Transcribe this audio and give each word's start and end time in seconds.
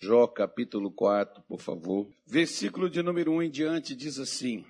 Jó 0.00 0.28
capítulo 0.28 0.92
4, 0.92 1.42
por 1.42 1.60
favor. 1.60 2.06
Versículo 2.24 2.88
de 2.88 3.02
número 3.02 3.32
1 3.32 3.42
em 3.42 3.50
diante 3.50 3.96
diz 3.96 4.20
assim: 4.20 4.64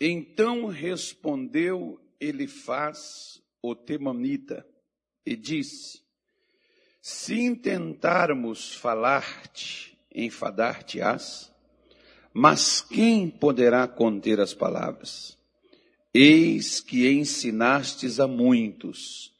Então 0.00 0.66
respondeu 0.66 2.00
Elifaz, 2.18 3.40
o 3.62 3.72
Temanita, 3.72 4.66
e 5.24 5.36
disse: 5.36 6.02
Se 7.00 7.38
intentarmos 7.38 8.74
falar-te, 8.74 9.96
enfadar-te-ás, 10.12 11.52
mas 12.34 12.80
quem 12.80 13.30
poderá 13.30 13.86
conter 13.86 14.40
as 14.40 14.52
palavras? 14.52 15.38
Eis 16.12 16.80
que 16.80 17.08
ensinastes 17.08 18.18
a 18.18 18.26
muitos 18.26 19.32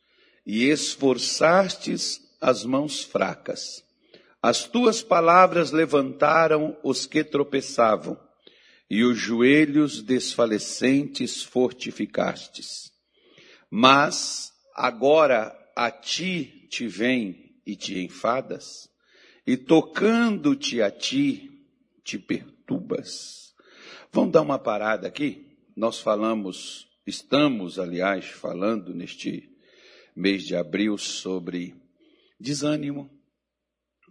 e 0.46 0.66
esforçastes 0.66 2.20
as 2.40 2.64
mãos 2.64 3.02
fracas. 3.02 3.89
As 4.42 4.64
tuas 4.64 5.02
palavras 5.02 5.70
levantaram 5.70 6.76
os 6.82 7.04
que 7.04 7.22
tropeçavam, 7.22 8.18
e 8.88 9.04
os 9.04 9.16
joelhos 9.16 10.02
desfalecentes 10.02 11.44
fortificastes. 11.44 12.90
Mas 13.70 14.52
agora 14.74 15.56
a 15.76 15.90
ti 15.92 16.66
te 16.68 16.88
vem 16.88 17.54
e 17.64 17.76
te 17.76 18.00
enfadas, 18.00 18.90
e 19.46 19.56
tocando-te 19.56 20.82
a 20.82 20.90
ti, 20.90 21.50
te 22.02 22.18
perturbas. 22.18 23.54
Vamos 24.12 24.32
dar 24.32 24.42
uma 24.42 24.58
parada 24.58 25.06
aqui? 25.06 25.56
Nós 25.76 26.00
falamos, 26.00 26.88
estamos, 27.06 27.78
aliás, 27.78 28.26
falando 28.26 28.92
neste 28.92 29.48
mês 30.16 30.42
de 30.42 30.56
abril 30.56 30.98
sobre 30.98 31.76
desânimo, 32.40 33.08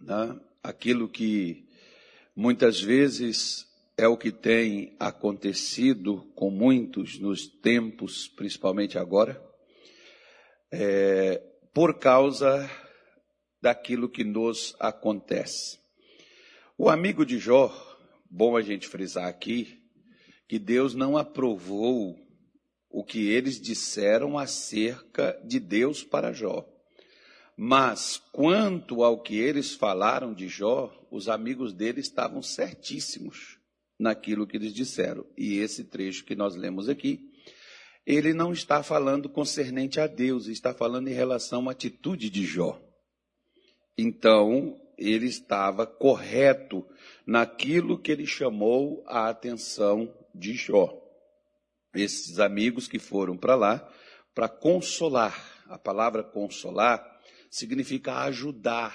né? 0.00 0.40
aquilo 0.62 1.08
que 1.08 1.68
muitas 2.34 2.80
vezes 2.80 3.66
é 3.96 4.08
o 4.08 4.16
que 4.16 4.32
tem 4.32 4.96
acontecido 4.98 6.24
com 6.34 6.50
muitos 6.50 7.18
nos 7.18 7.46
tempos, 7.46 8.28
principalmente 8.28 8.98
agora, 8.98 9.42
é, 10.72 11.42
por 11.74 11.98
causa 11.98 12.70
daquilo 13.60 14.08
que 14.08 14.24
nos 14.24 14.74
acontece. 14.80 15.78
O 16.78 16.88
amigo 16.88 17.26
de 17.26 17.38
Jó, 17.38 17.70
bom 18.30 18.56
a 18.56 18.62
gente 18.62 18.88
frisar 18.88 19.26
aqui, 19.26 19.78
que 20.48 20.58
Deus 20.58 20.94
não 20.94 21.18
aprovou 21.18 22.18
o 22.88 23.04
que 23.04 23.28
eles 23.28 23.60
disseram 23.60 24.38
acerca 24.38 25.38
de 25.44 25.60
Deus 25.60 26.02
para 26.02 26.32
Jó. 26.32 26.66
Mas 27.62 28.16
quanto 28.32 29.04
ao 29.04 29.20
que 29.20 29.38
eles 29.38 29.74
falaram 29.74 30.32
de 30.32 30.48
Jó, 30.48 30.90
os 31.10 31.28
amigos 31.28 31.74
dele 31.74 32.00
estavam 32.00 32.40
certíssimos 32.40 33.58
naquilo 33.98 34.46
que 34.46 34.56
eles 34.56 34.72
disseram. 34.72 35.26
E 35.36 35.58
esse 35.58 35.84
trecho 35.84 36.24
que 36.24 36.34
nós 36.34 36.56
lemos 36.56 36.88
aqui, 36.88 37.20
ele 38.06 38.32
não 38.32 38.50
está 38.50 38.82
falando 38.82 39.28
concernente 39.28 40.00
a 40.00 40.06
Deus, 40.06 40.46
está 40.46 40.72
falando 40.72 41.08
em 41.08 41.12
relação 41.12 41.68
à 41.68 41.72
atitude 41.72 42.30
de 42.30 42.46
Jó. 42.46 42.80
Então, 43.98 44.80
ele 44.96 45.26
estava 45.26 45.86
correto 45.86 46.82
naquilo 47.26 48.00
que 48.00 48.10
ele 48.10 48.26
chamou 48.26 49.04
a 49.06 49.28
atenção 49.28 50.10
de 50.34 50.54
Jó. 50.54 50.98
Esses 51.94 52.40
amigos 52.40 52.88
que 52.88 52.98
foram 52.98 53.36
para 53.36 53.54
lá 53.54 53.86
para 54.34 54.48
consolar. 54.48 55.58
A 55.68 55.78
palavra 55.78 56.24
consolar 56.24 57.09
significa 57.50 58.22
ajudar 58.22 58.94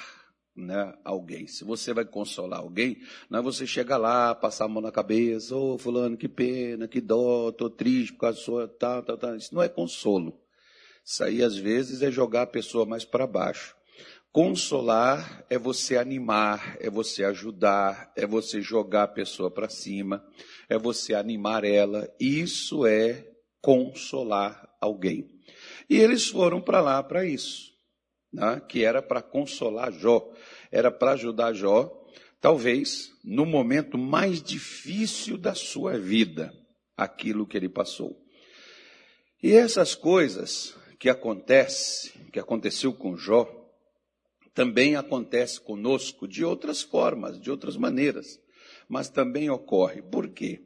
né, 0.55 0.93
alguém. 1.03 1.45
Se 1.47 1.65
você 1.65 1.93
vai 1.93 2.05
consolar 2.05 2.61
alguém, 2.61 3.01
não 3.29 3.39
é 3.39 3.41
você 3.41 3.67
chegar 3.67 3.97
lá, 3.97 4.33
passar 4.33 4.65
a 4.65 4.67
mão 4.69 4.81
na 4.81 4.91
cabeça, 4.91 5.53
ô 5.55 5.73
oh, 5.73 5.77
fulano, 5.77 6.15
que 6.15 6.29
pena, 6.29 6.87
que 6.87 7.01
dó, 7.01 7.49
estou 7.49 7.69
triste 7.69 8.13
por 8.13 8.21
causa 8.21 8.37
da 8.37 8.43
sua, 8.43 8.67
tal, 8.67 9.03
tal, 9.03 9.17
tal. 9.17 9.35
Isso 9.35 9.53
não 9.53 9.61
é 9.61 9.67
consolo. 9.67 10.39
Isso 11.03 11.23
aí, 11.23 11.43
às 11.43 11.57
vezes, 11.57 12.01
é 12.01 12.09
jogar 12.09 12.43
a 12.43 12.47
pessoa 12.47 12.85
mais 12.85 13.03
para 13.03 13.27
baixo. 13.27 13.75
Consolar 14.31 15.45
é 15.49 15.57
você 15.57 15.97
animar, 15.97 16.77
é 16.79 16.89
você 16.89 17.23
ajudar, 17.23 18.11
é 18.15 18.25
você 18.25 18.61
jogar 18.61 19.03
a 19.03 19.07
pessoa 19.07 19.51
para 19.51 19.69
cima, 19.69 20.25
é 20.67 20.77
você 20.77 21.13
animar 21.13 21.63
ela. 21.63 22.09
Isso 22.19 22.85
é 22.85 23.29
consolar 23.61 24.67
alguém. 24.81 25.29
E 25.89 25.97
eles 25.97 26.27
foram 26.27 26.59
para 26.59 26.81
lá 26.81 27.01
para 27.01 27.25
isso 27.25 27.74
né, 28.35 28.61
que 28.67 28.83
era 28.83 29.01
para 29.01 29.21
consolar 29.21 29.91
Jó, 29.93 30.29
era 30.71 30.91
para 30.91 31.13
ajudar 31.13 31.53
Jó, 31.53 31.89
talvez 32.41 33.11
no 33.23 33.45
momento 33.45 33.97
mais 33.97 34.43
difícil 34.43 35.37
da 35.37 35.55
sua 35.55 35.97
vida, 35.97 36.53
aquilo 36.97 37.47
que 37.47 37.55
ele 37.57 37.69
passou. 37.69 38.21
E 39.41 39.53
essas 39.53 39.95
coisas 39.95 40.75
que 40.99 41.09
acontecem, 41.09 42.11
que 42.31 42.39
aconteceu 42.39 42.93
com 42.93 43.15
Jó, 43.15 43.49
também 44.53 44.95
acontece 44.95 45.59
conosco 45.59 46.27
de 46.27 46.43
outras 46.43 46.81
formas, 46.81 47.39
de 47.39 47.49
outras 47.49 47.77
maneiras, 47.77 48.39
mas 48.87 49.09
também 49.09 49.49
ocorre. 49.49 50.01
Por 50.01 50.29
quê? 50.29 50.61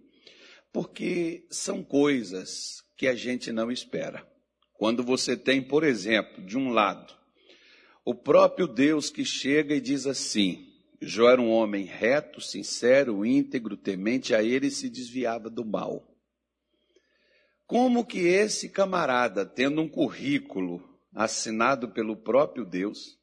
Porque 0.71 1.45
são 1.49 1.83
coisas 1.83 2.83
que 2.95 3.07
a 3.07 3.15
gente 3.15 3.51
não 3.51 3.71
espera. 3.71 4.27
Quando 4.73 5.03
você 5.03 5.35
tem, 5.35 5.61
por 5.61 5.83
exemplo, 5.83 6.45
de 6.45 6.57
um 6.57 6.71
lado, 6.71 7.18
o 8.09 8.15
próprio 8.15 8.67
Deus 8.67 9.11
que 9.11 9.23
chega 9.23 9.75
e 9.75 9.79
diz 9.79 10.07
assim: 10.07 10.67
Jó 10.99 11.29
era 11.29 11.39
um 11.39 11.51
homem 11.51 11.85
reto, 11.85 12.41
sincero, 12.41 13.23
íntegro, 13.23 13.77
temente 13.77 14.33
a 14.33 14.41
ele 14.41 14.65
e 14.65 14.71
se 14.71 14.89
desviava 14.89 15.47
do 15.47 15.63
mal. 15.63 16.03
Como 17.67 18.03
que 18.03 18.21
esse 18.21 18.67
camarada, 18.67 19.45
tendo 19.45 19.79
um 19.79 19.87
currículo 19.87 20.83
assinado 21.13 21.91
pelo 21.91 22.17
próprio 22.17 22.65
Deus, 22.65 23.15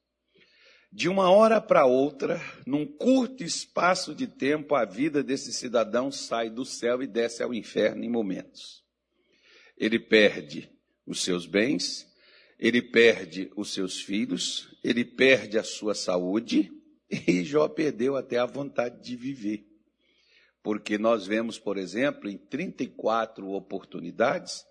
de 0.92 1.08
uma 1.08 1.32
hora 1.32 1.60
para 1.60 1.84
outra, 1.84 2.40
num 2.64 2.86
curto 2.86 3.42
espaço 3.42 4.14
de 4.14 4.28
tempo, 4.28 4.76
a 4.76 4.84
vida 4.84 5.20
desse 5.20 5.52
cidadão 5.52 6.12
sai 6.12 6.48
do 6.48 6.64
céu 6.64 7.02
e 7.02 7.08
desce 7.08 7.42
ao 7.42 7.52
inferno 7.52 8.04
em 8.04 8.08
momentos. 8.08 8.84
Ele 9.76 9.98
perde 9.98 10.70
os 11.04 11.24
seus 11.24 11.44
bens, 11.44 12.05
ele 12.58 12.80
perde 12.80 13.50
os 13.54 13.72
seus 13.72 14.00
filhos, 14.00 14.74
ele 14.82 15.04
perde 15.04 15.58
a 15.58 15.62
sua 15.62 15.94
saúde 15.94 16.72
e 17.28 17.44
Jó 17.44 17.68
perdeu 17.68 18.16
até 18.16 18.38
a 18.38 18.46
vontade 18.46 19.02
de 19.02 19.16
viver. 19.16 19.66
Porque 20.62 20.98
nós 20.98 21.26
vemos, 21.26 21.58
por 21.58 21.76
exemplo, 21.76 22.28
em 22.28 22.36
34 22.36 23.48
oportunidades, 23.50 24.64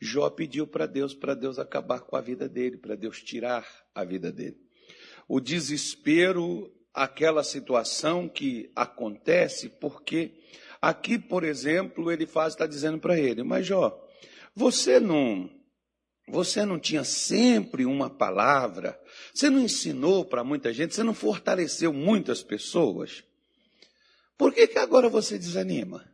Jó 0.00 0.28
pediu 0.30 0.66
para 0.66 0.86
Deus, 0.86 1.14
para 1.14 1.34
Deus 1.34 1.58
acabar 1.58 2.00
com 2.00 2.14
a 2.14 2.20
vida 2.20 2.48
dele, 2.48 2.76
para 2.76 2.94
Deus 2.94 3.22
tirar 3.22 3.66
a 3.94 4.04
vida 4.04 4.30
dele. 4.30 4.56
O 5.26 5.40
desespero, 5.40 6.72
aquela 6.92 7.42
situação 7.42 8.28
que 8.28 8.70
acontece, 8.76 9.68
porque 9.68 10.34
aqui, 10.80 11.18
por 11.18 11.42
exemplo, 11.42 12.12
ele 12.12 12.26
faz, 12.26 12.52
está 12.52 12.66
dizendo 12.66 12.98
para 12.98 13.18
ele, 13.18 13.42
mas 13.42 13.66
Jó, 13.66 14.08
você 14.54 15.00
não 15.00 15.50
você 16.30 16.64
não 16.64 16.78
tinha 16.78 17.04
sempre 17.04 17.84
uma 17.84 18.08
palavra? 18.08 19.00
Você 19.34 19.50
não 19.50 19.60
ensinou 19.60 20.24
para 20.24 20.44
muita 20.44 20.72
gente? 20.72 20.94
Você 20.94 21.02
não 21.02 21.14
fortaleceu 21.14 21.92
muitas 21.92 22.42
pessoas? 22.42 23.24
Por 24.38 24.54
que, 24.54 24.66
que 24.66 24.78
agora 24.78 25.08
você 25.08 25.38
desanima? 25.38 26.10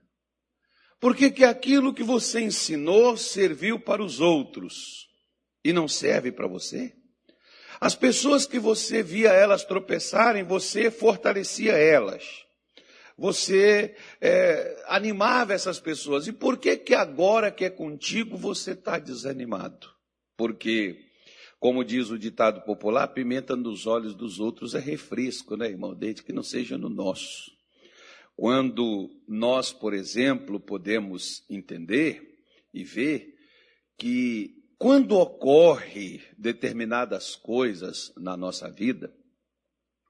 Por 0.98 1.14
que, 1.14 1.30
que 1.30 1.44
aquilo 1.44 1.94
que 1.94 2.02
você 2.02 2.40
ensinou 2.40 3.16
serviu 3.16 3.78
para 3.78 4.02
os 4.02 4.20
outros 4.20 5.08
e 5.62 5.72
não 5.72 5.86
serve 5.86 6.32
para 6.32 6.46
você? 6.46 6.94
As 7.80 7.94
pessoas 7.94 8.46
que 8.46 8.58
você 8.58 9.02
via 9.02 9.30
elas 9.30 9.64
tropeçarem, 9.64 10.42
você 10.42 10.90
fortalecia 10.90 11.72
elas. 11.72 12.24
Você 13.18 13.94
é, 14.20 14.82
animava 14.86 15.54
essas 15.54 15.78
pessoas. 15.78 16.26
E 16.26 16.32
por 16.32 16.58
que 16.58 16.76
que 16.76 16.94
agora 16.94 17.50
que 17.50 17.64
é 17.64 17.70
contigo 17.70 18.36
você 18.36 18.72
está 18.72 18.98
desanimado? 18.98 19.95
Porque, 20.36 21.04
como 21.58 21.84
diz 21.84 22.10
o 22.10 22.18
ditado 22.18 22.62
popular, 22.62 23.08
pimenta 23.08 23.56
nos 23.56 23.86
olhos 23.86 24.14
dos 24.14 24.38
outros 24.38 24.74
é 24.74 24.78
refresco, 24.78 25.56
né, 25.56 25.68
irmão? 25.68 25.94
Desde 25.94 26.22
que 26.22 26.32
não 26.32 26.42
seja 26.42 26.76
no 26.76 26.88
nosso. 26.88 27.50
Quando 28.36 29.10
nós, 29.26 29.72
por 29.72 29.94
exemplo, 29.94 30.60
podemos 30.60 31.44
entender 31.48 32.22
e 32.72 32.84
ver 32.84 33.34
que 33.96 34.54
quando 34.78 35.12
ocorre 35.12 36.22
determinadas 36.36 37.34
coisas 37.34 38.12
na 38.16 38.36
nossa 38.36 38.70
vida, 38.70 39.10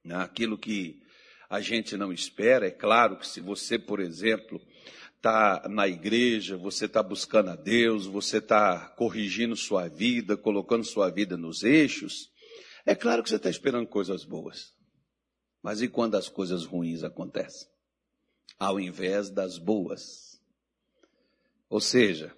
né, 0.04 0.16
aquilo 0.16 0.58
que 0.58 1.00
a 1.48 1.60
gente 1.60 1.96
não 1.96 2.12
espera, 2.12 2.66
é 2.66 2.70
claro 2.72 3.16
que 3.16 3.28
se 3.28 3.40
você, 3.40 3.78
por 3.78 4.00
exemplo, 4.00 4.60
está 5.16 5.66
na 5.68 5.88
igreja, 5.88 6.56
você 6.56 6.86
está 6.86 7.02
buscando 7.02 7.50
a 7.50 7.56
Deus, 7.56 8.06
você 8.06 8.38
está 8.38 8.88
corrigindo 8.90 9.56
sua 9.56 9.88
vida, 9.88 10.36
colocando 10.36 10.84
sua 10.84 11.10
vida 11.10 11.36
nos 11.36 11.62
eixos, 11.62 12.30
é 12.84 12.94
claro 12.94 13.22
que 13.22 13.28
você 13.28 13.36
está 13.36 13.50
esperando 13.50 13.88
coisas 13.88 14.24
boas. 14.24 14.72
Mas 15.62 15.82
e 15.82 15.88
quando 15.88 16.14
as 16.16 16.28
coisas 16.28 16.64
ruins 16.64 17.02
acontecem? 17.02 17.68
Ao 18.58 18.78
invés 18.78 19.28
das 19.28 19.58
boas. 19.58 20.40
Ou 21.68 21.80
seja, 21.80 22.32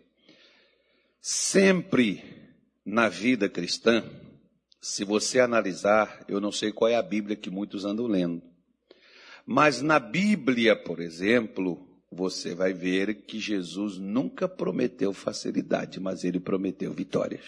sempre 1.20 2.24
na 2.84 3.10
vida 3.10 3.48
cristã, 3.50 4.02
se 4.80 5.04
você 5.04 5.38
analisar, 5.40 6.24
eu 6.26 6.40
não 6.40 6.50
sei 6.50 6.72
qual 6.72 6.90
é 6.90 6.96
a 6.96 7.02
Bíblia 7.02 7.36
que 7.36 7.50
muitos 7.50 7.84
andam 7.84 8.06
lendo, 8.06 8.42
mas 9.44 9.82
na 9.82 9.98
Bíblia, 9.98 10.76
por 10.76 11.00
exemplo, 11.00 11.87
você 12.10 12.54
vai 12.54 12.72
ver 12.72 13.26
que 13.26 13.38
Jesus 13.38 13.98
nunca 13.98 14.48
prometeu 14.48 15.12
facilidade, 15.12 16.00
mas 16.00 16.24
ele 16.24 16.40
prometeu 16.40 16.92
vitórias. 16.92 17.44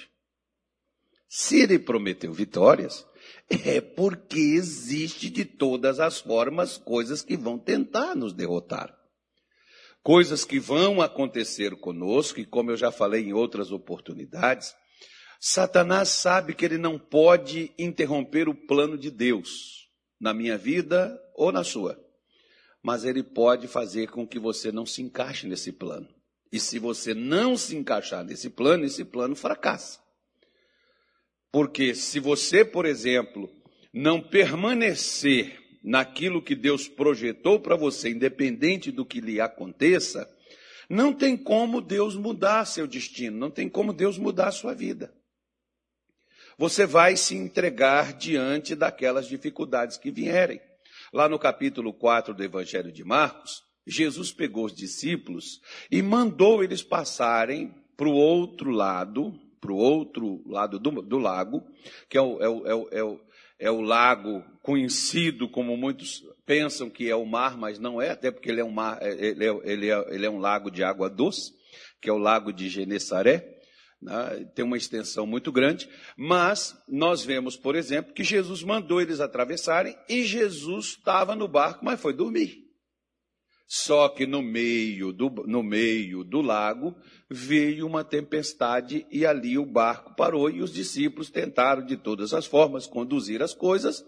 Se 1.28 1.60
ele 1.60 1.78
prometeu 1.78 2.32
vitórias, 2.32 3.06
é 3.48 3.80
porque 3.80 4.38
existe 4.38 5.30
de 5.30 5.44
todas 5.44 6.00
as 6.00 6.20
formas 6.20 6.76
coisas 6.76 7.22
que 7.22 7.36
vão 7.36 7.58
tentar 7.58 8.14
nos 8.14 8.32
derrotar. 8.32 8.96
Coisas 10.02 10.44
que 10.44 10.58
vão 10.58 11.00
acontecer 11.00 11.76
conosco, 11.76 12.40
e 12.40 12.44
como 12.44 12.70
eu 12.70 12.76
já 12.76 12.90
falei 12.90 13.22
em 13.22 13.32
outras 13.32 13.70
oportunidades, 13.70 14.74
Satanás 15.38 16.08
sabe 16.08 16.54
que 16.54 16.64
ele 16.64 16.78
não 16.78 16.98
pode 16.98 17.72
interromper 17.78 18.48
o 18.48 18.54
plano 18.54 18.98
de 18.98 19.10
Deus 19.10 19.88
na 20.20 20.34
minha 20.34 20.58
vida 20.58 21.18
ou 21.34 21.52
na 21.52 21.64
sua 21.64 21.98
mas 22.82 23.04
ele 23.04 23.22
pode 23.22 23.68
fazer 23.68 24.08
com 24.08 24.26
que 24.26 24.38
você 24.38 24.72
não 24.72 24.86
se 24.86 25.02
encaixe 25.02 25.46
nesse 25.46 25.72
plano. 25.72 26.08
E 26.52 26.58
se 26.58 26.78
você 26.78 27.14
não 27.14 27.56
se 27.56 27.76
encaixar 27.76 28.24
nesse 28.24 28.50
plano, 28.50 28.84
esse 28.84 29.04
plano 29.04 29.36
fracassa. 29.36 30.00
Porque 31.52 31.94
se 31.94 32.18
você, 32.18 32.64
por 32.64 32.86
exemplo, 32.86 33.50
não 33.92 34.20
permanecer 34.20 35.58
naquilo 35.82 36.42
que 36.42 36.54
Deus 36.54 36.88
projetou 36.88 37.60
para 37.60 37.76
você, 37.76 38.10
independente 38.10 38.90
do 38.90 39.04
que 39.04 39.20
lhe 39.20 39.40
aconteça, 39.40 40.28
não 40.88 41.12
tem 41.12 41.36
como 41.36 41.80
Deus 41.80 42.16
mudar 42.16 42.64
seu 42.64 42.86
destino, 42.86 43.38
não 43.38 43.50
tem 43.50 43.68
como 43.68 43.92
Deus 43.92 44.18
mudar 44.18 44.50
sua 44.52 44.74
vida. 44.74 45.14
Você 46.58 46.84
vai 46.84 47.16
se 47.16 47.34
entregar 47.34 48.12
diante 48.12 48.74
daquelas 48.74 49.26
dificuldades 49.26 49.96
que 49.96 50.10
vierem. 50.10 50.60
Lá 51.12 51.28
no 51.28 51.40
capítulo 51.40 51.92
4 51.92 52.32
do 52.32 52.44
Evangelho 52.44 52.92
de 52.92 53.02
Marcos, 53.02 53.64
Jesus 53.84 54.30
pegou 54.30 54.66
os 54.66 54.72
discípulos 54.72 55.60
e 55.90 56.00
mandou 56.02 56.62
eles 56.62 56.84
passarem 56.84 57.74
para 57.96 58.08
o 58.08 58.14
outro 58.14 58.70
lado, 58.70 59.34
para 59.60 59.72
o 59.72 59.76
outro 59.76 60.40
lado 60.46 60.78
do, 60.78 61.02
do 61.02 61.18
lago, 61.18 61.66
que 62.08 62.16
é 62.16 62.22
o, 62.22 62.40
é, 62.40 62.48
o, 62.48 62.66
é, 62.66 62.74
o, 62.74 62.88
é, 62.92 63.02
o, 63.02 63.20
é 63.58 63.70
o 63.72 63.80
lago 63.80 64.44
conhecido 64.62 65.48
como 65.48 65.76
muitos 65.76 66.24
pensam 66.46 66.88
que 66.88 67.10
é 67.10 67.16
o 67.16 67.26
mar, 67.26 67.58
mas 67.58 67.80
não 67.80 68.00
é, 68.00 68.10
até 68.10 68.30
porque 68.30 68.48
ele 68.48 68.60
é 68.60 68.64
um, 68.64 68.70
mar, 68.70 68.98
é, 69.00 69.10
ele 69.10 69.44
é, 69.44 69.60
ele 69.64 69.90
é, 69.90 70.14
ele 70.14 70.26
é 70.26 70.30
um 70.30 70.38
lago 70.38 70.70
de 70.70 70.84
água 70.84 71.10
doce, 71.10 71.52
que 72.00 72.08
é 72.08 72.12
o 72.12 72.18
lago 72.18 72.52
de 72.52 72.68
Genesaré 72.68 73.59
né, 74.00 74.48
tem 74.54 74.64
uma 74.64 74.76
extensão 74.76 75.26
muito 75.26 75.52
grande, 75.52 75.88
mas 76.16 76.76
nós 76.88 77.22
vemos, 77.24 77.56
por 77.56 77.76
exemplo, 77.76 78.14
que 78.14 78.24
Jesus 78.24 78.62
mandou 78.62 79.00
eles 79.00 79.20
atravessarem 79.20 79.96
e 80.08 80.24
Jesus 80.24 80.96
estava 80.98 81.36
no 81.36 81.46
barco, 81.46 81.84
mas 81.84 82.00
foi 82.00 82.12
dormir. 82.12 82.70
Só 83.72 84.08
que 84.08 84.26
no 84.26 84.42
meio 84.42 85.12
do, 85.12 85.30
no 85.46 85.62
meio 85.62 86.24
do 86.24 86.40
lago 86.40 86.96
veio 87.30 87.86
uma 87.86 88.02
tempestade 88.02 89.06
e 89.12 89.24
ali 89.24 89.56
o 89.56 89.64
barco 89.64 90.16
parou 90.16 90.50
e 90.50 90.60
os 90.60 90.72
discípulos 90.72 91.30
tentaram 91.30 91.86
de 91.86 91.96
todas 91.96 92.34
as 92.34 92.46
formas 92.46 92.88
conduzir 92.88 93.40
as 93.42 93.54
coisas, 93.54 94.04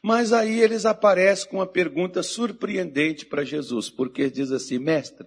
mas 0.00 0.32
aí 0.32 0.60
eles 0.60 0.86
aparecem 0.86 1.48
com 1.50 1.56
uma 1.56 1.66
pergunta 1.66 2.22
surpreendente 2.22 3.26
para 3.26 3.42
Jesus, 3.42 3.90
porque 3.90 4.30
diz 4.30 4.52
assim, 4.52 4.78
mestre, 4.78 5.26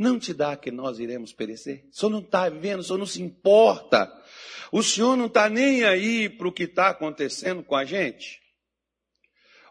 não 0.00 0.18
te 0.18 0.32
dá 0.32 0.56
que 0.56 0.70
nós 0.70 0.98
iremos 0.98 1.30
perecer? 1.30 1.84
O 1.92 1.94
senhor 1.94 2.10
não 2.10 2.20
está 2.20 2.48
vendo, 2.48 2.80
o 2.80 2.82
senhor 2.82 2.96
não 2.96 3.04
se 3.04 3.20
importa. 3.20 4.10
O 4.72 4.82
senhor 4.82 5.14
não 5.14 5.26
está 5.26 5.46
nem 5.50 5.84
aí 5.84 6.26
para 6.26 6.48
o 6.48 6.52
que 6.52 6.62
está 6.62 6.88
acontecendo 6.88 7.62
com 7.62 7.76
a 7.76 7.84
gente? 7.84 8.40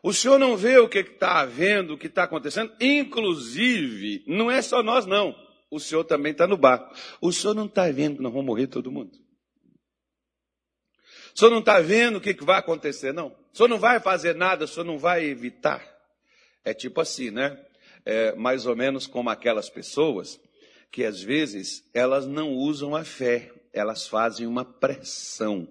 O 0.04 0.14
senhor 0.14 0.38
não 0.38 0.56
vê 0.56 0.78
o 0.78 0.88
que 0.88 1.00
está 1.00 1.40
havendo, 1.40 1.96
o 1.96 1.98
que 1.98 2.06
está 2.06 2.24
acontecendo? 2.24 2.72
Inclusive, 2.80 4.24
não 4.28 4.52
é 4.52 4.62
só 4.62 4.84
nós, 4.84 5.08
não. 5.08 5.36
O 5.72 5.80
senhor 5.80 6.04
também 6.04 6.32
está 6.32 6.46
no 6.46 6.58
barco. 6.58 6.96
O 7.20 7.32
senhor 7.32 7.56
não 7.56 7.66
está 7.66 7.90
vendo 7.90 8.18
que 8.18 8.22
nós 8.22 8.32
vamos 8.32 8.46
morrer 8.46 8.68
todo 8.68 8.92
mundo? 8.92 9.18
O 11.34 11.40
senhor 11.40 11.50
não 11.50 11.60
está 11.60 11.80
vendo 11.80 12.18
o 12.18 12.22
que 12.22 12.36
vai 12.46 12.60
acontecer, 12.60 13.12
não? 13.12 13.36
O 13.52 13.58
senhor 13.58 13.68
não 13.68 13.80
vai 13.80 14.00
fazer 14.00 14.36
nada, 14.36 14.66
o 14.66 14.68
senhor 14.68 14.86
não 14.86 15.00
vai 15.00 15.26
evitar. 15.26 15.84
É 16.64 16.72
tipo 16.72 17.02
assim, 17.02 17.32
né? 17.32 17.60
É, 18.06 18.34
mais 18.36 18.66
ou 18.66 18.76
menos 18.76 19.08
como 19.08 19.30
aquelas 19.30 19.70
pessoas 19.70 20.40
que 20.92 21.04
às 21.04 21.22
vezes 21.22 21.88
elas 21.94 22.26
não 22.26 22.52
usam 22.54 22.96
a 22.96 23.04
fé, 23.04 23.52
elas 23.72 24.08
fazem 24.08 24.48
uma 24.48 24.66
pressão. 24.66 25.68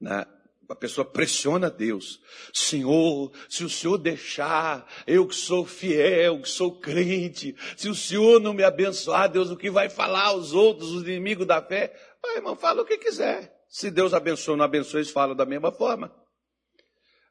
Né? 0.00 0.26
A 0.68 0.74
pessoa 0.74 1.04
pressiona 1.04 1.70
Deus. 1.70 2.20
Senhor, 2.52 3.30
se 3.48 3.62
o 3.62 3.68
Senhor 3.68 3.98
deixar, 3.98 4.90
eu 5.06 5.26
que 5.26 5.34
sou 5.34 5.66
fiel, 5.66 6.40
que 6.40 6.48
sou 6.48 6.78
crente, 6.78 7.54
se 7.76 7.88
o 7.88 7.94
Senhor 7.94 8.40
não 8.40 8.54
me 8.54 8.64
abençoar, 8.64 9.30
Deus, 9.30 9.50
o 9.50 9.56
que 9.56 9.70
vai 9.70 9.90
falar 9.90 10.28
aos 10.28 10.54
outros, 10.54 10.90
os 10.90 11.02
inimigos 11.02 11.46
da 11.46 11.60
fé? 11.60 11.94
Vai, 12.22 12.36
irmão, 12.36 12.56
fala 12.56 12.82
o 12.82 12.86
que 12.86 12.96
quiser. 12.96 13.62
Se 13.68 13.90
Deus 13.90 14.14
abençoa 14.14 14.52
ou 14.52 14.56
não 14.56 14.64
abençoa, 14.64 15.00
eles 15.00 15.10
falam 15.10 15.36
da 15.36 15.44
mesma 15.44 15.70
forma. 15.70 16.14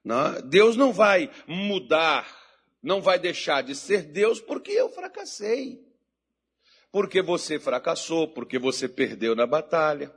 Não? 0.04 0.40
Deus 0.42 0.76
não 0.76 0.92
vai 0.92 1.30
mudar 1.48 2.41
não 2.82 3.02
vai 3.02 3.20
deixar 3.20 3.62
de 3.62 3.76
ser 3.76 4.04
Deus 4.04 4.40
porque 4.40 4.72
eu 4.72 4.90
fracassei. 4.90 5.80
Porque 6.92 7.22
você 7.22 7.60
fracassou, 7.60 8.28
porque 8.28 8.60
você 8.60 8.88
perdeu 8.88 9.36
na 9.36 9.46
batalha. 9.46 10.12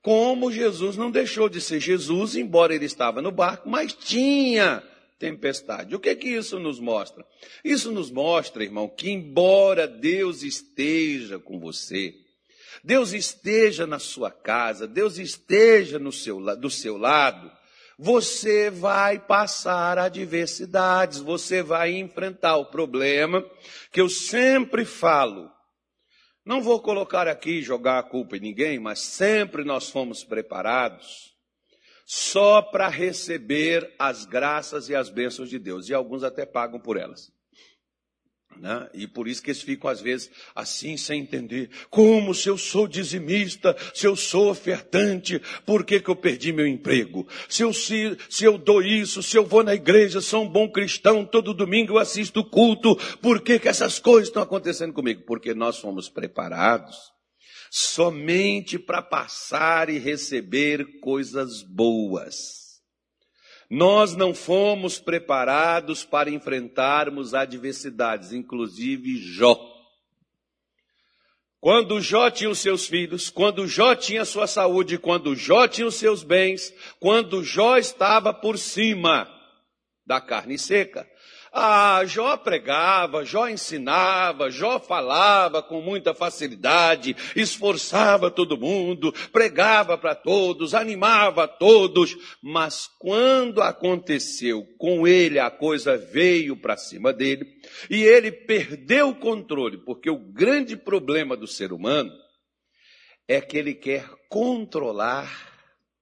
Como 0.00 0.52
Jesus 0.52 0.96
não 0.96 1.10
deixou 1.10 1.48
de 1.48 1.60
ser 1.60 1.80
Jesus, 1.80 2.36
embora 2.36 2.74
ele 2.74 2.84
estava 2.84 3.22
no 3.22 3.30
barco, 3.30 3.68
mas 3.68 3.92
tinha 3.92 4.82
tempestade. 5.18 5.94
O 5.94 6.00
que 6.00 6.14
que 6.14 6.28
isso 6.28 6.58
nos 6.58 6.78
mostra? 6.78 7.24
Isso 7.64 7.90
nos 7.90 8.10
mostra, 8.10 8.62
irmão, 8.62 8.88
que 8.88 9.10
embora 9.10 9.88
Deus 9.88 10.42
esteja 10.42 11.38
com 11.38 11.58
você, 11.58 12.14
Deus 12.82 13.14
esteja 13.14 13.86
na 13.86 13.98
sua 13.98 14.30
casa, 14.30 14.86
Deus 14.86 15.16
esteja 15.16 15.98
no 15.98 16.12
seu, 16.12 16.38
do 16.56 16.68
seu 16.68 16.98
lado, 16.98 17.50
você 17.98 18.70
vai 18.70 19.18
passar 19.18 19.98
adversidades, 19.98 21.20
você 21.20 21.62
vai 21.62 21.92
enfrentar 21.92 22.56
o 22.56 22.66
problema 22.66 23.44
que 23.92 24.00
eu 24.00 24.08
sempre 24.08 24.84
falo. 24.84 25.50
Não 26.44 26.60
vou 26.60 26.80
colocar 26.80 27.26
aqui 27.26 27.62
jogar 27.62 27.98
a 27.98 28.02
culpa 28.02 28.36
em 28.36 28.40
ninguém, 28.40 28.78
mas 28.78 29.00
sempre 29.00 29.64
nós 29.64 29.88
fomos 29.88 30.24
preparados 30.24 31.34
só 32.06 32.60
para 32.60 32.88
receber 32.88 33.94
as 33.98 34.26
graças 34.26 34.88
e 34.88 34.94
as 34.94 35.08
bênçãos 35.08 35.48
de 35.48 35.58
Deus, 35.58 35.88
e 35.88 35.94
alguns 35.94 36.22
até 36.22 36.44
pagam 36.44 36.78
por 36.78 36.98
elas. 36.98 37.32
Né? 38.60 38.88
E 38.94 39.06
por 39.06 39.28
isso 39.28 39.42
que 39.42 39.50
eles 39.50 39.62
ficam, 39.62 39.90
às 39.90 40.00
vezes, 40.00 40.30
assim, 40.54 40.96
sem 40.96 41.20
entender. 41.20 41.70
Como 41.90 42.34
se 42.34 42.48
eu 42.48 42.56
sou 42.56 42.86
dizimista, 42.86 43.76
se 43.92 44.06
eu 44.06 44.16
sou 44.16 44.50
ofertante, 44.50 45.40
por 45.66 45.84
que, 45.84 46.00
que 46.00 46.08
eu 46.08 46.16
perdi 46.16 46.52
meu 46.52 46.66
emprego? 46.66 47.26
Se 47.48 47.62
eu, 47.62 47.72
se, 47.72 48.16
se 48.28 48.44
eu 48.44 48.56
dou 48.56 48.82
isso, 48.82 49.22
se 49.22 49.36
eu 49.36 49.44
vou 49.44 49.62
na 49.62 49.74
igreja, 49.74 50.20
sou 50.20 50.44
um 50.44 50.48
bom 50.48 50.68
cristão, 50.70 51.24
todo 51.24 51.54
domingo 51.54 51.94
eu 51.94 51.98
assisto 51.98 52.40
o 52.40 52.44
culto, 52.44 52.96
por 53.20 53.42
que, 53.42 53.58
que 53.58 53.68
essas 53.68 53.98
coisas 53.98 54.28
estão 54.28 54.42
acontecendo 54.42 54.92
comigo? 54.92 55.22
Porque 55.26 55.54
nós 55.54 55.78
fomos 55.78 56.08
preparados 56.08 57.14
somente 57.76 58.78
para 58.78 59.02
passar 59.02 59.90
e 59.90 59.98
receber 59.98 61.00
coisas 61.00 61.60
boas. 61.60 62.63
Nós 63.74 64.14
não 64.14 64.32
fomos 64.32 65.00
preparados 65.00 66.04
para 66.04 66.30
enfrentarmos 66.30 67.34
adversidades, 67.34 68.32
inclusive 68.32 69.16
Jó. 69.16 69.58
Quando 71.58 72.00
Jó 72.00 72.30
tinha 72.30 72.50
os 72.50 72.60
seus 72.60 72.86
filhos, 72.86 73.30
quando 73.30 73.66
Jó 73.66 73.96
tinha 73.96 74.24
sua 74.24 74.46
saúde, 74.46 74.96
quando 74.96 75.34
Jó 75.34 75.66
tinha 75.66 75.88
os 75.88 75.96
seus 75.96 76.22
bens, 76.22 76.72
quando 77.00 77.42
Jó 77.42 77.76
estava 77.76 78.32
por 78.32 78.58
cima 78.58 79.28
da 80.06 80.20
carne 80.20 80.56
seca, 80.56 81.04
ah, 81.54 82.04
Jó 82.04 82.36
pregava, 82.36 83.24
Jó 83.24 83.48
ensinava, 83.48 84.50
Jó 84.50 84.80
falava 84.80 85.62
com 85.62 85.80
muita 85.80 86.12
facilidade, 86.12 87.16
esforçava 87.36 88.28
todo 88.28 88.58
mundo, 88.58 89.12
pregava 89.32 89.96
para 89.96 90.16
todos, 90.16 90.74
animava 90.74 91.46
todos, 91.46 92.16
mas 92.42 92.88
quando 92.98 93.62
aconteceu 93.62 94.66
com 94.76 95.06
ele, 95.06 95.38
a 95.38 95.50
coisa 95.50 95.96
veio 95.96 96.56
para 96.56 96.76
cima 96.76 97.12
dele 97.12 97.46
e 97.88 98.02
ele 98.02 98.32
perdeu 98.32 99.10
o 99.10 99.14
controle, 99.14 99.78
porque 99.84 100.10
o 100.10 100.18
grande 100.18 100.76
problema 100.76 101.36
do 101.36 101.46
ser 101.46 101.72
humano 101.72 102.10
é 103.28 103.40
que 103.40 103.56
ele 103.56 103.74
quer 103.74 104.10
controlar 104.28 105.30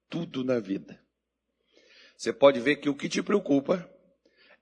tudo 0.09 0.42
na 0.42 0.59
vida. 0.59 0.99
Você 2.16 2.32
pode 2.32 2.59
ver 2.61 2.76
que 2.76 2.88
o 2.88 2.94
que 2.94 3.09
te 3.09 3.23
preocupa 3.23 3.91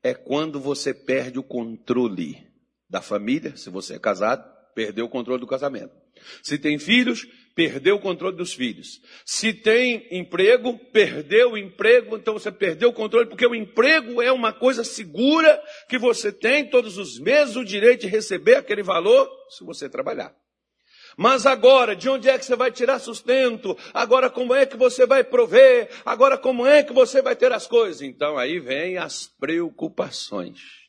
é 0.02 0.14
quando 0.14 0.60
você 0.60 0.94
perde 0.94 1.38
o 1.38 1.42
controle 1.42 2.46
da 2.88 3.00
família, 3.00 3.56
se 3.56 3.70
você 3.70 3.94
é 3.94 3.98
casado, 3.98 4.44
perdeu 4.74 5.06
o 5.06 5.08
controle 5.08 5.40
do 5.40 5.46
casamento. 5.46 5.94
Se 6.42 6.58
tem 6.58 6.78
filhos, 6.78 7.26
perdeu 7.54 7.96
o 7.96 8.00
controle 8.00 8.36
dos 8.36 8.52
filhos. 8.52 9.00
Se 9.24 9.52
tem 9.52 10.06
emprego, 10.10 10.78
perdeu 10.92 11.52
o 11.52 11.58
emprego, 11.58 12.16
então 12.16 12.34
você 12.34 12.50
perdeu 12.50 12.90
o 12.90 12.92
controle, 12.92 13.28
porque 13.28 13.46
o 13.46 13.54
emprego 13.54 14.20
é 14.22 14.32
uma 14.32 14.52
coisa 14.52 14.84
segura 14.84 15.62
que 15.88 15.98
você 15.98 16.32
tem 16.32 16.68
todos 16.68 16.98
os 16.98 17.18
meses 17.18 17.56
o 17.56 17.64
direito 17.64 18.02
de 18.02 18.06
receber 18.06 18.56
aquele 18.56 18.82
valor 18.82 19.28
se 19.50 19.64
você 19.64 19.88
trabalhar. 19.88 20.34
Mas 21.22 21.44
agora, 21.44 21.94
de 21.94 22.08
onde 22.08 22.30
é 22.30 22.38
que 22.38 22.46
você 22.46 22.56
vai 22.56 22.72
tirar 22.72 22.98
sustento? 22.98 23.76
Agora, 23.92 24.30
como 24.30 24.54
é 24.54 24.64
que 24.64 24.74
você 24.74 25.04
vai 25.04 25.22
prover? 25.22 25.90
Agora, 26.02 26.38
como 26.38 26.66
é 26.66 26.82
que 26.82 26.94
você 26.94 27.20
vai 27.20 27.36
ter 27.36 27.52
as 27.52 27.66
coisas? 27.66 28.00
Então, 28.00 28.38
aí 28.38 28.58
vem 28.58 28.96
as 28.96 29.26
preocupações 29.38 30.80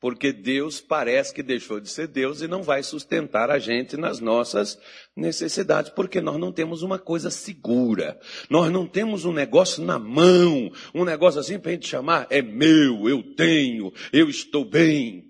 porque 0.00 0.32
Deus 0.32 0.80
parece 0.80 1.34
que 1.34 1.42
deixou 1.42 1.78
de 1.78 1.90
ser 1.90 2.06
Deus 2.06 2.40
e 2.40 2.48
não 2.48 2.62
vai 2.62 2.82
sustentar 2.82 3.50
a 3.50 3.58
gente 3.58 3.98
nas 3.98 4.18
nossas 4.18 4.78
necessidades, 5.14 5.92
porque 5.92 6.22
nós 6.22 6.38
não 6.38 6.50
temos 6.50 6.82
uma 6.82 6.98
coisa 6.98 7.30
segura, 7.30 8.18
nós 8.48 8.72
não 8.72 8.86
temos 8.86 9.26
um 9.26 9.32
negócio 9.32 9.84
na 9.84 9.98
mão, 9.98 10.72
um 10.94 11.04
negócio 11.04 11.38
assim 11.38 11.58
para 11.58 11.72
a 11.72 11.74
gente 11.74 11.86
chamar, 11.86 12.26
é 12.30 12.40
meu, 12.40 13.10
eu 13.10 13.22
tenho, 13.34 13.92
eu 14.10 14.30
estou 14.30 14.64
bem. 14.64 15.29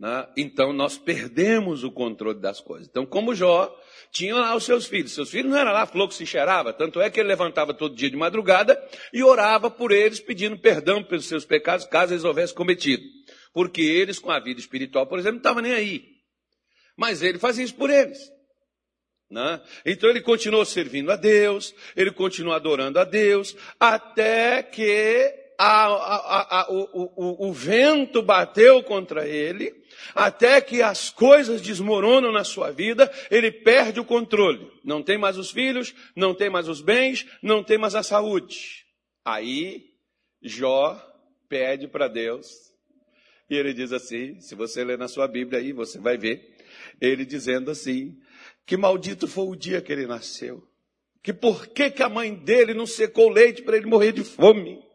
Né? 0.00 0.26
Então 0.36 0.72
nós 0.72 0.96
perdemos 0.96 1.84
o 1.84 1.92
controle 1.92 2.40
das 2.40 2.58
coisas. 2.58 2.88
Então, 2.88 3.04
como 3.04 3.34
Jó, 3.34 3.72
tinha 4.10 4.34
lá 4.34 4.56
os 4.56 4.64
seus 4.64 4.86
filhos. 4.86 5.12
Seus 5.12 5.30
filhos 5.30 5.50
não 5.50 5.58
eram 5.58 5.72
lá 5.72 5.84
flor 5.84 6.08
que 6.08 6.14
se 6.14 6.24
cheirava, 6.24 6.72
tanto 6.72 7.00
é 7.00 7.10
que 7.10 7.20
ele 7.20 7.28
levantava 7.28 7.74
todo 7.74 7.94
dia 7.94 8.10
de 8.10 8.16
madrugada 8.16 8.82
e 9.12 9.22
orava 9.22 9.70
por 9.70 9.92
eles, 9.92 10.18
pedindo 10.18 10.58
perdão 10.58 11.04
pelos 11.04 11.26
seus 11.26 11.44
pecados, 11.44 11.84
caso 11.84 12.14
eles 12.14 12.24
houvessem 12.24 12.56
cometido 12.56 13.04
porque 13.52 13.82
eles, 13.82 14.18
com 14.18 14.30
a 14.30 14.40
vida 14.40 14.60
espiritual, 14.60 15.06
por 15.06 15.18
exemplo, 15.18 15.34
não 15.34 15.40
estavam 15.40 15.62
nem 15.62 15.72
aí. 15.72 16.04
Mas 16.96 17.22
ele 17.22 17.38
fazia 17.38 17.64
isso 17.64 17.74
por 17.74 17.90
eles. 17.90 18.18
Né? 19.30 19.62
Então 19.86 20.10
ele 20.10 20.20
continuou 20.20 20.64
servindo 20.64 21.10
a 21.10 21.16
Deus, 21.16 21.74
ele 21.96 22.10
continuou 22.10 22.54
adorando 22.54 22.98
a 22.98 23.04
Deus, 23.04 23.56
até 23.78 24.62
que 24.62 25.39
a, 25.62 25.86
a, 25.88 26.60
a, 26.60 26.70
o, 26.70 27.10
o, 27.16 27.48
o 27.48 27.52
vento 27.52 28.22
bateu 28.22 28.82
contra 28.82 29.28
ele, 29.28 29.74
até 30.14 30.58
que 30.58 30.80
as 30.80 31.10
coisas 31.10 31.60
desmoronam 31.60 32.32
na 32.32 32.44
sua 32.44 32.70
vida, 32.70 33.12
ele 33.30 33.52
perde 33.52 34.00
o 34.00 34.04
controle. 34.04 34.70
Não 34.82 35.02
tem 35.02 35.18
mais 35.18 35.36
os 35.36 35.50
filhos, 35.50 35.94
não 36.16 36.34
tem 36.34 36.48
mais 36.48 36.66
os 36.66 36.80
bens, 36.80 37.26
não 37.42 37.62
tem 37.62 37.76
mais 37.76 37.94
a 37.94 38.02
saúde. 38.02 38.86
Aí 39.22 39.90
Jó 40.40 40.98
pede 41.46 41.86
para 41.86 42.08
Deus 42.08 42.48
e 43.50 43.54
ele 43.54 43.74
diz 43.74 43.92
assim: 43.92 44.40
se 44.40 44.54
você 44.54 44.82
ler 44.82 44.96
na 44.96 45.08
sua 45.08 45.28
Bíblia 45.28 45.60
aí, 45.60 45.74
você 45.74 45.98
vai 45.98 46.16
ver, 46.16 46.56
ele 46.98 47.26
dizendo 47.26 47.70
assim: 47.70 48.18
que 48.64 48.78
maldito 48.78 49.28
foi 49.28 49.44
o 49.44 49.54
dia 49.54 49.82
que 49.82 49.92
ele 49.92 50.06
nasceu. 50.06 50.66
Que 51.22 51.34
por 51.34 51.66
que, 51.66 51.90
que 51.90 52.02
a 52.02 52.08
mãe 52.08 52.34
dele 52.34 52.72
não 52.72 52.86
secou 52.86 53.28
leite 53.28 53.60
para 53.60 53.76
ele 53.76 53.84
morrer 53.84 54.12
de 54.12 54.24
fome? 54.24 54.88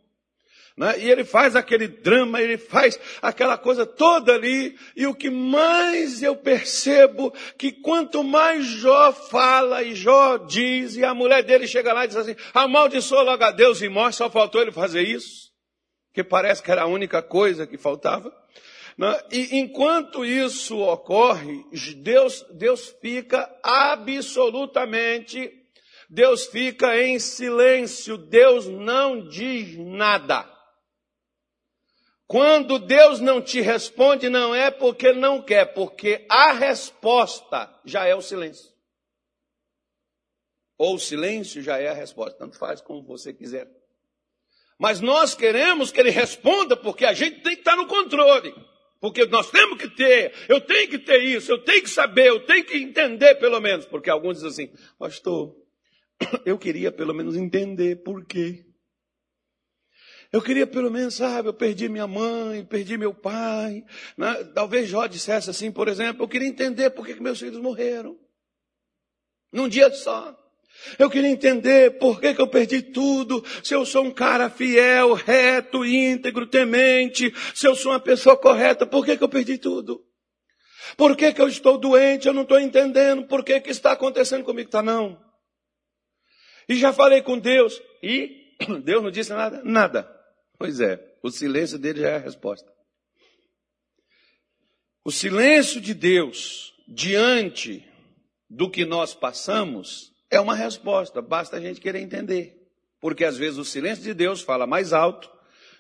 Né? 0.78 1.00
E 1.00 1.10
ele 1.10 1.24
faz 1.24 1.56
aquele 1.56 1.88
drama, 1.88 2.42
ele 2.42 2.58
faz 2.58 3.00
aquela 3.22 3.58
coisa 3.58 3.86
toda 3.86 4.34
ali, 4.34 4.78
e 4.96 5.08
o 5.08 5.16
que 5.16 5.30
mais 5.30 6.22
eu 6.22 6.36
percebo, 6.36 7.34
que 7.58 7.72
quanto 7.72 8.24
mais 8.24 8.66
Jó 8.66 9.14
fala 9.14 9.82
e 9.84 9.96
Jó 9.96 10.38
diz, 10.38 10.98
e 10.98 11.06
a 11.06 11.14
mulher 11.14 11.44
dele 11.44 11.68
chega 11.68 11.94
lá 11.94 12.04
e 12.04 12.10
diz 12.10 12.18
assim, 12.18 12.36
amaldiçoa 12.54 13.22
logo 13.22 13.44
a 13.44 13.52
Deus 13.52 13.82
e 13.82 13.88
morre, 13.88 14.12
só 14.12 14.30
faltou 14.30 14.62
ele 14.62 14.72
fazer 14.72 15.04
isso, 15.04 15.50
que 16.14 16.24
parece 16.24 16.62
que 16.62 16.72
era 16.72 16.82
a 16.82 16.88
única 16.88 17.22
coisa 17.22 17.66
que 17.66 17.78
faltava. 17.78 18.34
Né? 18.98 19.18
E 19.32 19.60
enquanto 19.60 20.26
isso 20.26 20.78
ocorre, 20.80 21.64
Deus, 21.98 22.46
Deus 22.52 22.94
fica 23.02 23.50
absolutamente, 23.64 25.50
Deus 26.10 26.48
fica 26.48 27.02
em 27.02 27.18
silêncio, 27.18 28.18
Deus 28.18 28.68
não 28.68 29.26
diz 29.30 29.78
nada. 29.78 30.55
Quando 32.28 32.80
Deus 32.80 33.20
não 33.20 33.42
te 33.42 33.62
responde, 33.62 34.30
não 34.30 34.54
é 34.54 34.72
porque 34.72 35.14
não 35.14 35.42
quer, 35.42 35.74
porque 35.74 36.26
a 36.30 36.54
resposta 36.54 37.72
já 37.86 38.06
é 38.06 38.16
o 38.16 38.22
silêncio. 38.22 38.74
Ou 40.78 40.96
o 40.96 41.00
silêncio 41.00 41.62
já 41.62 41.78
é 41.78 41.88
a 41.88 41.94
resposta, 41.94 42.38
tanto 42.38 42.58
faz 42.58 42.82
como 42.82 43.04
você 43.04 43.34
quiser. 43.34 43.70
Mas 44.78 45.00
nós 45.00 45.34
queremos 45.36 45.92
que 45.92 46.00
ele 46.00 46.10
responda, 46.10 46.76
porque 46.76 47.06
a 47.06 47.14
gente 47.14 47.42
tem 47.42 47.54
que 47.54 47.62
estar 47.62 47.76
no 47.76 47.88
controle. 47.88 48.54
Porque 49.00 49.26
nós 49.26 49.52
temos 49.52 49.78
que 49.78 49.90
ter, 49.90 50.34
eu 50.50 50.60
tenho 50.60 50.90
que 50.90 50.98
ter 50.98 51.22
isso, 51.24 51.52
eu 51.52 51.64
tenho 51.64 51.84
que 51.84 51.90
saber, 51.90 52.28
eu 52.28 52.46
tenho 52.46 52.66
que 52.66 52.78
entender 52.78 53.36
pelo 53.36 53.60
menos. 53.60 53.86
Porque 53.86 54.10
alguns 54.10 54.42
dizem 54.42 54.66
assim, 54.66 54.78
pastor, 54.98 55.56
eu 56.46 56.58
queria 56.58 56.92
pelo 56.92 57.14
menos 57.14 57.36
entender 57.36 57.98
por 58.04 58.26
quê. 58.26 58.65
Eu 60.32 60.42
queria 60.42 60.68
pelo 60.68 60.92
menos, 60.92 61.16
sabe, 61.16 61.50
eu 61.50 61.54
perdi 61.54 61.88
minha 61.88 62.08
mãe, 62.08 62.66
perdi 62.66 62.98
meu 62.98 63.14
pai. 63.14 63.84
Né? 64.18 64.44
Talvez 64.54 64.90
Jó 64.90 65.06
dissesse 65.08 65.50
assim, 65.50 65.72
por 65.72 65.88
exemplo, 65.88 66.24
eu 66.24 66.28
queria 66.28 66.48
entender 66.48 66.90
por 66.90 67.06
que 67.06 67.20
meus 67.20 67.40
filhos 67.40 67.60
morreram. 67.60 68.18
Num 69.52 69.68
dia 69.68 69.92
só. 69.92 70.38
Eu 71.00 71.10
queria 71.10 71.30
entender 71.30 71.98
por 71.98 72.20
que, 72.20 72.34
que 72.34 72.42
eu 72.42 72.48
perdi 72.48 72.82
tudo, 72.82 73.44
se 73.64 73.74
eu 73.74 73.86
sou 73.86 74.04
um 74.04 74.12
cara 74.12 74.50
fiel, 74.50 75.14
reto, 75.14 75.86
íntegro, 75.86 76.46
temente, 76.46 77.34
se 77.54 77.66
eu 77.66 77.76
sou 77.76 77.94
uma 77.94 78.00
pessoa 78.00 78.38
correta, 78.38 78.86
por 78.86 79.06
que, 79.06 79.18
que 79.18 79.24
eu 79.24 79.30
perdi 79.30 79.58
tudo? 79.58 80.06
Por 80.98 81.16
que, 81.16 81.34
que 81.34 81.42
eu 81.42 81.48
estou 81.48 81.78
doente? 81.78 82.28
Eu 82.28 82.34
não 82.34 82.44
estou 82.44 82.60
entendendo 82.60 83.26
por 83.26 83.44
que, 83.44 83.60
que 83.60 83.72
está 83.72 83.94
acontecendo 83.94 84.44
comigo. 84.44 84.70
Tá 84.70 84.82
não. 84.82 85.20
E 86.70 86.76
já 86.76 86.94
falei 86.94 87.22
com 87.22 87.38
Deus. 87.38 87.82
E 88.02 88.54
Deus 88.84 89.04
não 89.04 89.12
disse 89.12 89.32
nada? 89.32 89.62
Nada. 89.64 90.15
Pois 90.58 90.80
é, 90.80 91.00
o 91.22 91.30
silêncio 91.30 91.78
dele 91.78 92.02
já 92.02 92.10
é 92.10 92.16
a 92.16 92.20
resposta. 92.20 92.72
O 95.04 95.12
silêncio 95.12 95.80
de 95.80 95.94
Deus 95.94 96.74
diante 96.88 97.86
do 98.50 98.70
que 98.70 98.86
nós 98.86 99.14
passamos 99.14 100.12
é 100.30 100.40
uma 100.40 100.56
resposta, 100.56 101.22
basta 101.22 101.58
a 101.58 101.62
gente 101.62 101.80
querer 101.80 102.00
entender. 102.00 102.56
Porque 103.00 103.24
às 103.24 103.38
vezes 103.38 103.60
o 103.60 103.66
silêncio 103.66 104.04
de 104.04 104.14
Deus 104.14 104.42
fala 104.42 104.66
mais 104.66 104.94
alto 104.94 105.30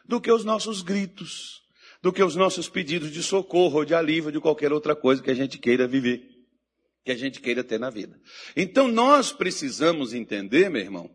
do 0.07 0.21
que 0.21 0.31
os 0.31 0.45
nossos 0.45 0.81
gritos, 0.81 1.61
do 2.01 2.13
que 2.13 2.21
os 2.21 2.35
nossos 2.35 2.69
pedidos 2.69 3.11
de 3.11 3.23
socorro 3.23 3.79
ou 3.79 3.85
de 3.85 3.95
alívio, 3.95 4.31
de 4.31 4.39
qualquer 4.39 4.71
outra 4.71 4.95
coisa 4.95 5.23
que 5.23 5.31
a 5.31 5.35
gente 5.35 5.57
queira 5.57 5.87
viver, 5.87 6.23
que 7.03 7.11
a 7.11 7.17
gente 7.17 7.41
queira 7.41 7.63
ter 7.63 7.79
na 7.79 7.89
vida. 7.89 8.19
Então 8.55 8.87
nós 8.87 9.31
precisamos 9.31 10.13
entender, 10.13 10.69
meu 10.69 10.81
irmão, 10.81 11.09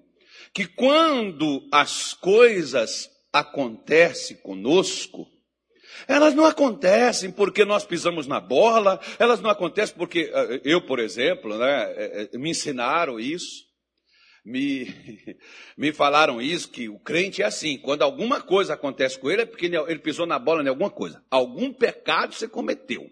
que 0.52 0.67
quando 0.67 1.69
as 1.71 2.12
coisas 2.14 3.09
acontecem 3.32 4.37
conosco, 4.38 5.26
elas 6.06 6.34
não 6.34 6.44
acontecem 6.44 7.30
porque 7.30 7.64
nós 7.64 7.84
pisamos 7.84 8.26
na 8.26 8.40
bola, 8.40 9.00
elas 9.18 9.40
não 9.40 9.50
acontecem 9.50 9.94
porque 9.96 10.30
eh, 10.32 10.60
eu, 10.64 10.80
por 10.80 10.99
exemplo, 10.99 11.56
né, 11.58 11.92
eh, 11.96 12.28
eh, 12.32 12.38
me 12.38 12.50
ensinaram 12.50 13.18
isso, 13.18 13.64
me, 14.44 14.87
me 15.76 15.92
falaram 15.92 16.40
isso, 16.40 16.70
que 16.70 16.88
o 16.88 16.99
crente 16.99 17.42
é 17.42 17.44
assim, 17.44 17.78
quando 17.78 18.02
alguma 18.02 18.40
coisa 18.40 18.75
acontece 18.75 19.18
com 19.18 19.30
ele 19.30 19.42
é 19.42 19.46
porque 19.46 19.66
ele 19.66 19.99
pisou 19.99 20.26
na 20.26 20.38
bola 20.38 20.62
em 20.62 20.68
alguma 20.68 20.90
coisa. 20.90 21.22
Algum 21.30 21.72
pecado 21.72 22.34
você 22.34 22.49
cometeu. 22.49 23.08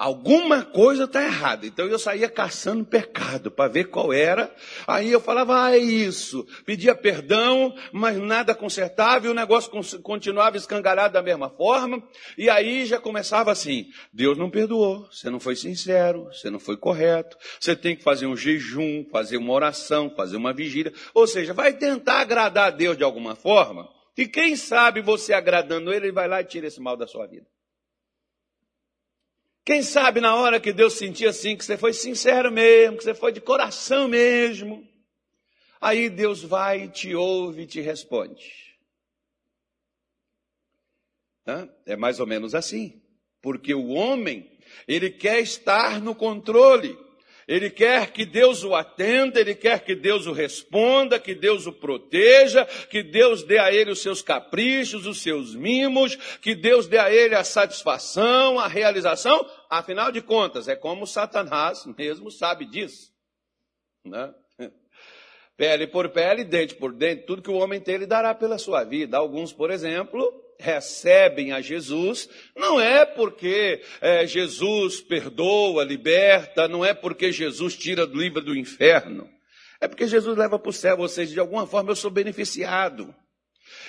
Alguma 0.00 0.64
coisa 0.64 1.04
está 1.04 1.22
errada. 1.22 1.66
Então 1.66 1.86
eu 1.86 1.98
saía 1.98 2.26
caçando 2.26 2.86
pecado 2.86 3.50
para 3.50 3.70
ver 3.70 3.90
qual 3.90 4.14
era. 4.14 4.50
Aí 4.86 5.12
eu 5.12 5.20
falava, 5.20 5.62
ah, 5.62 5.76
é 5.76 5.78
isso. 5.78 6.46
Pedia 6.64 6.94
perdão, 6.94 7.74
mas 7.92 8.16
nada 8.16 8.54
consertava 8.54 9.26
e 9.26 9.28
o 9.28 9.34
negócio 9.34 9.70
continuava 10.00 10.56
escangalhado 10.56 11.12
da 11.12 11.22
mesma 11.22 11.50
forma. 11.50 12.02
E 12.38 12.48
aí 12.48 12.86
já 12.86 12.98
começava 12.98 13.52
assim: 13.52 13.90
Deus 14.10 14.38
não 14.38 14.48
perdoou, 14.48 15.06
você 15.12 15.28
não 15.28 15.38
foi 15.38 15.54
sincero, 15.54 16.24
você 16.32 16.48
não 16.48 16.58
foi 16.58 16.78
correto, 16.78 17.36
você 17.60 17.76
tem 17.76 17.94
que 17.94 18.02
fazer 18.02 18.26
um 18.26 18.34
jejum, 18.34 19.04
fazer 19.12 19.36
uma 19.36 19.52
oração, 19.52 20.08
fazer 20.16 20.38
uma 20.38 20.54
vigília. 20.54 20.94
Ou 21.12 21.26
seja, 21.26 21.52
vai 21.52 21.74
tentar 21.74 22.20
agradar 22.20 22.68
a 22.68 22.70
Deus 22.70 22.96
de 22.96 23.04
alguma 23.04 23.36
forma. 23.36 23.86
E 24.16 24.26
quem 24.26 24.56
sabe 24.56 25.02
você 25.02 25.34
agradando 25.34 25.92
Ele, 25.92 26.06
Ele 26.06 26.12
vai 26.12 26.26
lá 26.26 26.40
e 26.40 26.44
tira 26.44 26.68
esse 26.68 26.80
mal 26.80 26.96
da 26.96 27.06
sua 27.06 27.26
vida. 27.26 27.44
Quem 29.64 29.82
sabe 29.82 30.20
na 30.20 30.34
hora 30.34 30.58
que 30.58 30.72
Deus 30.72 30.94
sentia 30.94 31.30
assim, 31.30 31.56
que 31.56 31.64
você 31.64 31.76
foi 31.76 31.92
sincero 31.92 32.50
mesmo, 32.50 32.96
que 32.96 33.04
você 33.04 33.14
foi 33.14 33.30
de 33.32 33.40
coração 33.40 34.08
mesmo, 34.08 34.86
aí 35.80 36.08
Deus 36.08 36.42
vai, 36.42 36.88
te 36.88 37.14
ouve 37.14 37.62
e 37.62 37.66
te 37.66 37.80
responde. 37.80 38.70
É 41.86 41.96
mais 41.96 42.20
ou 42.20 42.26
menos 42.26 42.54
assim. 42.54 43.02
Porque 43.42 43.74
o 43.74 43.88
homem, 43.88 44.50
ele 44.86 45.10
quer 45.10 45.40
estar 45.40 46.00
no 46.00 46.14
controle. 46.14 46.96
Ele 47.50 47.68
quer 47.68 48.12
que 48.12 48.24
Deus 48.24 48.62
o 48.62 48.76
atenda, 48.76 49.40
ele 49.40 49.56
quer 49.56 49.84
que 49.84 49.96
Deus 49.96 50.24
o 50.24 50.32
responda, 50.32 51.18
que 51.18 51.34
Deus 51.34 51.66
o 51.66 51.72
proteja, 51.72 52.64
que 52.88 53.02
Deus 53.02 53.42
dê 53.42 53.58
a 53.58 53.72
ele 53.72 53.90
os 53.90 54.00
seus 54.00 54.22
caprichos, 54.22 55.04
os 55.04 55.20
seus 55.20 55.52
mimos, 55.52 56.14
que 56.40 56.54
Deus 56.54 56.86
dê 56.86 56.96
a 56.96 57.12
ele 57.12 57.34
a 57.34 57.42
satisfação, 57.42 58.56
a 58.60 58.68
realização. 58.68 59.44
Afinal 59.68 60.12
de 60.12 60.22
contas, 60.22 60.68
é 60.68 60.76
como 60.76 61.08
Satanás 61.08 61.84
mesmo 61.98 62.30
sabe 62.30 62.64
disso. 62.66 63.12
Né? 64.04 64.32
Pele 65.56 65.88
por 65.88 66.08
pele, 66.10 66.44
dente 66.44 66.76
por 66.76 66.92
dente, 66.92 67.24
tudo 67.26 67.42
que 67.42 67.50
o 67.50 67.56
homem 67.58 67.80
tem, 67.80 67.96
ele 67.96 68.06
dará 68.06 68.32
pela 68.32 68.58
sua 68.58 68.84
vida. 68.84 69.18
Alguns, 69.18 69.52
por 69.52 69.72
exemplo, 69.72 70.40
recebem 70.60 71.52
a 71.52 71.60
Jesus, 71.60 72.28
não 72.56 72.80
é 72.80 73.04
porque 73.04 73.82
é, 74.00 74.26
Jesus 74.26 75.00
perdoa, 75.00 75.84
liberta, 75.84 76.68
não 76.68 76.84
é 76.84 76.94
porque 76.94 77.32
Jesus 77.32 77.76
tira 77.76 78.06
do 78.06 78.18
livro 78.18 78.40
do 78.40 78.56
inferno, 78.56 79.28
é 79.80 79.88
porque 79.88 80.06
Jesus 80.06 80.36
leva 80.36 80.58
para 80.58 80.70
o 80.70 80.72
céu, 80.72 80.98
ou 80.98 81.08
seja, 81.08 81.32
de 81.32 81.40
alguma 81.40 81.66
forma 81.66 81.90
eu 81.90 81.96
sou 81.96 82.10
beneficiado. 82.10 83.14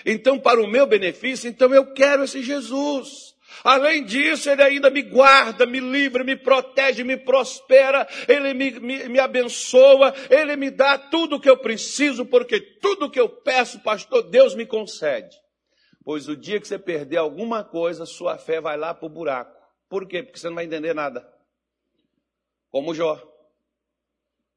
Então, 0.06 0.40
para 0.40 0.62
o 0.62 0.68
meu 0.68 0.88
benefício, 0.88 1.50
então 1.50 1.74
eu 1.74 1.94
quero 1.94 2.24
esse 2.24 2.42
Jesus. 2.42 3.32
Além 3.64 4.04
disso, 4.04 4.50
Ele 4.50 4.64
ainda 4.64 4.90
me 4.90 5.02
guarda, 5.02 5.66
me 5.66 5.80
livra, 5.80 6.24
me 6.24 6.36
protege, 6.36 7.04
me 7.04 7.18
prospera, 7.18 8.08
Ele 8.28 8.54
me, 8.54 8.72
me, 8.80 9.10
me 9.10 9.20
abençoa, 9.20 10.14
Ele 10.30 10.56
me 10.56 10.72
dá 10.72 10.98
tudo 10.98 11.36
o 11.36 11.40
que 11.40 11.50
eu 11.50 11.58
preciso, 11.58 12.26
porque 12.26 12.60
tudo 12.60 13.06
o 13.06 13.10
que 13.10 13.20
eu 13.20 13.30
peço, 13.30 13.80
pastor, 13.80 14.24
Deus 14.24 14.56
me 14.56 14.66
concede. 14.66 15.36
Pois 16.04 16.28
o 16.28 16.36
dia 16.36 16.60
que 16.60 16.68
você 16.68 16.80
perder 16.80 17.18
alguma 17.18 17.64
coisa, 17.64 18.06
sua 18.06 18.38
fé 18.38 18.60
vai 18.60 18.78
lá 18.78 18.94
para 18.94 19.06
o 19.06 19.10
buraco. 19.10 19.56
Por 19.88 20.08
quê? 20.08 20.24
Porque 20.24 20.40
você 20.40 20.48
não 20.48 20.56
vai 20.56 20.66
entender 20.66 20.94
nada. 20.94 21.28
Como 22.70 22.96
Jó. 22.96 23.22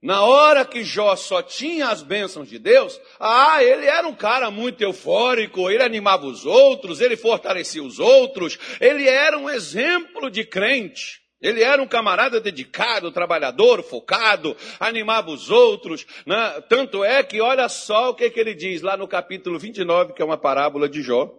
Na 0.00 0.22
hora 0.22 0.66
que 0.66 0.84
Jó 0.84 1.16
só 1.16 1.42
tinha 1.42 1.88
as 1.88 2.02
bênçãos 2.02 2.48
de 2.48 2.58
Deus, 2.58 3.00
ah, 3.18 3.64
ele 3.64 3.86
era 3.86 4.06
um 4.06 4.14
cara 4.14 4.50
muito 4.50 4.82
eufórico, 4.82 5.70
ele 5.70 5.82
animava 5.82 6.26
os 6.26 6.44
outros, 6.44 7.00
ele 7.00 7.16
fortalecia 7.16 7.82
os 7.82 7.98
outros, 7.98 8.58
ele 8.80 9.08
era 9.08 9.38
um 9.38 9.48
exemplo 9.48 10.30
de 10.30 10.44
crente. 10.44 11.23
Ele 11.40 11.62
era 11.62 11.82
um 11.82 11.86
camarada 11.86 12.40
dedicado, 12.40 13.12
trabalhador, 13.12 13.82
focado, 13.82 14.56
animava 14.80 15.30
os 15.30 15.50
outros. 15.50 16.06
Né? 16.26 16.60
Tanto 16.68 17.04
é 17.04 17.22
que 17.22 17.40
olha 17.40 17.68
só 17.68 18.10
o 18.10 18.14
que, 18.14 18.30
que 18.30 18.40
ele 18.40 18.54
diz 18.54 18.80
lá 18.80 18.96
no 18.96 19.06
capítulo 19.06 19.58
29, 19.58 20.14
que 20.14 20.22
é 20.22 20.24
uma 20.24 20.38
parábola 20.38 20.88
de 20.88 21.02
Jó. 21.02 21.30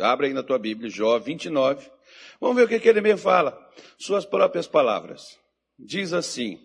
Abre 0.00 0.28
aí 0.28 0.32
na 0.32 0.42
tua 0.42 0.58
Bíblia, 0.58 0.90
Jó 0.90 1.18
29. 1.18 1.88
Vamos 2.40 2.56
ver 2.56 2.64
o 2.64 2.68
que, 2.68 2.80
que 2.80 2.88
ele 2.88 3.00
me 3.00 3.16
fala. 3.16 3.58
Suas 3.98 4.24
próprias 4.24 4.66
palavras. 4.66 5.38
Diz 5.78 6.12
assim, 6.12 6.58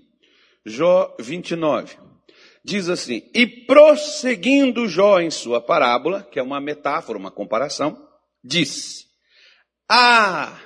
Jó 0.66 1.16
29. 1.20 1.98
Diz 2.66 2.88
assim, 2.88 3.30
e 3.34 3.46
prosseguindo 3.46 4.88
Jó 4.88 5.20
em 5.20 5.30
sua 5.30 5.60
parábola, 5.60 6.24
que 6.32 6.40
é 6.40 6.44
uma 6.44 6.62
metáfora, 6.62 7.18
uma 7.18 7.30
comparação, 7.30 8.08
disse, 8.42 9.06
ah, 9.90 10.58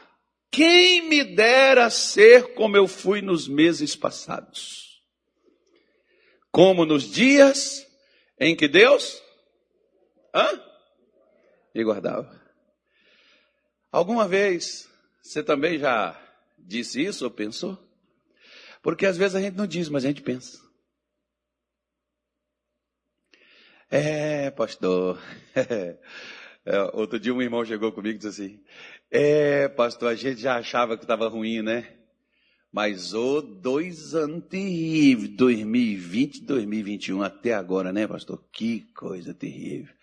quem 0.51 1.07
me 1.07 1.23
dera 1.23 1.89
ser 1.89 2.53
como 2.53 2.77
eu 2.77 2.87
fui 2.87 3.21
nos 3.21 3.47
meses 3.47 3.95
passados? 3.95 5.01
Como 6.51 6.85
nos 6.85 7.11
dias 7.11 7.85
em 8.39 8.55
que 8.55 8.67
Deus 8.67 9.21
hã? 10.33 10.63
me 11.73 11.83
guardava. 11.83 12.41
Alguma 13.91 14.27
vez 14.27 14.89
você 15.21 15.43
também 15.43 15.77
já 15.77 16.19
disse 16.57 17.03
isso 17.03 17.25
ou 17.25 17.31
pensou? 17.31 17.77
Porque 18.81 19.05
às 19.05 19.17
vezes 19.17 19.35
a 19.35 19.41
gente 19.41 19.55
não 19.55 19.67
diz, 19.67 19.89
mas 19.89 20.05
a 20.05 20.07
gente 20.07 20.21
pensa. 20.21 20.59
É, 23.89 24.51
pastor. 24.51 25.19
É, 26.69 26.81
outro 26.91 27.17
dia 27.17 27.33
um 27.33 27.41
irmão 27.41 27.63
chegou 27.63 27.93
comigo 27.93 28.15
e 28.15 28.17
disse 28.17 28.27
assim: 28.27 28.59
É, 29.09 29.69
pastor, 29.69 30.09
a 30.09 30.15
gente 30.15 30.41
já 30.41 30.57
achava 30.57 30.97
que 30.97 31.05
estava 31.05 31.29
ruim, 31.29 31.61
né? 31.61 31.93
Mas 32.69 33.13
o 33.13 33.37
oh, 33.37 33.41
dois 33.41 34.13
anos 34.13 34.43
terríveis, 34.49 35.29
2020, 35.29 36.43
2021 36.43 37.23
até 37.23 37.53
agora, 37.53 37.93
né, 37.93 38.05
pastor? 38.05 38.43
Que 38.51 38.81
coisa 38.93 39.33
terrível. 39.33 39.95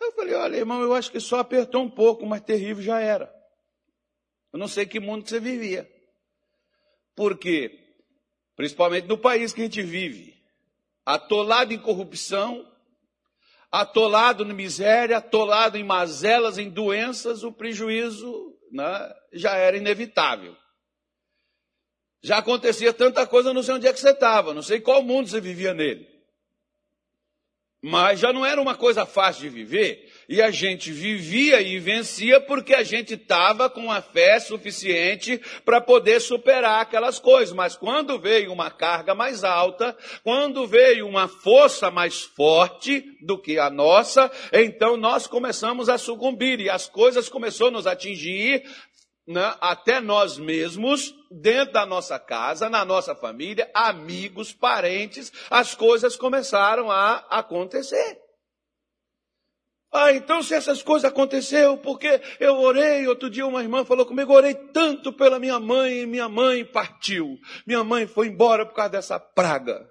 Eu 0.00 0.10
falei, 0.12 0.34
olha, 0.34 0.56
irmão, 0.56 0.82
eu 0.82 0.92
acho 0.92 1.12
que 1.12 1.20
só 1.20 1.38
apertou 1.38 1.84
um 1.84 1.88
pouco, 1.88 2.26
mas 2.26 2.40
terrível 2.40 2.82
já 2.82 2.98
era. 2.98 3.32
Eu 4.52 4.58
não 4.58 4.66
sei 4.66 4.86
que 4.86 4.98
mundo 4.98 5.28
você 5.28 5.38
vivia. 5.38 5.88
Por 7.14 7.38
quê? 7.38 7.78
Principalmente 8.56 9.06
no 9.06 9.16
país 9.16 9.52
que 9.52 9.60
a 9.60 9.64
gente 9.64 9.82
vive. 9.82 10.34
Atolado 11.06 11.72
em 11.72 11.78
corrupção, 11.78 12.66
atolado 13.70 14.44
na 14.44 14.52
miséria, 14.52 15.18
atolado 15.18 15.78
em 15.78 15.84
mazelas, 15.84 16.58
em 16.58 16.68
doenças, 16.68 17.44
o 17.44 17.52
prejuízo 17.52 18.56
né, 18.72 19.14
já 19.32 19.54
era 19.54 19.76
inevitável. 19.76 20.56
Já 22.22 22.38
acontecia 22.38 22.92
tanta 22.92 23.26
coisa, 23.26 23.54
não 23.54 23.62
sei 23.62 23.74
onde 23.74 23.86
é 23.86 23.92
que 23.92 24.00
você 24.00 24.10
estava, 24.10 24.52
não 24.52 24.62
sei 24.62 24.80
qual 24.80 25.02
mundo 25.02 25.28
você 25.28 25.40
vivia 25.40 25.72
nele. 25.72 26.06
Mas 27.82 28.20
já 28.20 28.30
não 28.30 28.44
era 28.44 28.60
uma 28.60 28.74
coisa 28.74 29.06
fácil 29.06 29.42
de 29.42 29.48
viver, 29.48 30.06
e 30.28 30.42
a 30.42 30.50
gente 30.50 30.92
vivia 30.92 31.62
e 31.62 31.78
vencia 31.78 32.38
porque 32.38 32.74
a 32.74 32.82
gente 32.82 33.14
estava 33.14 33.70
com 33.70 33.90
a 33.90 34.02
fé 34.02 34.38
suficiente 34.38 35.40
para 35.64 35.80
poder 35.80 36.20
superar 36.20 36.82
aquelas 36.82 37.18
coisas. 37.18 37.54
Mas 37.54 37.74
quando 37.74 38.18
veio 38.18 38.52
uma 38.52 38.70
carga 38.70 39.14
mais 39.14 39.44
alta, 39.44 39.96
quando 40.22 40.66
veio 40.66 41.08
uma 41.08 41.26
força 41.26 41.90
mais 41.90 42.20
forte 42.20 43.02
do 43.20 43.38
que 43.38 43.58
a 43.58 43.70
nossa, 43.70 44.30
então 44.52 44.98
nós 44.98 45.26
começamos 45.26 45.88
a 45.88 45.96
sucumbir 45.96 46.60
e 46.60 46.68
as 46.68 46.86
coisas 46.86 47.30
começaram 47.30 47.68
a 47.68 47.72
nos 47.72 47.86
atingir 47.86 48.62
né, 49.30 49.54
até 49.60 50.00
nós 50.00 50.36
mesmos, 50.38 51.14
dentro 51.30 51.72
da 51.74 51.86
nossa 51.86 52.18
casa, 52.18 52.68
na 52.68 52.84
nossa 52.84 53.14
família, 53.14 53.70
amigos, 53.72 54.52
parentes, 54.52 55.32
as 55.48 55.72
coisas 55.72 56.16
começaram 56.16 56.90
a 56.90 57.18
acontecer. 57.30 58.18
Ah, 59.92 60.12
então 60.12 60.42
se 60.42 60.54
essas 60.54 60.82
coisas 60.82 61.08
aconteceram, 61.08 61.76
porque 61.78 62.20
eu 62.40 62.58
orei, 62.58 63.06
outro 63.06 63.30
dia 63.30 63.46
uma 63.46 63.62
irmã 63.62 63.84
falou 63.84 64.04
comigo, 64.04 64.32
orei 64.32 64.54
tanto 64.54 65.12
pela 65.12 65.38
minha 65.38 65.60
mãe 65.60 66.00
e 66.00 66.06
minha 66.06 66.28
mãe 66.28 66.64
partiu. 66.64 67.38
Minha 67.66 67.84
mãe 67.84 68.06
foi 68.06 68.26
embora 68.28 68.66
por 68.66 68.74
causa 68.74 68.90
dessa 68.90 69.18
praga. 69.18 69.88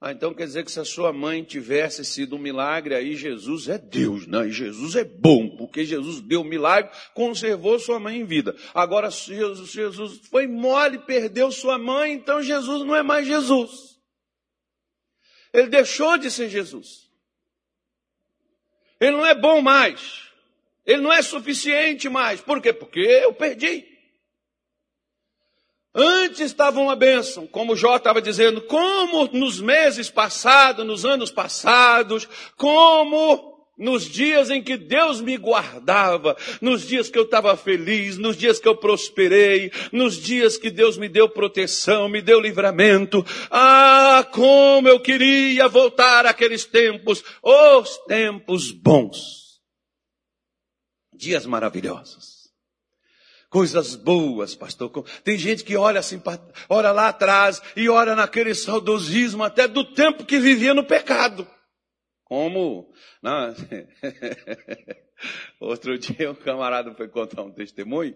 Ah, 0.00 0.12
então 0.12 0.32
quer 0.32 0.46
dizer 0.46 0.64
que 0.64 0.70
se 0.70 0.78
a 0.78 0.84
sua 0.84 1.12
mãe 1.12 1.42
tivesse 1.42 2.04
sido 2.04 2.36
um 2.36 2.38
milagre, 2.38 2.94
aí 2.94 3.16
Jesus 3.16 3.68
é 3.68 3.76
Deus, 3.76 4.28
né? 4.28 4.46
E 4.46 4.52
Jesus 4.52 4.94
é 4.94 5.02
bom, 5.02 5.56
porque 5.56 5.84
Jesus 5.84 6.20
deu 6.20 6.42
um 6.42 6.44
milagre, 6.44 6.92
conservou 7.14 7.80
sua 7.80 7.98
mãe 7.98 8.20
em 8.20 8.24
vida. 8.24 8.54
Agora, 8.72 9.10
Jesus, 9.10 9.70
Jesus 9.70 10.20
foi 10.30 10.46
mole, 10.46 10.98
perdeu 11.00 11.50
sua 11.50 11.78
mãe, 11.78 12.12
então 12.12 12.40
Jesus 12.40 12.86
não 12.86 12.94
é 12.94 13.02
mais 13.02 13.26
Jesus. 13.26 13.98
Ele 15.52 15.66
deixou 15.66 16.16
de 16.16 16.30
ser 16.30 16.48
Jesus. 16.48 17.08
Ele 19.00 19.16
não 19.16 19.26
é 19.26 19.34
bom 19.34 19.60
mais. 19.60 20.28
Ele 20.86 21.02
não 21.02 21.12
é 21.12 21.22
suficiente 21.22 22.08
mais. 22.08 22.40
Por 22.40 22.62
quê? 22.62 22.72
Porque 22.72 23.00
eu 23.00 23.32
perdi. 23.32 23.84
Antes 26.00 26.42
estava 26.42 26.78
uma 26.78 26.94
bênção, 26.94 27.44
como 27.44 27.74
Jó 27.74 27.96
estava 27.96 28.22
dizendo, 28.22 28.60
como 28.62 29.26
nos 29.32 29.60
meses 29.60 30.08
passados, 30.08 30.86
nos 30.86 31.04
anos 31.04 31.32
passados, 31.32 32.28
como 32.56 33.58
nos 33.76 34.04
dias 34.04 34.48
em 34.48 34.62
que 34.62 34.76
Deus 34.76 35.20
me 35.20 35.36
guardava, 35.36 36.36
nos 36.60 36.86
dias 36.86 37.10
que 37.10 37.18
eu 37.18 37.24
estava 37.24 37.56
feliz, 37.56 38.16
nos 38.16 38.36
dias 38.36 38.60
que 38.60 38.68
eu 38.68 38.76
prosperei, 38.76 39.72
nos 39.90 40.16
dias 40.16 40.56
que 40.56 40.70
Deus 40.70 40.96
me 40.96 41.08
deu 41.08 41.28
proteção, 41.28 42.08
me 42.08 42.22
deu 42.22 42.38
livramento. 42.38 43.26
Ah, 43.50 44.24
como 44.32 44.86
eu 44.86 45.00
queria 45.00 45.66
voltar 45.66 46.26
àqueles 46.26 46.64
tempos, 46.64 47.24
os 47.42 47.98
tempos 48.06 48.70
bons. 48.70 49.58
Dias 51.12 51.44
maravilhosos 51.44 52.37
coisas 53.48 53.94
boas, 53.94 54.54
pastor. 54.54 54.90
Tem 55.24 55.38
gente 55.38 55.64
que 55.64 55.76
olha 55.76 56.00
assim, 56.00 56.20
olha 56.68 56.92
lá 56.92 57.08
atrás 57.08 57.62
e 57.76 57.88
olha 57.88 58.14
naquele 58.14 58.54
saudosismo 58.54 59.42
até 59.42 59.66
do 59.66 59.84
tempo 59.92 60.24
que 60.24 60.38
vivia 60.38 60.74
no 60.74 60.84
pecado. 60.84 61.46
Como, 62.24 62.92
não, 63.22 63.54
outro 65.58 65.98
dia 65.98 66.30
um 66.30 66.34
camarada 66.34 66.94
foi 66.94 67.08
contar 67.08 67.42
um 67.42 67.50
testemunho, 67.50 68.14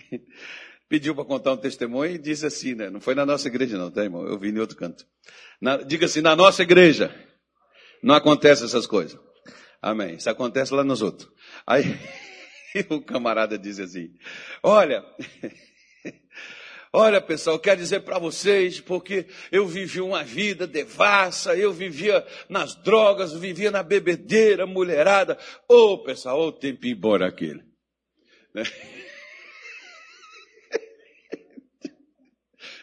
pediu 0.86 1.14
para 1.14 1.24
contar 1.24 1.52
um 1.52 1.56
testemunho 1.56 2.14
e 2.14 2.18
disse 2.18 2.44
assim, 2.44 2.74
né? 2.74 2.90
Não 2.90 3.00
foi 3.00 3.14
na 3.14 3.24
nossa 3.24 3.48
igreja 3.48 3.78
não, 3.78 3.90
tá 3.90 4.04
irmão? 4.04 4.26
Eu 4.26 4.38
vi 4.38 4.50
em 4.50 4.58
outro 4.58 4.76
canto. 4.76 5.06
Na, 5.58 5.78
diga 5.78 6.04
assim, 6.04 6.20
na 6.20 6.36
nossa 6.36 6.62
igreja 6.62 7.10
não 8.02 8.14
acontece 8.14 8.64
essas 8.64 8.86
coisas. 8.86 9.18
Amém. 9.80 10.16
Isso 10.16 10.28
acontece 10.28 10.74
lá 10.74 10.84
nos 10.84 11.00
outros. 11.00 11.30
Aí, 11.66 11.84
o 12.88 13.00
camarada 13.00 13.58
diz 13.58 13.78
assim: 13.78 14.14
Olha, 14.62 15.04
Olha, 16.94 17.22
pessoal, 17.22 17.58
quero 17.58 17.80
dizer 17.80 18.00
para 18.00 18.18
vocês, 18.18 18.78
porque 18.78 19.26
eu 19.50 19.66
vivi 19.66 19.98
uma 20.02 20.22
vida 20.22 20.66
devassa, 20.66 21.56
eu 21.56 21.72
vivia 21.72 22.22
nas 22.50 22.74
drogas, 22.74 23.32
vivia 23.32 23.70
na 23.70 23.82
bebedeira, 23.82 24.66
mulherada. 24.66 25.38
Ô, 25.66 25.94
oh, 25.94 25.98
pessoal, 26.02 26.38
ô, 26.38 26.48
oh, 26.48 26.52
tempo 26.52 26.86
embora 26.86 27.26
aquele. 27.26 27.64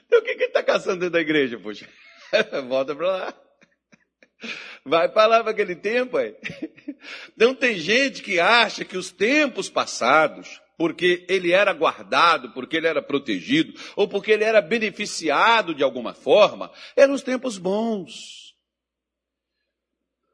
Então, 0.10 0.22
o 0.22 0.24
que 0.24 0.32
ele 0.32 0.46
está 0.46 0.64
caçando 0.64 1.02
dentro 1.02 1.12
da 1.12 1.22
igreja, 1.22 1.60
poxa? 1.60 1.88
Volta 2.68 2.96
para 2.96 3.08
lá. 3.08 3.42
Vai 4.90 5.08
para 5.08 5.28
lá 5.28 5.42
para 5.42 5.52
aquele 5.52 5.76
tempo 5.76 6.18
aí. 6.18 6.36
Então 7.34 7.56
tem 7.56 7.80
gente 7.80 8.22
que 8.22 8.42
acha 8.42 8.84
que 8.84 8.98
os 8.98 9.10
tempos 9.10 9.70
passados, 9.70 10.60
porque 10.78 11.26
ele 11.30 11.54
era 11.54 11.72
guardado, 11.72 12.52
porque 12.52 12.76
ele 12.76 12.88
era 12.88 13.02
protegido, 13.02 13.74
ou 13.96 14.06
porque 14.06 14.32
ele 14.32 14.44
era 14.44 14.60
beneficiado 14.60 15.74
de 15.74 15.82
alguma 15.82 16.14
forma, 16.14 16.70
eram 16.98 17.14
os 17.14 17.22
tempos 17.22 17.58
bons. 17.58 18.54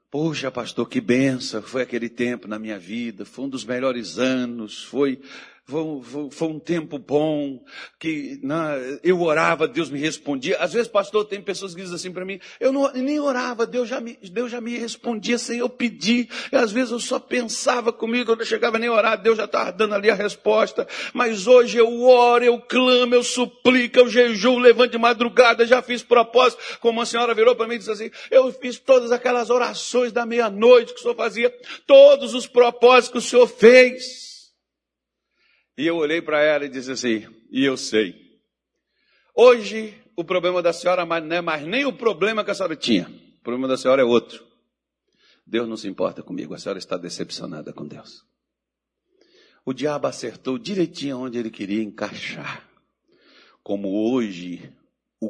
Poxa, 0.10 0.50
pastor, 0.50 0.90
que 0.90 1.00
benção, 1.00 1.62
foi 1.62 1.84
aquele 1.84 2.10
tempo 2.10 2.48
na 2.48 2.58
minha 2.58 2.80
vida, 2.80 3.26
foi 3.26 3.46
um 3.46 3.50
dos 3.50 3.64
melhores 3.64 4.18
anos, 4.18 4.84
foi 4.84 5.22
foi, 5.68 6.30
foi, 6.30 6.48
um 6.48 6.60
tempo 6.60 7.00
bom, 7.00 7.60
que 8.00 8.40
né, 8.44 9.00
eu 9.04 9.20
orava, 9.22 9.68
Deus 9.68 9.90
me 9.90 10.00
respondia. 10.00 10.60
Às 10.60 10.74
vezes, 10.74 10.88
pastor, 10.88 11.26
tem 11.26 11.42
pessoas 11.42 11.74
que 11.74 11.82
dizem 11.82 11.96
assim 11.96 12.12
para 12.12 12.24
mim, 12.24 12.40
eu 12.60 12.72
não, 12.72 12.94
nem 12.94 13.20
orava, 13.20 13.66
Deus 13.66 13.90
já, 13.90 14.00
me, 14.00 14.16
Deus 14.32 14.52
já 14.52 14.62
me 14.62 14.78
respondia 14.78 15.40
sem 15.40 15.58
eu 15.58 15.68
pedir. 15.68 16.30
E 16.52 16.56
às 16.56 16.72
vezes 16.72 16.92
eu 16.92 17.00
só 17.00 17.18
pensava 17.18 17.92
comigo, 17.92 18.32
eu 18.32 18.36
não 18.36 18.46
chegava 18.46 18.78
nem 18.78 18.90
a 18.90 18.94
orar, 18.94 19.20
Deus 19.20 19.38
já 19.38 19.46
estava 19.46 19.72
dando 19.72 19.96
ali 19.96 20.08
a 20.08 20.14
resposta. 20.14 20.88
Mas 21.14 21.48
hoje 21.48 21.80
eu 21.80 22.04
oro, 22.04 22.46
eu 22.46 22.62
clamo, 22.62 23.16
eu 23.16 23.24
suplico, 23.24 23.98
eu 23.98 24.08
jejuo, 24.08 24.60
levanto 24.60 24.92
de 24.92 25.00
madrugada, 25.00 25.66
já 25.66 25.82
fiz 25.82 26.04
propósito. 26.04 26.62
Como 26.80 27.02
a 27.02 27.08
senhora 27.08 27.34
virou 27.34 27.56
para 27.56 27.68
mim 27.68 27.74
e 27.74 27.80
disse 27.80 27.92
assim, 27.92 28.12
eu 28.30 28.52
fiz 28.52 28.78
todas 28.78 29.12
aquelas 29.12 29.50
orações 29.50 30.12
da 30.12 30.28
meia-noite 30.28 30.94
que 30.94 31.00
o 31.00 31.02
senhor 31.02 31.16
fazia, 31.16 31.50
todos 31.88 32.36
os 32.36 32.46
propósitos 32.46 33.10
que 33.10 33.18
o 33.18 33.22
senhor 33.22 33.48
fez. 33.48 34.35
E 35.78 35.86
eu 35.86 35.98
olhei 35.98 36.22
para 36.22 36.42
ela 36.42 36.66
e 36.66 36.70
disse 36.70 36.92
assim: 36.92 37.28
E 37.52 37.64
eu 37.64 37.76
sei. 37.76 38.40
Hoje, 39.34 39.94
o 40.16 40.24
problema 40.24 40.62
da 40.62 40.72
senhora 40.72 41.06
não 41.06 41.36
é 41.36 41.42
mais 41.42 41.66
nem 41.66 41.86
o 41.86 41.94
problema 41.94 42.44
que 42.44 42.52
a 42.52 42.56
senhora 42.56 42.76
tinha. 42.76 43.10
O 43.40 43.44
problema 43.44 43.68
da 43.68 43.78
senhora 43.78 44.02
é 44.02 44.06
outro. 44.06 44.46
Deus 45.46 45.68
não 45.68 45.78
se 45.78 45.88
importa 45.88 46.24
comigo, 46.24 46.54
a 46.54 46.58
senhora 46.58 46.80
está 46.80 46.98
decepcionada 46.98 47.72
com 47.72 47.86
Deus. 47.86 48.26
O 49.66 49.74
diabo 49.74 50.08
acertou 50.08 50.58
direitinho 50.58 51.20
onde 51.20 51.38
ele 51.38 51.52
queria 51.52 51.84
encaixar. 51.84 52.68
Como 53.62 54.12
hoje 54.12 54.72
o 55.22 55.30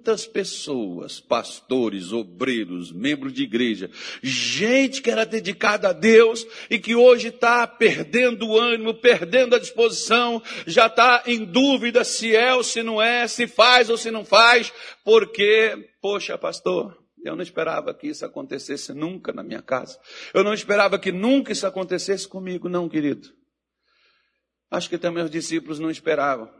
quantas 0.00 0.24
pessoas, 0.24 1.18
pastores, 1.18 2.12
obreiros, 2.12 2.92
membros 2.92 3.32
de 3.32 3.42
igreja, 3.42 3.90
gente 4.22 5.02
que 5.02 5.10
era 5.10 5.26
dedicada 5.26 5.88
a 5.88 5.92
Deus 5.92 6.46
e 6.70 6.78
que 6.78 6.94
hoje 6.94 7.28
está 7.28 7.66
perdendo 7.66 8.46
o 8.46 8.56
ânimo, 8.56 8.94
perdendo 8.94 9.56
a 9.56 9.58
disposição, 9.58 10.40
já 10.64 10.86
está 10.86 11.24
em 11.26 11.44
dúvida 11.44 12.04
se 12.04 12.34
é 12.34 12.54
ou 12.54 12.62
se 12.62 12.84
não 12.84 13.02
é, 13.02 13.26
se 13.26 13.48
faz 13.48 13.90
ou 13.90 13.96
se 13.96 14.12
não 14.12 14.24
faz, 14.24 14.72
porque, 15.04 15.90
poxa, 16.00 16.38
pastor, 16.38 16.96
eu 17.24 17.34
não 17.34 17.42
esperava 17.42 17.92
que 17.92 18.06
isso 18.06 18.24
acontecesse 18.24 18.94
nunca 18.94 19.32
na 19.32 19.42
minha 19.42 19.60
casa. 19.60 19.98
Eu 20.32 20.44
não 20.44 20.54
esperava 20.54 20.98
que 20.98 21.12
nunca 21.12 21.52
isso 21.52 21.66
acontecesse 21.66 22.28
comigo, 22.28 22.68
não, 22.68 22.88
querido. 22.88 23.28
Acho 24.70 24.88
que 24.88 24.96
também 24.96 25.24
os 25.24 25.30
discípulos 25.30 25.80
não 25.80 25.90
esperavam 25.90 26.59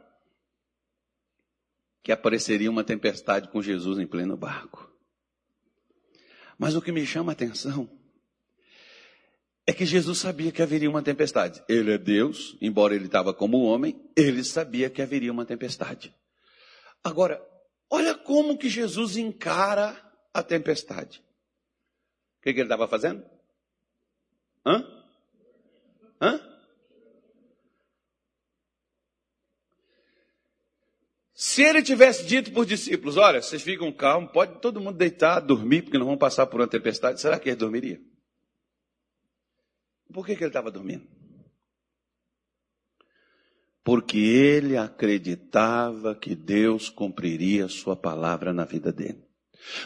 que 2.02 2.12
apareceria 2.12 2.70
uma 2.70 2.84
tempestade 2.84 3.48
com 3.48 3.62
Jesus 3.62 3.98
em 3.98 4.06
pleno 4.06 4.36
barco. 4.36 4.90
Mas 6.58 6.74
o 6.74 6.82
que 6.82 6.92
me 6.92 7.06
chama 7.06 7.32
a 7.32 7.34
atenção 7.34 7.90
é 9.66 9.72
que 9.72 9.86
Jesus 9.86 10.18
sabia 10.18 10.50
que 10.50 10.62
haveria 10.62 10.90
uma 10.90 11.02
tempestade. 11.02 11.62
Ele 11.68 11.92
é 11.92 11.98
Deus, 11.98 12.56
embora 12.60 12.94
ele 12.94 13.06
estava 13.06 13.32
como 13.32 13.62
homem, 13.62 14.00
ele 14.16 14.42
sabia 14.42 14.90
que 14.90 15.00
haveria 15.00 15.30
uma 15.30 15.44
tempestade. 15.44 16.14
Agora, 17.04 17.40
olha 17.88 18.14
como 18.14 18.58
que 18.58 18.68
Jesus 18.68 19.16
encara 19.16 19.96
a 20.34 20.42
tempestade. 20.42 21.22
O 22.38 22.42
que, 22.42 22.52
que 22.52 22.60
ele 22.60 22.66
estava 22.66 22.88
fazendo? 22.88 23.24
Hã? 24.66 24.84
Hã? 26.20 26.49
Se 31.40 31.62
ele 31.62 31.82
tivesse 31.82 32.26
dito 32.26 32.52
para 32.52 32.60
os 32.60 32.66
discípulos, 32.66 33.16
olha, 33.16 33.40
vocês 33.40 33.62
ficam 33.62 33.90
calmos, 33.90 34.30
pode 34.30 34.60
todo 34.60 34.78
mundo 34.78 34.98
deitar, 34.98 35.40
dormir, 35.40 35.80
porque 35.80 35.96
não 35.96 36.04
vão 36.04 36.18
passar 36.18 36.46
por 36.46 36.60
uma 36.60 36.68
tempestade, 36.68 37.18
será 37.18 37.40
que 37.40 37.48
ele 37.48 37.56
dormiria? 37.56 37.98
Por 40.12 40.26
que, 40.26 40.36
que 40.36 40.42
ele 40.42 40.50
estava 40.50 40.70
dormindo? 40.70 41.08
Porque 43.82 44.18
ele 44.18 44.76
acreditava 44.76 46.14
que 46.14 46.34
Deus 46.34 46.90
cumpriria 46.90 47.68
sua 47.68 47.96
palavra 47.96 48.52
na 48.52 48.66
vida 48.66 48.92
dele. 48.92 49.26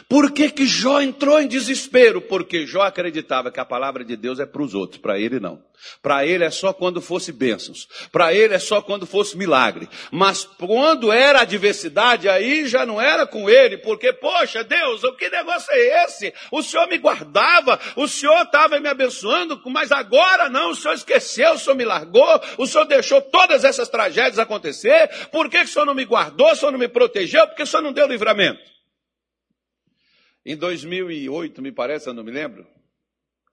Por 0.07 0.31
que, 0.31 0.49
que 0.49 0.65
Jó 0.65 1.01
entrou 1.01 1.39
em 1.39 1.47
desespero? 1.47 2.21
Porque 2.21 2.65
Jó 2.65 2.81
acreditava 2.81 3.51
que 3.51 3.59
a 3.59 3.65
palavra 3.65 4.03
de 4.03 4.15
Deus 4.15 4.39
é 4.39 4.45
para 4.45 4.61
os 4.61 4.73
outros, 4.73 5.01
para 5.01 5.19
ele 5.19 5.39
não. 5.39 5.61
Para 6.01 6.25
ele 6.25 6.43
é 6.43 6.49
só 6.49 6.73
quando 6.73 7.01
fosse 7.01 7.31
bênçãos. 7.31 7.87
Para 8.11 8.33
ele 8.33 8.53
é 8.53 8.59
só 8.59 8.81
quando 8.81 9.05
fosse 9.05 9.37
milagre. 9.37 9.87
Mas 10.11 10.43
quando 10.43 11.11
era 11.11 11.41
adversidade, 11.41 12.27
aí 12.29 12.67
já 12.67 12.85
não 12.85 12.99
era 12.99 13.25
com 13.25 13.49
ele, 13.49 13.77
porque, 13.77 14.13
poxa, 14.13 14.63
Deus, 14.63 15.03
o 15.03 15.13
que 15.13 15.29
negócio 15.29 15.71
é 15.71 16.05
esse? 16.05 16.33
O 16.51 16.61
Senhor 16.61 16.87
me 16.87 16.97
guardava, 16.97 17.79
o 17.95 18.07
Senhor 18.07 18.41
estava 18.43 18.79
me 18.79 18.89
abençoando, 18.89 19.61
mas 19.65 19.91
agora 19.91 20.49
não, 20.49 20.71
o 20.71 20.75
Senhor 20.75 20.93
esqueceu, 20.93 21.53
o 21.53 21.59
Senhor 21.59 21.75
me 21.75 21.85
largou, 21.85 22.41
o 22.57 22.65
Senhor 22.65 22.85
deixou 22.85 23.21
todas 23.21 23.63
essas 23.63 23.89
tragédias 23.89 24.39
acontecer. 24.39 25.09
Por 25.31 25.49
que, 25.49 25.59
que 25.59 25.65
o 25.65 25.67
Senhor 25.67 25.85
não 25.85 25.95
me 25.95 26.05
guardou, 26.05 26.51
o 26.51 26.55
Senhor 26.55 26.71
não 26.71 26.79
me 26.79 26.87
protegeu? 26.87 27.47
Porque 27.47 27.63
o 27.63 27.67
Senhor 27.67 27.83
não 27.83 27.93
deu 27.93 28.07
livramento. 28.07 28.74
Em 30.45 30.55
2008, 30.55 31.61
me 31.61 31.71
parece, 31.71 32.07
eu 32.07 32.13
não 32.13 32.23
me 32.23 32.31
lembro. 32.31 32.67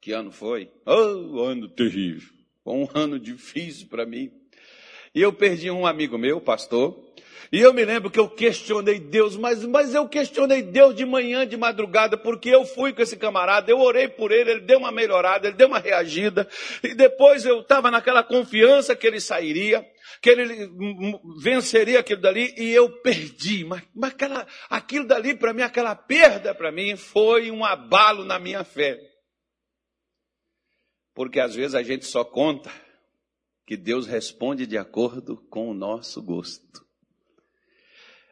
Que 0.00 0.12
ano 0.12 0.30
foi? 0.30 0.70
Oh, 0.84 1.40
ano 1.42 1.68
terrível. 1.68 2.28
Foi 2.62 2.74
um 2.74 2.88
ano 2.94 3.18
difícil 3.18 3.88
para 3.88 4.04
mim. 4.04 4.30
E 5.14 5.22
eu 5.22 5.32
perdi 5.32 5.70
um 5.70 5.86
amigo 5.86 6.18
meu, 6.18 6.40
pastor. 6.40 7.01
E 7.50 7.60
eu 7.60 7.72
me 7.72 7.84
lembro 7.84 8.10
que 8.10 8.20
eu 8.20 8.28
questionei 8.28 9.00
Deus, 9.00 9.36
mas, 9.36 9.64
mas 9.64 9.94
eu 9.94 10.08
questionei 10.08 10.62
Deus 10.62 10.94
de 10.94 11.04
manhã, 11.04 11.46
de 11.46 11.56
madrugada, 11.56 12.16
porque 12.16 12.50
eu 12.50 12.64
fui 12.64 12.92
com 12.92 13.02
esse 13.02 13.16
camarada, 13.16 13.70
eu 13.70 13.80
orei 13.80 14.08
por 14.08 14.30
ele, 14.30 14.50
ele 14.50 14.60
deu 14.60 14.78
uma 14.78 14.92
melhorada, 14.92 15.48
ele 15.48 15.56
deu 15.56 15.68
uma 15.68 15.78
reagida. 15.78 16.46
E 16.82 16.94
depois 16.94 17.44
eu 17.44 17.60
estava 17.60 17.90
naquela 17.90 18.22
confiança 18.22 18.94
que 18.94 19.06
ele 19.06 19.20
sairia 19.20 19.84
que 20.20 20.30
ele 20.30 20.70
venceria 21.42 21.98
aquilo 21.98 22.20
dali 22.20 22.54
e 22.56 22.70
eu 22.70 23.00
perdi. 23.02 23.64
Mas, 23.64 23.82
mas 23.92 24.12
aquela, 24.12 24.46
aquilo 24.70 25.06
dali 25.06 25.34
para 25.36 25.52
mim, 25.52 25.62
aquela 25.62 25.96
perda 25.96 26.54
para 26.54 26.70
mim 26.70 26.96
foi 26.96 27.50
um 27.50 27.64
abalo 27.64 28.24
na 28.24 28.38
minha 28.38 28.62
fé. 28.62 28.98
Porque 31.12 31.40
às 31.40 31.54
vezes 31.54 31.74
a 31.74 31.82
gente 31.82 32.06
só 32.06 32.24
conta 32.24 32.70
que 33.66 33.76
Deus 33.76 34.06
responde 34.06 34.66
de 34.66 34.78
acordo 34.78 35.36
com 35.48 35.68
o 35.68 35.74
nosso 35.74 36.22
gosto. 36.22 36.86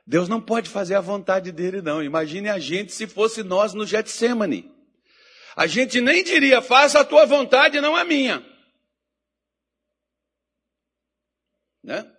Deus 0.07 0.29
não 0.29 0.41
pode 0.41 0.69
fazer 0.69 0.95
a 0.95 1.01
vontade 1.01 1.53
dele, 1.53 1.83
não. 1.83 2.03
Imagine 2.03 2.49
a 2.49 2.59
gente 2.59 2.93
se 2.93 3.07
fosse 3.07 3.43
nós 3.43 3.75
no 3.75 3.87
Getsemane. 3.87 4.71
A 5.57 5.67
gente 5.67 6.01
nem 6.01 6.23
diria, 6.23 6.63
faça 6.63 7.01
a 7.01 7.05
tua 7.05 7.27
vontade, 7.27 7.81
não 7.81 7.95
a 7.95 8.05
minha. 8.05 8.45
Né? 11.83 12.11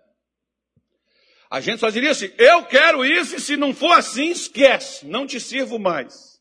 A 1.50 1.60
gente 1.60 1.80
só 1.80 1.90
diria 1.90 2.12
assim: 2.12 2.32
eu 2.38 2.66
quero 2.66 3.04
isso, 3.04 3.36
e 3.36 3.40
se 3.40 3.58
não 3.58 3.74
for 3.74 3.92
assim, 3.92 4.30
esquece, 4.30 5.06
não 5.06 5.28
te 5.28 5.40
sirvo 5.40 5.78
mais. 5.78 6.32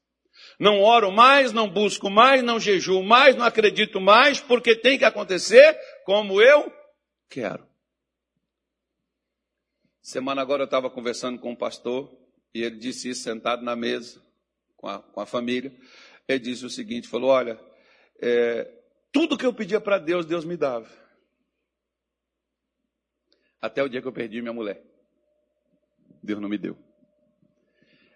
Não 0.59 0.83
oro 0.83 1.11
mais, 1.11 1.53
não 1.53 1.69
busco 1.69 2.11
mais, 2.11 2.43
não 2.43 2.61
jejuo 2.61 3.03
mais, 3.03 3.35
não 3.35 3.47
acredito 3.47 3.99
mais, 4.01 4.41
porque 4.41 4.77
tem 4.77 4.99
que 4.99 5.05
acontecer 5.07 5.75
como 6.05 6.41
eu 6.41 6.71
quero. 7.31 7.70
Semana 10.03 10.41
agora 10.41 10.63
eu 10.63 10.67
estava 10.67 10.89
conversando 10.91 11.39
com 11.39 11.51
um 11.51 11.57
pastor 11.57 12.11
e 12.55 12.63
ele 12.63 12.77
disse 12.77 13.11
isso 13.11 13.23
sentado 13.23 13.63
na 13.63 13.77
mesa 13.77 14.23
com 14.77 14.89
a, 14.89 15.03
com 15.03 15.21
a 15.21 15.27
família. 15.27 15.77
Ele 16.27 16.39
disse 16.39 16.65
o 16.65 16.71
seguinte: 16.71 17.07
falou, 17.07 17.31
olha, 17.31 17.61
é, 18.21 18.65
tudo 19.13 19.37
que 19.37 19.45
eu 19.45 19.53
pedia 19.53 19.81
para 19.81 19.99
Deus, 19.99 20.25
Deus 20.25 20.45
me 20.45 20.57
dava. 20.57 20.89
Até 23.61 23.83
o 23.83 23.89
dia 23.89 24.01
que 24.01 24.09
eu 24.09 24.13
perdi 24.13 24.41
minha 24.41 24.55
mulher. 24.55 24.83
Deus 26.23 26.41
não 26.41 26.49
me 26.49 26.57
deu. 26.57 26.79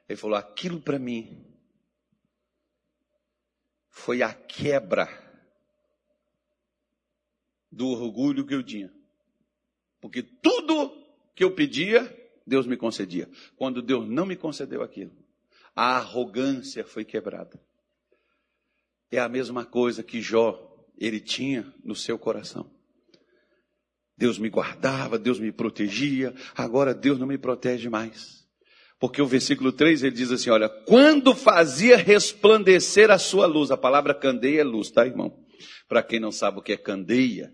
Ele 0.08 0.16
falou: 0.16 0.38
aquilo 0.38 0.80
para 0.80 0.98
mim 0.98 1.46
foi 3.90 4.22
a 4.22 4.32
quebra 4.32 5.06
do 7.70 7.88
orgulho 7.88 8.46
que 8.46 8.54
eu 8.54 8.62
tinha. 8.62 8.92
Porque 10.00 10.22
tudo 10.22 11.03
que 11.34 11.42
eu 11.42 11.50
pedia, 11.50 12.12
Deus 12.46 12.66
me 12.66 12.76
concedia. 12.76 13.28
Quando 13.56 13.82
Deus 13.82 14.08
não 14.08 14.26
me 14.26 14.36
concedeu 14.36 14.82
aquilo, 14.82 15.12
a 15.74 15.96
arrogância 15.96 16.84
foi 16.84 17.04
quebrada. 17.04 17.60
É 19.10 19.18
a 19.18 19.28
mesma 19.28 19.64
coisa 19.64 20.02
que 20.02 20.20
Jó, 20.20 20.86
ele 20.98 21.20
tinha 21.20 21.72
no 21.84 21.94
seu 21.94 22.18
coração. 22.18 22.70
Deus 24.16 24.38
me 24.38 24.48
guardava, 24.48 25.18
Deus 25.18 25.40
me 25.40 25.50
protegia, 25.50 26.34
agora 26.54 26.94
Deus 26.94 27.18
não 27.18 27.26
me 27.26 27.36
protege 27.36 27.88
mais. 27.88 28.44
Porque 28.98 29.20
o 29.20 29.26
versículo 29.26 29.72
3 29.72 30.04
ele 30.04 30.14
diz 30.14 30.30
assim: 30.30 30.50
Olha, 30.50 30.68
quando 30.68 31.34
fazia 31.34 31.96
resplandecer 31.96 33.10
a 33.10 33.18
sua 33.18 33.46
luz, 33.46 33.70
a 33.70 33.76
palavra 33.76 34.14
candeia 34.14 34.60
é 34.60 34.64
luz, 34.64 34.90
tá, 34.90 35.04
irmão? 35.04 35.44
Para 35.88 36.02
quem 36.02 36.20
não 36.20 36.30
sabe 36.30 36.58
o 36.58 36.62
que 36.62 36.72
é 36.72 36.76
candeia? 36.76 37.52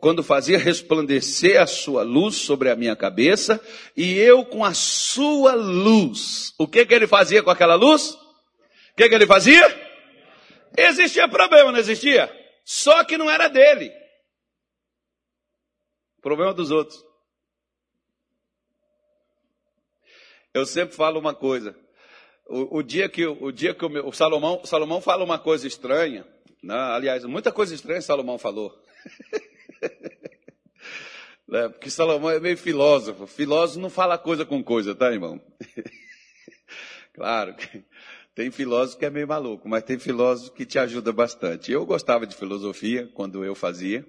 Quando 0.00 0.22
fazia 0.22 0.58
resplandecer 0.58 1.60
a 1.60 1.66
sua 1.66 2.02
luz 2.02 2.36
sobre 2.36 2.70
a 2.70 2.76
minha 2.76 2.96
cabeça, 2.96 3.60
e 3.96 4.14
eu 4.18 4.44
com 4.44 4.64
a 4.64 4.72
sua 4.72 5.54
luz, 5.54 6.54
o 6.58 6.66
que 6.66 6.86
que 6.86 6.94
ele 6.94 7.06
fazia 7.06 7.42
com 7.42 7.50
aquela 7.50 7.74
luz? 7.74 8.10
O 8.12 8.96
que 8.96 9.08
que 9.08 9.14
ele 9.14 9.26
fazia? 9.26 9.64
Existia 10.76 11.28
problema, 11.28 11.70
não 11.70 11.78
existia? 11.78 12.30
Só 12.64 13.04
que 13.04 13.18
não 13.18 13.30
era 13.30 13.48
dele. 13.48 13.92
Problema 16.22 16.54
dos 16.54 16.70
outros. 16.70 17.02
Eu 20.54 20.64
sempre 20.64 20.94
falo 20.94 21.18
uma 21.18 21.34
coisa. 21.34 21.76
O, 22.46 22.78
o 22.78 22.82
dia 22.82 23.08
que, 23.08 23.26
o, 23.26 23.50
dia 23.50 23.74
que 23.74 23.84
o, 23.84 23.88
meu, 23.88 24.06
o 24.06 24.12
Salomão, 24.12 24.64
Salomão 24.64 25.00
fala 25.00 25.24
uma 25.24 25.38
coisa 25.38 25.66
estranha, 25.66 26.26
né? 26.62 26.74
aliás, 26.74 27.24
muita 27.24 27.50
coisa 27.50 27.74
estranha 27.74 28.00
Salomão 28.02 28.38
falou. 28.38 28.81
É, 31.52 31.68
porque 31.68 31.90
Salomão 31.90 32.30
é 32.30 32.40
meio 32.40 32.56
filósofo. 32.56 33.26
Filósofo 33.26 33.80
não 33.80 33.90
fala 33.90 34.18
coisa 34.18 34.44
com 34.44 34.62
coisa, 34.62 34.94
tá, 34.94 35.10
irmão? 35.10 35.40
claro 37.14 37.54
que 37.54 37.84
tem 38.34 38.50
filósofo 38.50 38.98
que 38.98 39.04
é 39.04 39.10
meio 39.10 39.28
maluco, 39.28 39.68
mas 39.68 39.82
tem 39.82 39.98
filósofo 39.98 40.52
que 40.52 40.64
te 40.64 40.78
ajuda 40.78 41.12
bastante. 41.12 41.70
Eu 41.70 41.84
gostava 41.84 42.26
de 42.26 42.34
filosofia 42.34 43.10
quando 43.14 43.44
eu 43.44 43.54
fazia. 43.54 44.06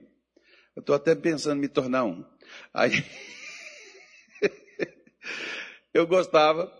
Eu 0.75 0.79
estou 0.79 0.95
até 0.95 1.13
pensando 1.13 1.57
em 1.57 1.61
me 1.61 1.67
tornar 1.67 2.05
um. 2.05 2.23
Aí 2.73 3.05
eu 5.93 6.07
gostava 6.07 6.71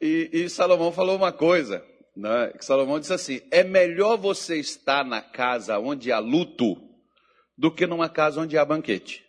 e, 0.00 0.30
e, 0.32 0.48
Salomão 0.48 0.92
falou 0.92 1.16
uma 1.16 1.32
coisa, 1.32 1.84
né? 2.16 2.52
Salomão 2.60 3.00
disse 3.00 3.12
assim: 3.12 3.40
é 3.50 3.64
melhor 3.64 4.16
você 4.16 4.58
estar 4.58 5.04
na 5.04 5.20
casa 5.20 5.78
onde 5.78 6.12
há 6.12 6.18
luto 6.18 6.87
do 7.58 7.74
que 7.74 7.88
numa 7.88 8.08
casa 8.08 8.40
onde 8.40 8.56
há 8.56 8.64
banquete. 8.64 9.26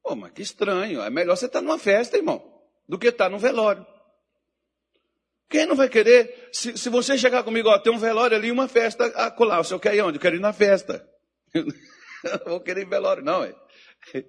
Pô, 0.00 0.14
mas 0.14 0.30
que 0.32 0.42
estranho. 0.42 1.02
É 1.02 1.10
melhor 1.10 1.36
você 1.36 1.46
estar 1.46 1.60
numa 1.60 1.78
festa, 1.78 2.16
irmão, 2.16 2.40
do 2.88 2.96
que 2.96 3.08
estar 3.08 3.28
num 3.28 3.38
velório. 3.38 3.84
Quem 5.48 5.66
não 5.66 5.74
vai 5.74 5.88
querer? 5.88 6.48
Se, 6.52 6.78
se 6.78 6.88
você 6.88 7.18
chegar 7.18 7.42
comigo, 7.42 7.68
ó, 7.68 7.76
tem 7.80 7.92
um 7.92 7.98
velório 7.98 8.36
ali, 8.36 8.52
uma 8.52 8.68
festa 8.68 9.06
a 9.06 9.28
colar. 9.28 9.58
O 9.58 9.64
senhor 9.64 9.80
quer 9.80 9.96
ir 9.96 10.02
onde? 10.02 10.18
Eu 10.18 10.22
quero 10.22 10.36
ir 10.36 10.40
na 10.40 10.52
festa. 10.52 11.04
não 11.52 12.44
vou 12.46 12.60
querer 12.60 12.82
ir 12.82 12.88
velório, 12.88 13.24
não. 13.24 13.42
É. 13.42 13.54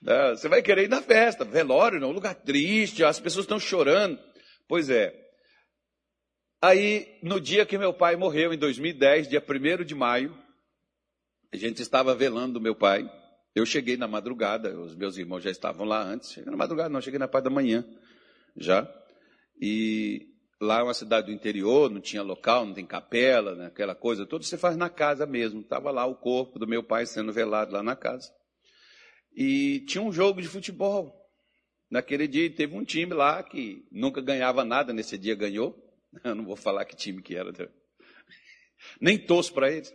não. 0.00 0.30
Você 0.30 0.48
vai 0.48 0.62
querer 0.62 0.84
ir 0.84 0.88
na 0.88 1.02
festa, 1.02 1.44
velório, 1.44 2.00
não, 2.00 2.08
um 2.08 2.14
lugar 2.14 2.34
triste, 2.34 3.04
as 3.04 3.20
pessoas 3.20 3.44
estão 3.44 3.60
chorando. 3.60 4.18
Pois 4.66 4.88
é. 4.88 5.14
Aí, 6.62 7.18
no 7.22 7.40
dia 7.40 7.64
que 7.64 7.78
meu 7.78 7.94
pai 7.94 8.16
morreu, 8.16 8.52
em 8.52 8.58
2010, 8.58 9.28
dia 9.28 9.42
1 9.42 9.82
de 9.82 9.94
maio, 9.94 10.36
a 11.50 11.56
gente 11.56 11.80
estava 11.80 12.14
velando 12.14 12.60
meu 12.60 12.74
pai. 12.74 13.10
Eu 13.54 13.64
cheguei 13.64 13.96
na 13.96 14.06
madrugada, 14.06 14.78
os 14.78 14.94
meus 14.94 15.16
irmãos 15.16 15.40
já 15.40 15.50
estavam 15.50 15.86
lá 15.86 16.02
antes. 16.02 16.30
Cheguei 16.30 16.50
na 16.50 16.58
madrugada, 16.58 16.90
não, 16.90 17.00
cheguei 17.00 17.18
na 17.18 17.26
parte 17.26 17.44
da 17.44 17.50
manhã 17.50 17.82
já. 18.54 18.86
E 19.58 20.28
lá 20.60 20.80
é 20.80 20.82
uma 20.82 20.92
cidade 20.92 21.28
do 21.28 21.32
interior, 21.32 21.90
não 21.90 22.00
tinha 22.00 22.22
local, 22.22 22.66
não 22.66 22.74
tem 22.74 22.84
capela, 22.84 23.54
né, 23.54 23.66
aquela 23.66 23.94
coisa 23.94 24.26
toda, 24.26 24.44
você 24.44 24.58
faz 24.58 24.76
na 24.76 24.90
casa 24.90 25.24
mesmo. 25.24 25.62
Estava 25.62 25.90
lá 25.90 26.04
o 26.04 26.14
corpo 26.14 26.58
do 26.58 26.68
meu 26.68 26.84
pai 26.84 27.06
sendo 27.06 27.32
velado 27.32 27.72
lá 27.72 27.82
na 27.82 27.96
casa. 27.96 28.30
E 29.34 29.80
tinha 29.86 30.02
um 30.02 30.12
jogo 30.12 30.42
de 30.42 30.48
futebol. 30.48 31.16
Naquele 31.90 32.28
dia 32.28 32.54
teve 32.54 32.76
um 32.76 32.84
time 32.84 33.14
lá 33.14 33.42
que 33.42 33.88
nunca 33.90 34.20
ganhava 34.20 34.62
nada, 34.62 34.92
nesse 34.92 35.16
dia 35.16 35.34
ganhou. 35.34 35.89
Eu 36.24 36.34
não 36.34 36.44
vou 36.44 36.56
falar 36.56 36.84
que 36.84 36.96
time 36.96 37.22
que 37.22 37.36
era. 37.36 37.52
Nem 39.00 39.18
torço 39.18 39.52
para 39.52 39.70
eles. 39.70 39.94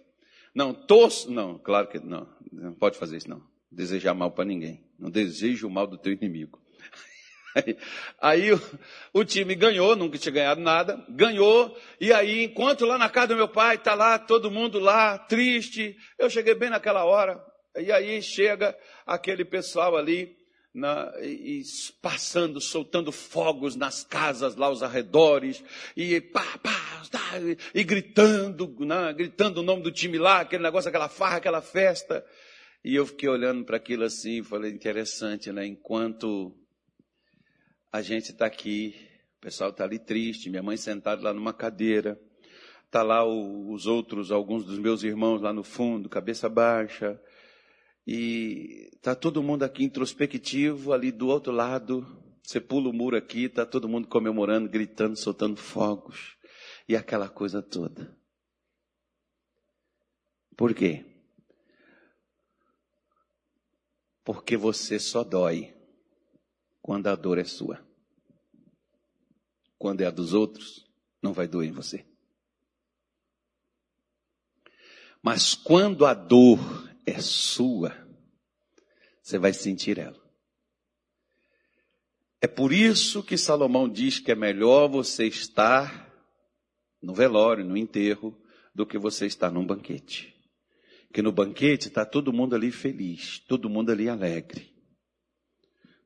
Não, 0.53 0.73
torço, 0.73 1.29
não, 1.31 1.57
claro 1.57 1.87
que 1.87 1.99
não. 1.99 2.27
Não 2.51 2.73
pode 2.73 2.97
fazer 2.97 3.17
isso, 3.17 3.29
não. 3.29 3.45
Desejar 3.71 4.13
mal 4.13 4.31
para 4.31 4.45
ninguém. 4.45 4.85
Não 4.97 5.09
desejo 5.09 5.67
o 5.67 5.71
mal 5.71 5.85
do 5.85 5.97
teu 5.97 6.13
inimigo. 6.13 6.61
Aí 8.21 8.53
o, 8.53 8.61
o, 9.13 9.23
time 9.23 9.55
ganhou, 9.55 9.95
nunca 9.95 10.17
tinha 10.17 10.31
ganhado 10.31 10.61
nada, 10.61 11.03
ganhou, 11.09 11.77
e 12.01 12.11
aí, 12.11 12.43
enquanto 12.43 12.85
lá 12.85 12.97
na 12.97 13.09
casa 13.09 13.27
do 13.27 13.37
meu 13.37 13.47
pai, 13.47 13.75
está 13.75 13.93
lá, 13.93 14.19
todo 14.19 14.51
mundo 14.51 14.77
lá, 14.77 15.17
triste, 15.17 15.95
eu 16.19 16.29
cheguei 16.29 16.53
bem 16.53 16.69
naquela 16.69 17.05
hora, 17.05 17.41
e 17.77 17.93
aí 17.93 18.21
chega 18.21 18.77
aquele 19.05 19.45
pessoal 19.45 19.95
ali, 19.95 20.35
na, 20.75 21.09
e, 21.21 21.63
passando, 22.01 22.59
soltando 22.59 23.09
fogos 23.09 23.77
nas 23.77 24.03
casas 24.03 24.57
lá 24.57 24.67
aos 24.67 24.83
arredores, 24.83 25.63
e 25.95 26.19
pá, 26.19 26.45
pá, 26.61 27.01
tá, 27.09 27.19
e, 27.73 27.83
gritando, 27.83 28.75
né, 28.81 29.13
gritando 29.13 29.61
o 29.61 29.63
nome 29.63 29.81
do 29.83 29.91
time 29.91 30.17
lá, 30.17 30.41
aquele 30.41 30.61
negócio, 30.61 30.89
aquela 30.89 31.07
farra, 31.07 31.37
aquela 31.37 31.61
festa. 31.61 32.25
E 32.83 32.93
eu 32.93 33.05
fiquei 33.05 33.29
olhando 33.29 33.63
para 33.63 33.77
aquilo 33.77 34.03
assim, 34.03 34.43
falei, 34.43 34.71
interessante, 34.71 35.51
né? 35.51 35.65
Enquanto 35.65 36.53
a 37.91 38.01
gente 38.01 38.31
está 38.31 38.45
aqui, 38.45 38.93
o 39.37 39.41
pessoal 39.41 39.69
está 39.69 39.85
ali 39.85 39.97
triste, 39.97 40.49
minha 40.49 40.61
mãe 40.61 40.77
sentada 40.77 41.23
lá 41.23 41.33
numa 41.33 41.53
cadeira, 41.53 42.19
está 42.85 43.01
lá 43.01 43.25
o, 43.25 43.71
os 43.71 43.87
outros, 43.87 44.29
alguns 44.29 44.65
dos 44.65 44.77
meus 44.77 45.03
irmãos 45.03 45.41
lá 45.41 45.53
no 45.53 45.63
fundo, 45.63 46.09
cabeça 46.09 46.49
baixa, 46.49 47.19
e 48.05 48.89
está 48.93 49.15
todo 49.15 49.41
mundo 49.41 49.63
aqui 49.63 49.83
introspectivo, 49.83 50.93
ali 50.93 51.11
do 51.11 51.27
outro 51.27 51.51
lado, 51.51 52.05
você 52.43 52.61
pula 52.61 52.89
o 52.89 52.93
muro 52.93 53.17
aqui, 53.17 53.45
está 53.45 53.65
todo 53.65 53.89
mundo 53.89 54.07
comemorando, 54.07 54.69
gritando, 54.69 55.17
soltando 55.17 55.57
fogos, 55.57 56.37
e 56.87 56.95
aquela 56.95 57.27
coisa 57.27 57.61
toda. 57.61 58.15
Por 60.55 60.73
quê? 60.73 61.03
Porque 64.23 64.55
você 64.55 64.99
só 64.99 65.23
dói 65.23 65.75
quando 66.81 67.07
a 67.07 67.15
dor 67.15 67.37
é 67.37 67.43
sua. 67.43 67.83
Quando 69.77 70.01
é 70.01 70.05
a 70.05 70.11
dos 70.11 70.33
outros, 70.33 70.89
não 71.21 71.33
vai 71.33 71.47
doer 71.47 71.69
em 71.69 71.73
você. 71.73 72.05
Mas 75.21 75.55
quando 75.55 76.05
a 76.05 76.13
dor 76.13 76.59
é 77.05 77.19
sua, 77.19 77.95
você 79.21 79.37
vai 79.37 79.53
sentir 79.53 79.99
ela. 79.99 80.23
É 82.41 82.47
por 82.47 82.71
isso 82.71 83.23
que 83.23 83.37
Salomão 83.37 83.89
diz 83.89 84.19
que 84.19 84.31
é 84.31 84.35
melhor 84.35 84.87
você 84.87 85.25
estar 85.25 86.13
no 87.01 87.13
velório, 87.13 87.65
no 87.65 87.75
enterro, 87.75 88.39
do 88.73 88.85
que 88.85 88.97
você 88.97 89.25
estar 89.25 89.51
num 89.51 89.65
banquete. 89.65 90.35
Que 91.13 91.21
no 91.21 91.31
banquete 91.31 91.87
está 91.87 92.05
todo 92.05 92.33
mundo 92.33 92.55
ali 92.55 92.71
feliz, 92.71 93.39
todo 93.47 93.69
mundo 93.69 93.91
ali 93.91 94.09
alegre. 94.09 94.73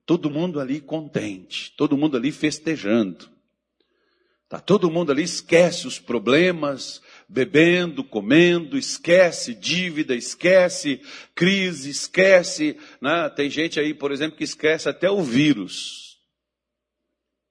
Todo 0.05 0.29
mundo 0.29 0.59
ali 0.59 0.79
contente, 0.79 1.73
todo 1.75 1.97
mundo 1.97 2.15
ali 2.15 2.31
festejando. 2.31 3.29
Tá 4.47 4.59
todo 4.59 4.89
mundo 4.89 5.11
ali 5.11 5.23
esquece 5.23 5.87
os 5.87 5.99
problemas, 5.99 7.01
bebendo, 7.29 8.03
comendo, 8.03 8.75
esquece 8.75 9.53
dívida, 9.53 10.15
esquece 10.15 10.99
crise, 11.35 11.91
esquece, 11.91 12.75
né? 12.99 13.29
Tem 13.29 13.49
gente 13.51 13.79
aí, 13.79 13.93
por 13.93 14.11
exemplo, 14.11 14.35
que 14.35 14.43
esquece 14.43 14.89
até 14.89 15.09
o 15.11 15.21
vírus. 15.21 16.19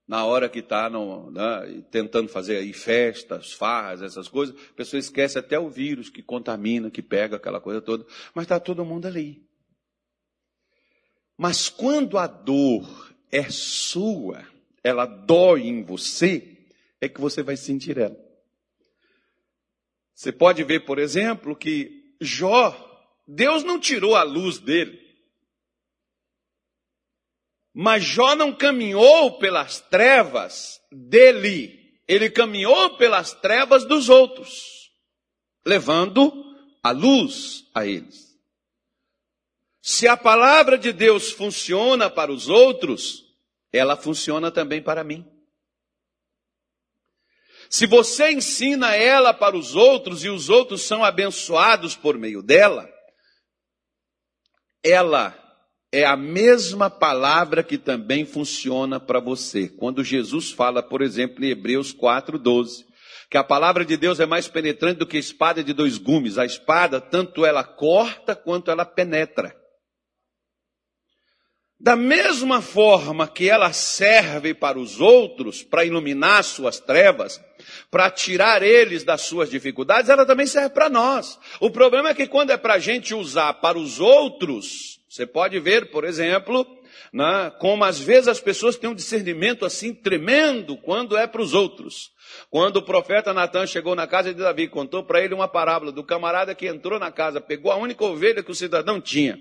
Na 0.07 0.25
hora 0.25 0.49
que 0.49 0.59
está 0.59 0.91
né, 0.91 1.85
tentando 1.91 2.29
fazer 2.29 2.57
aí 2.57 2.73
festas, 2.73 3.53
farras, 3.53 4.03
essas 4.03 4.27
coisas, 4.27 4.57
a 4.71 4.75
pessoa 4.75 4.99
esquece 4.99 5.39
até 5.39 5.59
o 5.59 5.69
vírus 5.69 6.11
que 6.11 6.23
contamina, 6.23 6.91
que 6.91 7.03
pega 7.03 7.37
aquela 7.37 7.61
coisa 7.61 7.81
toda, 7.81 8.05
mas 8.35 8.47
está 8.47 8.59
todo 8.59 8.85
mundo 8.85 9.07
ali. 9.07 9.47
Mas 11.37 11.69
quando 11.69 12.19
a 12.19 12.27
dor 12.27 13.15
é 13.31 13.49
sua, 13.49 14.45
ela 14.83 15.07
dói 15.07 15.69
em 15.69 15.85
você, 15.85 16.57
é 17.01 17.09
que 17.09 17.21
você 17.21 17.43
vai 17.43 17.57
sentir 17.57 17.97
ela. 17.99 18.28
Você 20.19 20.33
pode 20.33 20.65
ver, 20.65 20.85
por 20.85 20.99
exemplo, 20.99 21.55
que 21.55 22.17
Jó, 22.21 22.75
Deus 23.25 23.63
não 23.63 23.79
tirou 23.79 24.17
a 24.17 24.25
luz 24.25 24.59
dele. 24.59 24.99
Mas 27.73 28.03
Jó 28.03 28.35
não 28.35 28.53
caminhou 28.53 29.39
pelas 29.39 29.81
trevas 29.81 30.81
dele, 30.91 32.03
ele 32.09 32.29
caminhou 32.29 32.97
pelas 32.97 33.33
trevas 33.33 33.85
dos 33.85 34.09
outros, 34.09 34.91
levando 35.65 36.33
a 36.83 36.91
luz 36.91 37.71
a 37.73 37.87
eles. 37.87 38.37
Se 39.81 40.09
a 40.09 40.17
palavra 40.17 40.77
de 40.77 40.93
Deus 40.93 41.31
funciona 41.31 42.11
para 42.11 42.33
os 42.33 42.49
outros, 42.49 43.25
ela 43.73 43.97
funciona 43.97 44.51
também 44.51 44.83
para 44.83 45.05
mim. 45.05 45.25
Se 47.71 47.87
você 47.87 48.31
ensina 48.31 48.95
ela 48.95 49.35
para 49.35 49.57
os 49.57 49.75
outros 49.75 50.25
e 50.25 50.29
os 50.29 50.49
outros 50.49 50.83
são 50.83 51.05
abençoados 51.05 51.95
por 51.95 52.17
meio 52.17 52.43
dela, 52.43 52.89
ela 54.83 55.37
é 55.93 56.05
a 56.05 56.17
mesma 56.17 56.89
palavra 56.89 57.63
que 57.63 57.79
também 57.79 58.25
funciona 58.25 58.99
para 58.99 59.21
você. 59.21 59.69
Quando 59.69 60.05
Jesus 60.05 60.51
fala, 60.51 60.83
por 60.83 61.03
exemplo, 61.03 61.45
em 61.45 61.51
Hebreus 61.51 61.93
4:12, 61.93 62.87
que 63.31 63.37
a 63.37 63.45
palavra 63.45 63.85
de 63.85 63.97
Deus 63.97 64.21
é 64.21 64.27
mais 64.27 64.49
penetrante 64.49 64.99
do 64.99 65.07
que 65.07 65.19
espada 65.19 65.63
de 65.63 65.73
dois 65.75 65.99
gumes. 65.99 66.39
A 66.39 66.47
espada, 66.47 67.01
tanto 67.01 67.45
ela 67.45 67.65
corta 67.65 68.35
quanto 68.35 68.71
ela 68.71 68.87
penetra. 68.87 69.55
Da 71.81 71.95
mesma 71.95 72.61
forma 72.61 73.29
que 73.29 73.49
ela 73.49 73.73
serve 73.73 74.53
para 74.53 74.79
os 74.79 75.01
outros, 75.01 75.63
para 75.63 75.85
iluminar 75.85 76.43
suas 76.43 76.81
trevas, 76.81 77.41
para 77.91 78.11
tirar 78.11 78.63
eles 78.63 79.05
das 79.05 79.23
suas 79.23 79.51
dificuldades, 79.51 80.11
ela 80.11 80.27
também 80.27 80.47
serve 80.47 80.71
para 80.71 80.89
nós. 80.89 81.39
O 81.61 81.71
problema 81.71 82.11
é 82.11 82.15
que 82.15 82.27
quando 82.27 82.51
é 82.51 82.57
para 82.57 82.75
a 82.75 82.79
gente 82.79 83.15
usar 83.15 83.55
para 83.55 83.79
os 83.79 84.01
outros, 84.01 85.01
você 85.09 85.27
pode 85.27 85.59
ver, 85.59 85.91
por 85.91 86.05
exemplo, 86.05 86.67
né, 87.13 87.51
como 87.59 87.85
às 87.85 87.99
vezes 87.99 88.29
as 88.29 88.41
pessoas 88.41 88.77
têm 88.77 88.91
um 88.91 88.95
discernimento 88.95 89.65
assim 89.65 89.95
tremendo 89.95 90.77
quando 90.77 91.17
é 91.17 91.27
para 91.27 91.43
os 91.43 91.55
outros. 91.55 92.11
Quando 92.51 92.77
o 92.77 92.83
profeta 92.83 93.33
Natan 93.33 93.67
chegou 93.67 93.95
na 93.95 94.07
casa 94.07 94.33
de 94.33 94.41
Davi, 94.41 94.69
contou 94.69 95.05
para 95.05 95.23
ele 95.23 95.35
uma 95.35 95.49
parábola 95.49 95.91
do 95.91 96.05
camarada 96.05 96.55
que 96.55 96.67
entrou 96.67 96.99
na 96.99 97.11
casa, 97.11 97.41
pegou 97.41 97.73
a 97.73 97.77
única 97.77 98.05
ovelha 98.05 98.43
que 98.43 98.51
o 98.51 98.55
cidadão 98.55 99.01
tinha, 99.01 99.39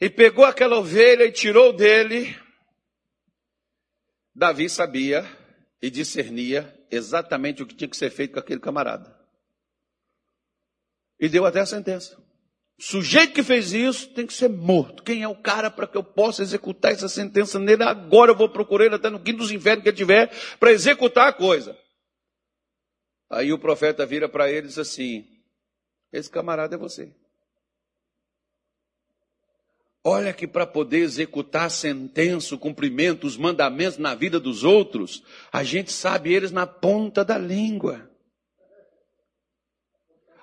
e 0.00 0.08
pegou 0.08 0.44
aquela 0.44 0.78
ovelha 0.78 1.24
e 1.24 1.32
tirou 1.32 1.72
dele. 1.72 2.36
Davi 4.34 4.68
sabia 4.68 5.24
e 5.80 5.90
discernia 5.90 6.74
exatamente 6.92 7.62
o 7.62 7.66
que 7.66 7.74
tinha 7.74 7.88
que 7.88 7.96
ser 7.96 8.10
feito 8.10 8.34
com 8.34 8.38
aquele 8.38 8.60
camarada. 8.60 9.18
E 11.18 11.28
deu 11.28 11.46
até 11.46 11.60
a 11.60 11.66
sentença. 11.66 12.16
O 12.78 12.82
sujeito 12.82 13.32
que 13.32 13.42
fez 13.42 13.72
isso 13.72 14.08
tem 14.10 14.26
que 14.26 14.32
ser 14.32 14.48
morto. 14.48 15.02
Quem 15.02 15.22
é 15.22 15.28
o 15.28 15.40
cara 15.40 15.70
para 15.70 15.86
que 15.86 15.96
eu 15.96 16.04
possa 16.04 16.42
executar 16.42 16.92
essa 16.92 17.08
sentença 17.08 17.58
nele? 17.58 17.82
Agora 17.82 18.32
eu 18.32 18.36
vou 18.36 18.48
procurar 18.48 18.86
ele 18.86 18.96
até 18.96 19.08
no 19.08 19.22
quinto 19.22 19.38
dos 19.38 19.52
infernos 19.52 19.82
que 19.82 19.88
ele 19.88 19.96
tiver 19.96 20.30
para 20.58 20.72
executar 20.72 21.28
a 21.28 21.32
coisa. 21.32 21.78
Aí 23.30 23.52
o 23.52 23.58
profeta 23.58 24.04
vira 24.04 24.28
para 24.28 24.50
ele 24.50 24.66
e 24.66 24.68
diz 24.68 24.78
assim: 24.78 25.26
Esse 26.12 26.28
camarada 26.28 26.74
é 26.74 26.78
você. 26.78 27.14
Olha 30.04 30.32
que 30.32 30.48
para 30.48 30.66
poder 30.66 30.98
executar 30.98 31.66
a 31.66 31.70
sentença, 31.70 32.54
o 32.54 32.58
cumprimento, 32.58 33.24
os 33.24 33.36
mandamentos 33.36 33.98
na 33.98 34.14
vida 34.16 34.40
dos 34.40 34.64
outros, 34.64 35.22
a 35.52 35.62
gente 35.62 35.92
sabe 35.92 36.32
eles 36.32 36.50
na 36.50 36.66
ponta 36.66 37.24
da 37.24 37.38
língua. 37.38 38.10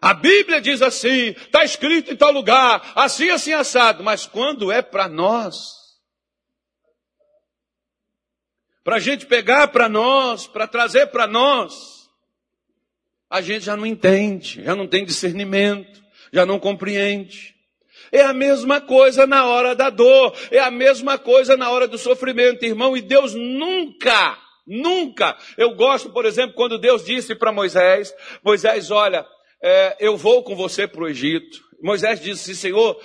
A 0.02 0.14
Bíblia 0.14 0.62
diz 0.62 0.82
assim, 0.82 1.32
está 1.32 1.66
escrito 1.66 2.14
em 2.14 2.16
tal 2.16 2.32
lugar, 2.32 2.94
assim, 2.96 3.30
assim, 3.32 3.52
assado, 3.52 4.02
mas 4.02 4.26
quando 4.26 4.72
é 4.72 4.82
para 4.82 5.10
nós, 5.10 5.74
para 8.82 8.96
a 8.96 9.00
gente 9.00 9.26
pegar 9.26 9.68
para 9.68 9.90
nós, 9.90 10.48
para 10.48 10.68
trazer 10.68 11.08
para 11.08 11.28
nós, 11.28 12.10
a 13.30 13.42
gente 13.42 13.66
já 13.66 13.76
não 13.76 13.86
entende, 13.86 14.64
já 14.64 14.74
não 14.74 14.88
tem 14.88 15.06
discernimento, 15.06 16.02
já 16.32 16.46
não 16.46 16.58
compreende. 16.60 17.59
É 18.12 18.22
a 18.22 18.34
mesma 18.34 18.82
coisa 18.82 19.26
na 19.26 19.46
hora 19.46 19.76
da 19.76 19.90
dor, 19.90 20.36
é 20.52 20.60
a 20.60 20.72
mesma 20.72 21.18
coisa 21.18 21.56
na 21.56 21.70
hora 21.70 21.88
do 21.88 21.98
sofrimento, 21.98 22.66
irmão, 22.66 22.96
e 22.96 23.02
Deus 23.02 23.34
nunca, 23.34 24.38
nunca, 24.66 25.38
eu 25.58 25.76
gosto, 25.76 26.10
por 26.12 26.26
exemplo, 26.26 26.56
quando 26.56 26.80
Deus 26.80 27.06
disse 27.06 27.36
para 27.36 27.52
Moisés, 27.52 28.14
Moisés, 28.44 28.92
olha, 28.92 29.26
é, 29.62 29.98
eu 30.00 30.16
vou 30.16 30.44
com 30.44 30.56
você 30.56 30.88
para 30.88 31.04
o 31.04 31.08
Egito. 31.08 31.70
Moisés 31.82 32.20
disse, 32.20 32.56
Senhor, 32.56 33.02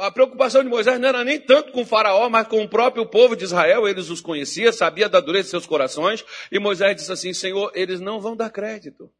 a 0.00 0.10
preocupação 0.10 0.62
de 0.62 0.68
Moisés 0.68 1.00
não 1.00 1.08
era 1.08 1.24
nem 1.24 1.40
tanto 1.40 1.72
com 1.72 1.84
faraó, 1.84 2.28
mas 2.28 2.46
com 2.46 2.62
o 2.62 2.68
próprio 2.68 3.06
povo 3.06 3.34
de 3.34 3.44
Israel, 3.44 3.88
eles 3.88 4.10
os 4.10 4.20
conhecia, 4.20 4.70
sabia 4.70 5.08
da 5.08 5.18
dureza 5.18 5.44
de 5.44 5.50
seus 5.50 5.66
corações, 5.66 6.22
e 6.50 6.58
Moisés 6.58 6.94
disse 6.94 7.10
assim, 7.10 7.32
Senhor, 7.32 7.72
eles 7.74 8.00
não 8.00 8.20
vão 8.20 8.36
dar 8.36 8.50
crédito. 8.50 9.10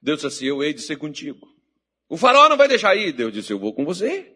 Deus 0.00 0.18
disse 0.18 0.26
assim, 0.28 0.46
eu 0.46 0.62
hei 0.62 0.72
de 0.72 0.82
ser 0.82 0.96
contigo. 0.96 1.48
O 2.08 2.16
faraó 2.16 2.48
não 2.48 2.56
vai 2.56 2.68
deixar 2.68 2.96
ir, 2.96 3.12
Deus 3.12 3.32
disse, 3.32 3.52
eu 3.52 3.58
vou 3.58 3.74
com 3.74 3.84
você. 3.84 4.34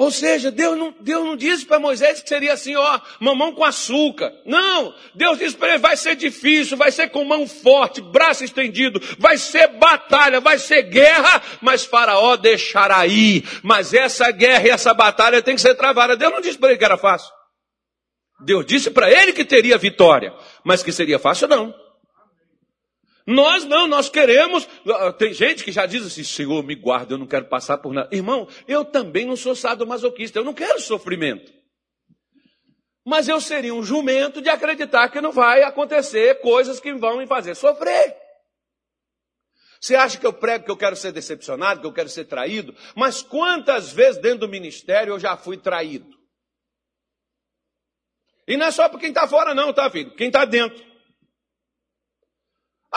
Ou 0.00 0.12
seja, 0.12 0.52
Deus 0.52 0.78
não, 0.78 0.94
Deus 1.00 1.24
não 1.24 1.36
disse 1.36 1.66
para 1.66 1.80
Moisés 1.80 2.22
que 2.22 2.28
seria 2.28 2.52
assim, 2.52 2.76
ó, 2.76 3.00
mamão 3.18 3.52
com 3.52 3.64
açúcar. 3.64 4.32
Não, 4.46 4.94
Deus 5.12 5.38
disse 5.38 5.56
para 5.56 5.70
ele, 5.70 5.78
vai 5.78 5.96
ser 5.96 6.14
difícil, 6.14 6.76
vai 6.76 6.92
ser 6.92 7.08
com 7.08 7.24
mão 7.24 7.48
forte, 7.48 8.00
braço 8.00 8.44
estendido, 8.44 9.00
vai 9.18 9.36
ser 9.36 9.66
batalha, 9.76 10.40
vai 10.40 10.56
ser 10.56 10.84
guerra, 10.84 11.42
mas 11.60 11.84
Faraó 11.84 12.36
deixará 12.36 13.04
ir. 13.08 13.42
Mas 13.64 13.92
essa 13.92 14.30
guerra 14.30 14.68
e 14.68 14.70
essa 14.70 14.94
batalha 14.94 15.42
tem 15.42 15.56
que 15.56 15.60
ser 15.60 15.74
travada. 15.74 16.16
Deus 16.16 16.32
não 16.32 16.40
disse 16.40 16.58
para 16.58 16.68
ele 16.68 16.78
que 16.78 16.84
era 16.84 16.96
fácil. 16.96 17.32
Deus 18.44 18.64
disse 18.64 18.92
para 18.92 19.10
ele 19.10 19.32
que 19.32 19.44
teria 19.44 19.76
vitória, 19.76 20.32
mas 20.64 20.80
que 20.80 20.92
seria 20.92 21.18
fácil 21.18 21.48
não. 21.48 21.74
Nós 23.28 23.66
não, 23.66 23.86
nós 23.86 24.08
queremos. 24.08 24.66
Ah, 24.86 25.12
tem 25.12 25.34
gente 25.34 25.62
que 25.62 25.70
já 25.70 25.84
diz 25.84 26.02
assim: 26.06 26.24
Senhor, 26.24 26.64
me 26.64 26.74
guarda, 26.74 27.12
eu 27.12 27.18
não 27.18 27.26
quero 27.26 27.44
passar 27.44 27.76
por 27.76 27.92
nada. 27.92 28.08
Irmão, 28.10 28.48
eu 28.66 28.86
também 28.86 29.26
não 29.26 29.36
sou 29.36 29.54
sadomasoquista, 29.54 30.38
eu 30.38 30.44
não 30.44 30.54
quero 30.54 30.80
sofrimento. 30.80 31.52
Mas 33.04 33.28
eu 33.28 33.38
seria 33.38 33.74
um 33.74 33.82
jumento 33.82 34.40
de 34.40 34.48
acreditar 34.48 35.10
que 35.10 35.20
não 35.20 35.30
vai 35.30 35.62
acontecer 35.62 36.40
coisas 36.40 36.80
que 36.80 36.90
vão 36.94 37.18
me 37.18 37.26
fazer 37.26 37.54
sofrer. 37.54 38.16
Você 39.78 39.94
acha 39.94 40.18
que 40.18 40.26
eu 40.26 40.32
prego 40.32 40.64
que 40.64 40.70
eu 40.70 40.76
quero 40.76 40.96
ser 40.96 41.12
decepcionado, 41.12 41.82
que 41.82 41.86
eu 41.86 41.92
quero 41.92 42.08
ser 42.08 42.24
traído? 42.24 42.74
Mas 42.96 43.20
quantas 43.20 43.92
vezes 43.92 44.20
dentro 44.22 44.40
do 44.40 44.48
ministério 44.48 45.12
eu 45.12 45.20
já 45.20 45.36
fui 45.36 45.58
traído? 45.58 46.16
E 48.46 48.56
não 48.56 48.66
é 48.66 48.70
só 48.70 48.88
para 48.88 48.98
quem 48.98 49.10
está 49.10 49.28
fora, 49.28 49.54
não, 49.54 49.70
tá, 49.70 49.90
filho? 49.90 50.14
Quem 50.16 50.28
está 50.28 50.46
dentro. 50.46 50.88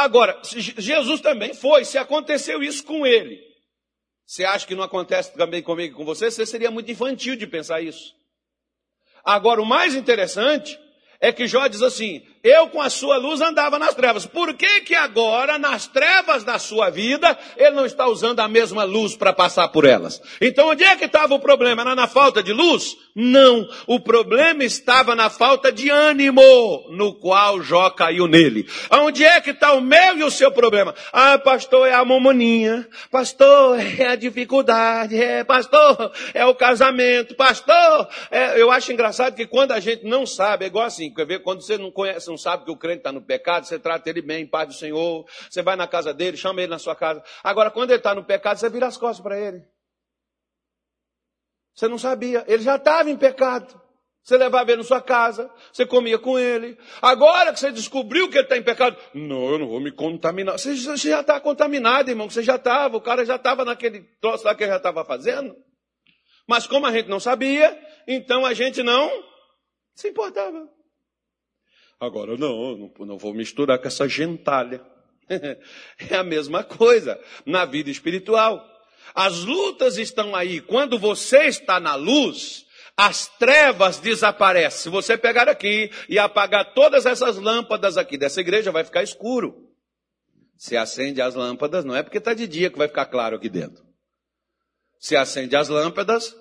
Agora, 0.04 0.42
Jesus 0.44 1.22
também 1.22 1.54
foi, 1.54 1.86
se 1.86 1.98
aconteceu 1.98 2.64
isso 2.64 2.84
com 2.84 3.06
ele, 3.06 3.40
você 4.26 4.46
acha 4.46 4.66
que 4.66 4.76
não 4.76 4.84
acontece 4.84 5.34
também 5.36 5.62
comigo 5.62 5.94
e 5.94 5.98
com 5.98 6.06
você? 6.06 6.32
Você 6.32 6.46
seria 6.46 6.72
muito 6.72 6.92
infantil 6.92 7.36
de 7.36 7.46
pensar 7.46 7.82
isso. 7.82 8.14
Agora, 9.24 9.62
o 9.62 9.66
mais 9.66 9.94
interessante 9.94 10.80
é 11.20 11.32
que 11.32 11.46
Jó 11.46 11.68
diz 11.68 11.82
assim: 11.84 12.24
eu 12.44 12.70
com 12.70 12.82
a 12.82 12.90
sua 12.90 13.18
luz 13.18 13.42
andava 13.42 13.78
nas 13.78 13.94
trevas. 13.94 14.26
Por 14.26 14.56
que 14.56 14.82
que 14.82 14.96
agora, 14.96 15.60
nas 15.60 15.86
trevas 15.86 16.44
da 16.44 16.58
sua 16.58 16.90
vida, 16.90 17.38
ele 17.56 17.76
não 17.76 17.86
está 17.86 18.08
usando 18.08 18.40
a 18.40 18.48
mesma 18.48 18.84
luz 18.84 19.16
para 19.16 19.32
passar 19.32 19.68
por 19.68 19.86
elas? 19.86 20.20
Então, 20.42 20.70
onde 20.70 20.84
é 20.84 20.96
que 20.96 21.06
estava 21.06 21.36
o 21.36 21.40
problema? 21.40 21.84
Era 21.84 21.94
na 21.94 22.08
falta 22.08 22.42
de 22.42 22.52
luz? 22.52 22.98
Não. 23.16 23.68
O 23.88 24.00
problema 24.00 24.64
estava 24.64 25.16
na 25.16 25.30
falta 25.30 25.72
de 25.72 25.90
ânimo, 25.90 26.42
no 26.90 27.14
qual 27.14 27.62
Jó 27.62 27.90
caiu 27.90 28.28
nele. 28.28 28.68
Onde 28.90 29.24
é 29.24 29.42
que 29.42 29.52
está 29.52 29.74
o 29.74 29.82
meu 29.82 30.18
e 30.18 30.24
o 30.24 30.32
seu 30.32 30.52
problema? 30.52 30.96
Ah, 31.12 31.38
pastor, 31.38 31.88
é 31.88 31.94
a 31.94 32.06
mamoninha. 32.06 32.88
Pastor, 33.10 33.80
é 33.80 34.08
a 34.08 34.16
dificuldade. 34.16 35.22
É, 35.22 35.44
pastor, 35.44 36.12
é 36.34 36.46
o 36.46 36.56
casamento. 36.56 37.36
Pastor, 37.36 38.08
é... 38.30 38.62
eu 38.62 38.72
acho 38.72 38.92
engraçado 38.92 39.36
que 39.36 39.46
quando 39.46 39.72
a 39.72 39.80
gente 39.80 40.06
não 40.06 40.26
sabe, 40.26 40.66
é 40.66 40.68
igual 40.68 40.86
assim, 40.86 41.14
quer 41.14 41.26
ver, 41.26 41.40
quando 41.40 41.62
você 41.62 41.78
não 41.78 41.92
conhece, 41.92 42.30
não 42.30 42.38
sabe 42.38 42.66
que 42.66 42.72
o 42.72 42.78
crente 42.78 43.00
está 43.00 43.12
no 43.12 43.22
pecado, 43.22 43.66
você 43.66 43.78
trata 43.78 44.10
ele 44.10 44.22
bem, 44.22 44.46
paz 44.46 44.68
do 44.68 44.74
Senhor, 44.74 45.26
você 45.50 45.62
vai 45.62 45.76
na 45.76 45.88
casa 45.88 46.14
dele, 46.14 46.38
chama 46.38 46.62
ele 46.62 46.70
na 46.70 46.80
sua 46.80 46.96
casa. 46.96 47.24
Agora, 47.44 47.70
quando 47.70 47.92
ele 47.92 48.00
está 48.00 48.16
no 48.16 48.24
pecado, 48.24 48.58
você 48.58 48.70
vira 48.70 48.88
as 48.88 48.98
costas 48.98 49.22
para 49.22 49.40
ele. 49.40 49.62
Você 51.74 51.88
não 51.88 51.98
sabia, 51.98 52.44
ele 52.48 52.64
já 52.64 52.76
estava 52.76 53.10
em 53.10 53.18
pecado. 53.18 53.80
Você 54.24 54.38
levava 54.38 54.70
ele 54.70 54.78
na 54.78 54.84
sua 54.84 55.02
casa, 55.02 55.50
você 55.74 55.84
comia 55.84 56.20
com 56.20 56.38
ele. 56.38 56.78
Agora 57.02 57.52
que 57.52 57.60
você 57.60 57.72
descobriu 57.72 58.30
que 58.30 58.38
ele 58.38 58.44
está 58.44 58.56
em 58.56 58.62
pecado, 58.62 58.96
não, 59.16 59.50
eu 59.50 59.60
não 59.60 59.68
vou 59.68 59.80
me 59.80 59.92
contaminar. 59.92 60.60
Você, 60.60 60.76
você 60.76 61.10
já 61.10 61.22
está 61.22 61.40
contaminado, 61.40 62.10
irmão, 62.10 62.30
você 62.30 62.44
já 62.44 62.56
estava, 62.56 62.98
o 62.98 63.02
cara 63.02 63.26
já 63.26 63.36
estava 63.36 63.66
naquele 63.66 64.02
troço 64.22 64.46
lá 64.46 64.54
que 64.54 64.64
ele 64.64 64.72
já 64.72 64.78
estava 64.78 65.04
fazendo. 65.04 65.56
Mas 66.48 66.68
como 66.68 66.86
a 66.86 66.92
gente 66.92 67.10
não 67.10 67.20
sabia, 67.20 67.78
então 68.08 68.46
a 68.46 68.54
gente 68.54 68.84
não 68.84 69.10
se 69.96 70.10
importava. 70.10 70.70
Agora, 72.00 72.38
não, 72.38 72.78
não, 72.78 73.06
não 73.06 73.18
vou 73.18 73.34
misturar 73.34 73.80
com 73.80 73.88
essa 73.88 74.08
gentalha. 74.08 74.86
é 76.10 76.16
a 76.16 76.24
mesma 76.24 76.64
coisa 76.64 77.20
na 77.46 77.66
vida 77.66 77.90
espiritual. 77.90 78.68
As 79.14 79.40
lutas 79.40 79.98
estão 79.98 80.36
aí. 80.36 80.62
Quando 80.62 80.98
você 80.98 81.46
está 81.46 81.80
na 81.80 81.96
luz, 81.96 82.66
as 82.96 83.28
trevas 83.28 84.00
desaparecem. 84.00 84.82
Se 84.82 84.90
você 84.90 85.18
pegar 85.18 85.50
aqui 85.50 85.92
e 86.08 86.20
apagar 86.20 86.74
todas 86.74 87.06
essas 87.06 87.38
lâmpadas 87.38 87.98
aqui 87.98 88.18
dessa 88.18 88.42
igreja, 88.42 88.72
vai 88.72 88.84
ficar 88.84 89.04
escuro. 89.04 89.70
Se 90.58 90.78
acende 90.78 91.22
as 91.22 91.34
lâmpadas, 91.34 91.84
não 91.84 91.96
é 91.96 92.04
porque 92.04 92.20
está 92.20 92.34
de 92.34 92.48
dia 92.48 92.70
que 92.70 92.78
vai 92.78 92.88
ficar 92.88 93.08
claro 93.08 93.38
aqui 93.38 93.50
dentro. 93.50 93.84
Se 95.00 95.16
acende 95.16 95.56
as 95.56 95.68
lâmpadas, 95.68 96.36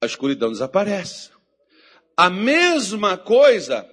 a 0.00 0.06
escuridão 0.06 0.50
desaparece. 0.50 1.30
A 2.16 2.30
mesma 2.30 3.18
coisa 3.18 3.86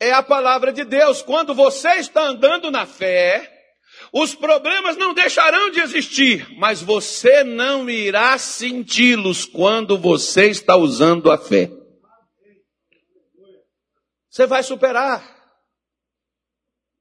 é 0.00 0.12
a 0.12 0.22
palavra 0.22 0.72
de 0.72 0.84
Deus. 0.84 1.22
Quando 1.22 1.54
você 1.54 1.90
está 1.94 2.26
andando 2.26 2.70
na 2.70 2.84
fé, 2.84 3.55
os 4.12 4.34
problemas 4.34 4.96
não 4.96 5.12
deixarão 5.12 5.70
de 5.70 5.80
existir, 5.80 6.46
mas 6.56 6.82
você 6.82 7.42
não 7.44 7.88
irá 7.88 8.38
senti-los 8.38 9.44
quando 9.44 9.98
você 9.98 10.48
está 10.48 10.76
usando 10.76 11.30
a 11.30 11.38
fé. 11.38 11.70
Você 14.30 14.46
vai 14.46 14.62
superar. 14.62 15.34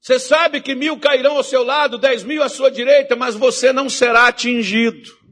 Você 0.02 0.20
sabe 0.20 0.62
que 0.62 0.76
mil 0.76 1.00
cairão 1.00 1.38
ao 1.38 1.44
seu 1.44 1.64
lado, 1.64 1.98
dez 1.98 2.24
mil 2.24 2.44
à 2.44 2.48
sua 2.48 2.70
direita, 2.70 3.16
mas 3.16 3.36
você 3.36 3.74
não 3.74 3.90
será 3.90 4.28
atingido. 4.28 5.25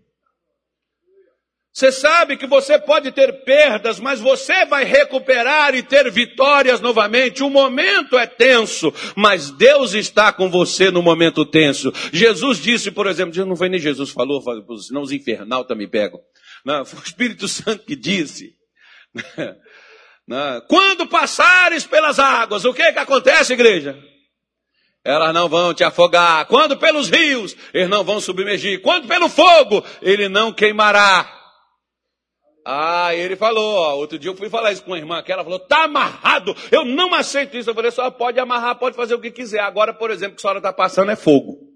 Você 1.73 1.91
sabe 1.91 2.37
que 2.37 2.45
você 2.45 2.77
pode 2.77 3.11
ter 3.11 3.43
perdas, 3.43 3.99
mas 3.99 4.21
você 4.21 4.63
vai 4.63 4.83
recuperar 4.83 5.73
e 5.73 5.81
ter 5.81 6.11
vitórias 6.11 6.79
novamente. 6.79 7.41
O 7.41 7.49
momento 7.49 8.15
é 8.15 8.27
tenso, 8.27 8.93
mas 9.15 9.49
Deus 9.49 9.93
está 9.93 10.31
com 10.31 10.51
você 10.51 10.91
no 10.91 11.01
momento 11.01 11.43
tenso. 11.43 11.91
Jesus 12.11 12.59
disse, 12.59 12.91
por 12.91 13.07
exemplo, 13.07 13.43
não 13.43 13.55
foi 13.55 13.69
nem 13.69 13.79
Jesus 13.79 14.11
falou, 14.11 14.39
senão 14.77 15.01
os 15.01 15.11
infernal 15.11 15.65
também 15.65 15.89
pegam. 15.89 16.19
Não, 16.63 16.85
foi 16.85 16.99
o 16.99 17.03
Espírito 17.03 17.47
Santo 17.47 17.83
que 17.85 17.95
disse. 17.95 18.53
Não, 20.25 20.61
quando 20.69 21.05
passares 21.05 21.85
pelas 21.85 22.17
águas, 22.17 22.63
o 22.63 22.73
que 22.73 22.93
que 22.93 22.99
acontece, 22.99 23.51
igreja? 23.51 24.01
Elas 25.03 25.33
não 25.33 25.49
vão 25.49 25.73
te 25.73 25.83
afogar. 25.83 26.45
Quando 26.45 26.77
pelos 26.77 27.09
rios, 27.09 27.53
eles 27.73 27.89
não 27.89 28.05
vão 28.05 28.21
submergir. 28.21 28.81
Quando 28.81 29.05
pelo 29.05 29.27
fogo, 29.27 29.83
ele 30.01 30.29
não 30.29 30.53
queimará. 30.53 31.42
Ah, 32.65 33.13
ele 33.13 33.35
falou, 33.35 33.75
ó, 33.75 33.95
outro 33.95 34.17
dia 34.17 34.31
eu 34.31 34.37
fui 34.37 34.49
falar 34.49 34.71
isso 34.71 34.83
com 34.83 34.93
a 34.93 34.97
irmã 34.97 35.21
que 35.21 35.31
ela 35.31 35.43
falou, 35.43 35.59
tá 35.59 35.83
amarrado, 35.83 36.55
eu 36.71 36.85
não 36.85 37.13
aceito 37.13 37.57
isso. 37.57 37.69
Eu 37.69 37.75
falei, 37.75 37.91
só 37.91 38.09
pode 38.09 38.39
amarrar, 38.39 38.77
pode 38.77 38.95
fazer 38.95 39.13
o 39.15 39.19
que 39.19 39.31
quiser. 39.31 39.59
Agora, 39.59 39.93
por 39.93 40.09
exemplo, 40.11 40.35
que 40.35 40.39
a 40.39 40.43
senhora 40.43 40.59
está 40.59 40.71
passando 40.71 41.11
é 41.11 41.15
fogo. 41.15 41.73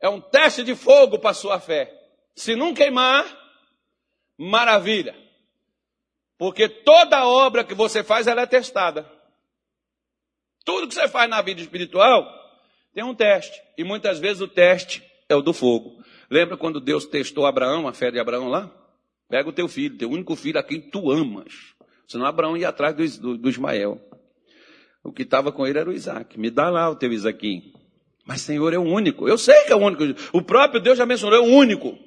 É 0.00 0.08
um 0.08 0.20
teste 0.20 0.62
de 0.62 0.74
fogo 0.74 1.18
para 1.18 1.30
a 1.30 1.34
sua 1.34 1.60
fé. 1.60 1.92
Se 2.34 2.56
não 2.56 2.74
queimar, 2.74 3.24
maravilha. 4.36 5.14
Porque 6.38 6.68
toda 6.68 7.26
obra 7.26 7.62
que 7.62 7.74
você 7.74 8.02
faz, 8.02 8.26
ela 8.26 8.42
é 8.42 8.46
testada. 8.46 9.10
Tudo 10.64 10.88
que 10.88 10.94
você 10.94 11.06
faz 11.06 11.28
na 11.28 11.42
vida 11.42 11.60
espiritual 11.60 12.26
tem 12.94 13.04
um 13.04 13.14
teste. 13.14 13.60
E 13.76 13.84
muitas 13.84 14.18
vezes 14.18 14.40
o 14.40 14.48
teste 14.48 15.02
é 15.28 15.34
o 15.34 15.42
do 15.42 15.52
fogo. 15.52 16.02
Lembra 16.30 16.56
quando 16.56 16.80
Deus 16.80 17.06
testou 17.06 17.44
Abraão, 17.44 17.88
a 17.88 17.92
fé 17.92 18.10
de 18.10 18.20
Abraão 18.20 18.48
lá? 18.48 18.70
Pega 19.28 19.48
o 19.48 19.52
teu 19.52 19.68
filho, 19.68 19.98
teu 19.98 20.10
único 20.10 20.36
filho 20.36 20.58
a 20.58 20.62
quem 20.62 20.80
tu 20.80 21.10
amas. 21.10 21.74
Senão 22.06 22.26
Abraão 22.26 22.56
ia 22.56 22.68
atrás 22.68 22.94
do, 22.94 23.20
do, 23.20 23.38
do 23.38 23.48
Ismael. 23.48 24.00
O 25.02 25.12
que 25.12 25.22
estava 25.22 25.50
com 25.50 25.66
ele 25.66 25.78
era 25.78 25.88
o 25.88 25.92
Isaac. 25.92 26.38
Me 26.38 26.50
dá 26.50 26.68
lá 26.68 26.88
o 26.88 26.96
teu 26.96 27.12
Isaquinho. 27.12 27.72
Mas 28.24 28.42
Senhor 28.42 28.72
é 28.72 28.78
o 28.78 28.82
único. 28.82 29.28
Eu 29.28 29.38
sei 29.38 29.64
que 29.64 29.72
é 29.72 29.76
o 29.76 29.80
único. 29.80 30.04
O 30.32 30.42
próprio 30.42 30.80
Deus 30.80 30.98
já 30.98 31.06
mencionou, 31.06 31.38
é 31.38 31.40
o 31.40 31.52
único. 31.52 31.98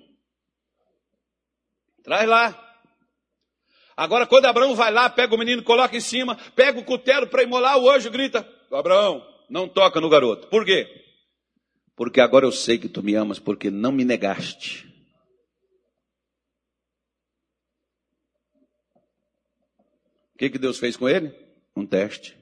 Traz 2.03 2.27
lá. 2.27 2.59
Agora, 3.95 4.25
quando 4.25 4.45
Abraão 4.45 4.75
vai 4.75 4.91
lá, 4.91 5.09
pega 5.09 5.35
o 5.35 5.37
menino, 5.37 5.63
coloca 5.63 5.95
em 5.95 6.01
cima, 6.01 6.37
pega 6.55 6.79
o 6.79 6.83
cutelo 6.83 7.27
para 7.27 7.43
imolar, 7.43 7.77
o 7.77 7.89
anjo 7.89 8.09
grita: 8.09 8.47
Abraão, 8.71 9.25
não 9.49 9.67
toca 9.67 9.99
no 10.01 10.09
garoto. 10.09 10.47
Por 10.47 10.65
quê? 10.65 11.02
Porque 11.95 12.19
agora 12.19 12.45
eu 12.45 12.51
sei 12.51 12.77
que 12.77 12.89
tu 12.89 13.03
me 13.03 13.15
amas, 13.15 13.39
porque 13.39 13.69
não 13.69 13.91
me 13.91 14.03
negaste. 14.03 14.87
O 20.33 20.37
que, 20.37 20.49
que 20.49 20.57
Deus 20.57 20.79
fez 20.79 20.97
com 20.97 21.07
ele? 21.07 21.33
Um 21.75 21.85
teste. 21.85 22.37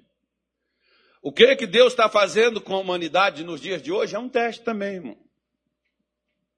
O 1.21 1.31
que, 1.31 1.55
que 1.55 1.67
Deus 1.67 1.93
está 1.93 2.09
fazendo 2.09 2.59
com 2.61 2.73
a 2.73 2.79
humanidade 2.79 3.43
nos 3.43 3.61
dias 3.61 3.81
de 3.81 3.91
hoje? 3.91 4.15
É 4.15 4.19
um 4.19 4.29
teste 4.29 4.63
também, 4.63 4.95
irmão. 4.95 5.17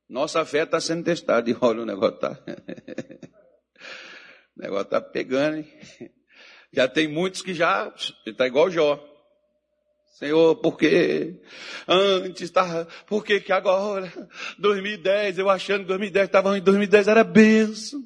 Nossa 0.08 0.46
fé 0.46 0.64
está 0.64 0.80
sendo 0.80 1.04
testada. 1.04 1.50
E 1.52 1.58
olha, 1.60 1.82
o 1.82 1.86
negócio 1.86 2.16
está. 2.16 2.32
o 4.56 4.62
negócio 4.62 4.86
está 4.86 5.02
pegando, 5.02 5.58
hein? 5.58 5.68
Já 6.72 6.88
tem 6.88 7.08
muitos 7.08 7.42
que 7.42 7.54
já. 7.54 7.94
Está 8.26 8.48
igual 8.48 8.70
Jó. 8.72 9.13
Senhor, 10.14 10.56
porque 10.58 11.40
antes 11.88 12.44
estava, 12.44 12.88
por 13.08 13.26
que 13.26 13.40
que 13.40 13.52
agora? 13.52 14.14
2010, 14.60 15.40
eu 15.40 15.50
achando 15.50 15.82
que 15.82 15.88
2010 15.88 16.26
estava 16.26 16.56
em 16.56 16.62
2010 16.62 17.08
era 17.08 17.24
benção. 17.24 18.00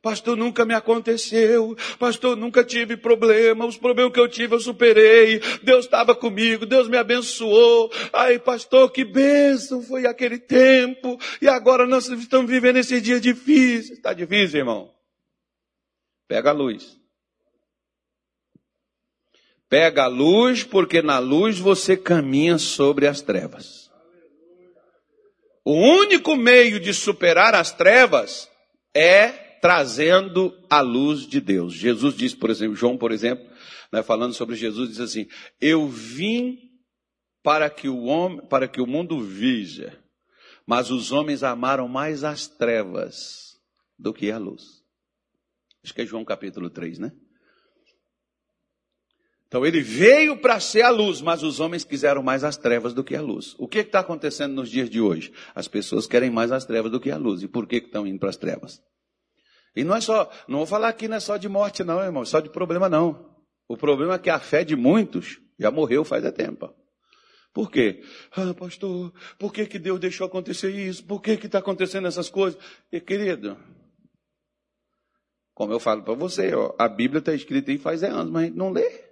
Pastor, 0.00 0.36
nunca 0.36 0.64
me 0.64 0.72
aconteceu. 0.72 1.76
Pastor, 1.98 2.34
nunca 2.36 2.64
tive 2.64 2.96
problema. 2.96 3.66
Os 3.66 3.76
problemas 3.76 4.12
que 4.12 4.20
eu 4.20 4.28
tive 4.28 4.54
eu 4.54 4.60
superei. 4.60 5.40
Deus 5.64 5.84
estava 5.84 6.14
comigo. 6.14 6.64
Deus 6.64 6.88
me 6.88 6.96
abençoou. 6.96 7.90
Ai, 8.12 8.38
pastor, 8.38 8.90
que 8.90 9.04
bênção 9.04 9.82
foi 9.82 10.06
aquele 10.06 10.38
tempo. 10.38 11.18
E 11.42 11.48
agora 11.48 11.86
nós 11.86 12.08
estamos 12.08 12.48
vivendo 12.48 12.76
esse 12.76 13.00
dia 13.00 13.18
difícil. 13.18 13.94
Está 13.94 14.12
difícil, 14.12 14.60
irmão? 14.60 14.94
Pega 16.28 16.50
a 16.50 16.52
luz. 16.52 16.96
Pega 19.68 20.04
a 20.04 20.08
luz, 20.08 20.62
porque 20.62 21.02
na 21.02 21.18
luz 21.18 21.58
você 21.58 21.96
caminha 21.96 22.58
sobre 22.58 23.06
as 23.06 23.20
trevas. 23.20 23.90
O 25.64 25.72
único 25.72 26.36
meio 26.36 26.78
de 26.78 26.94
superar 26.94 27.54
as 27.54 27.72
trevas 27.72 28.48
é 28.94 29.28
trazendo 29.60 30.56
a 30.70 30.80
luz 30.80 31.26
de 31.26 31.40
Deus. 31.40 31.74
Jesus 31.74 32.14
disse, 32.14 32.36
por 32.36 32.50
exemplo, 32.50 32.76
João, 32.76 32.96
por 32.96 33.10
exemplo, 33.10 33.44
né, 33.92 34.02
falando 34.02 34.32
sobre 34.32 34.54
Jesus, 34.54 34.90
diz 34.90 35.00
assim: 35.00 35.26
Eu 35.60 35.88
vim 35.88 36.58
para 37.42 37.68
que 37.68 37.88
o 37.88 38.04
homem, 38.04 38.46
para 38.46 38.68
que 38.68 38.80
o 38.80 38.86
mundo 38.86 39.20
veja, 39.20 39.98
mas 40.64 40.90
os 40.90 41.10
homens 41.10 41.42
amaram 41.42 41.88
mais 41.88 42.22
as 42.22 42.46
trevas 42.46 43.56
do 43.98 44.12
que 44.12 44.30
a 44.30 44.38
luz. 44.38 44.62
Acho 45.82 45.94
que 45.94 46.02
é 46.02 46.06
João 46.06 46.24
capítulo 46.24 46.70
3, 46.70 46.98
né? 46.98 47.12
Então 49.48 49.64
ele 49.64 49.80
veio 49.80 50.36
para 50.36 50.58
ser 50.58 50.82
a 50.82 50.90
luz, 50.90 51.20
mas 51.20 51.42
os 51.42 51.60
homens 51.60 51.84
quiseram 51.84 52.22
mais 52.22 52.42
as 52.42 52.56
trevas 52.56 52.92
do 52.92 53.04
que 53.04 53.14
a 53.14 53.22
luz. 53.22 53.54
O 53.58 53.68
que 53.68 53.78
está 53.78 54.00
acontecendo 54.00 54.54
nos 54.54 54.68
dias 54.68 54.90
de 54.90 55.00
hoje? 55.00 55.32
As 55.54 55.68
pessoas 55.68 56.06
querem 56.06 56.30
mais 56.30 56.50
as 56.50 56.64
trevas 56.64 56.90
do 56.90 56.98
que 56.98 57.10
a 57.10 57.16
luz. 57.16 57.42
E 57.42 57.48
por 57.48 57.66
que 57.66 57.76
estão 57.76 58.06
indo 58.06 58.18
para 58.18 58.30
as 58.30 58.36
trevas? 58.36 58.82
E 59.74 59.84
não 59.84 59.94
é 59.94 60.00
só, 60.00 60.30
não 60.48 60.58
vou 60.58 60.66
falar 60.66 60.88
aqui 60.88 61.06
não 61.06 61.16
é 61.16 61.20
só 61.20 61.36
de 61.36 61.48
morte 61.48 61.84
não, 61.84 62.00
irmão, 62.00 62.24
só 62.24 62.40
de 62.40 62.48
problema 62.48 62.88
não. 62.88 63.36
O 63.68 63.76
problema 63.76 64.14
é 64.14 64.18
que 64.18 64.30
a 64.30 64.40
fé 64.40 64.64
de 64.64 64.74
muitos 64.74 65.38
já 65.58 65.70
morreu 65.70 66.04
faz 66.04 66.24
é 66.24 66.32
tempo. 66.32 66.74
Por 67.52 67.70
quê? 67.70 68.02
Ah, 68.32 68.52
pastor, 68.52 69.12
por 69.38 69.52
que, 69.52 69.64
que 69.66 69.78
Deus 69.78 69.98
deixou 69.98 70.26
acontecer 70.26 70.70
isso? 70.70 71.04
Por 71.04 71.22
que 71.22 71.30
está 71.32 71.58
acontecendo 71.58 72.06
essas 72.06 72.28
coisas? 72.28 72.60
E, 72.92 73.00
querido, 73.00 73.56
como 75.54 75.72
eu 75.72 75.80
falo 75.80 76.02
para 76.02 76.12
você, 76.14 76.54
ó, 76.54 76.74
a 76.78 76.86
Bíblia 76.86 77.20
está 77.20 77.32
escrita 77.32 77.70
aí 77.70 77.78
faz 77.78 78.02
anos, 78.02 78.30
mas 78.30 78.42
a 78.42 78.46
gente 78.46 78.58
não 78.58 78.70
lê. 78.70 79.05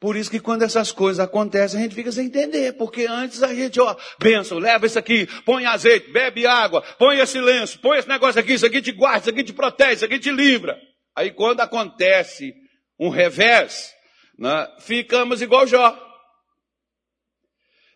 Por 0.00 0.16
isso 0.16 0.30
que 0.30 0.38
quando 0.38 0.62
essas 0.62 0.92
coisas 0.92 1.18
acontecem, 1.18 1.80
a 1.80 1.82
gente 1.82 1.94
fica 1.94 2.12
sem 2.12 2.26
entender, 2.26 2.74
porque 2.74 3.06
antes 3.08 3.42
a 3.42 3.52
gente, 3.52 3.80
ó, 3.80 3.96
benção, 4.20 4.58
leva 4.58 4.86
isso 4.86 4.98
aqui, 4.98 5.26
põe 5.44 5.66
azeite, 5.66 6.12
bebe 6.12 6.46
água, 6.46 6.82
põe 6.98 7.18
esse 7.18 7.40
lenço, 7.40 7.80
põe 7.80 7.98
esse 7.98 8.08
negócio 8.08 8.40
aqui, 8.40 8.52
isso 8.52 8.66
aqui 8.66 8.80
te 8.80 8.92
guarda, 8.92 9.18
isso 9.18 9.30
aqui 9.30 9.42
te 9.42 9.52
protege, 9.52 9.94
isso 9.94 10.04
aqui 10.04 10.18
te 10.20 10.30
livra. 10.30 10.78
Aí 11.16 11.32
quando 11.32 11.60
acontece 11.60 12.54
um 12.98 13.08
revés, 13.08 13.92
né, 14.38 14.68
ficamos 14.78 15.42
igual 15.42 15.66
Jó. 15.66 16.07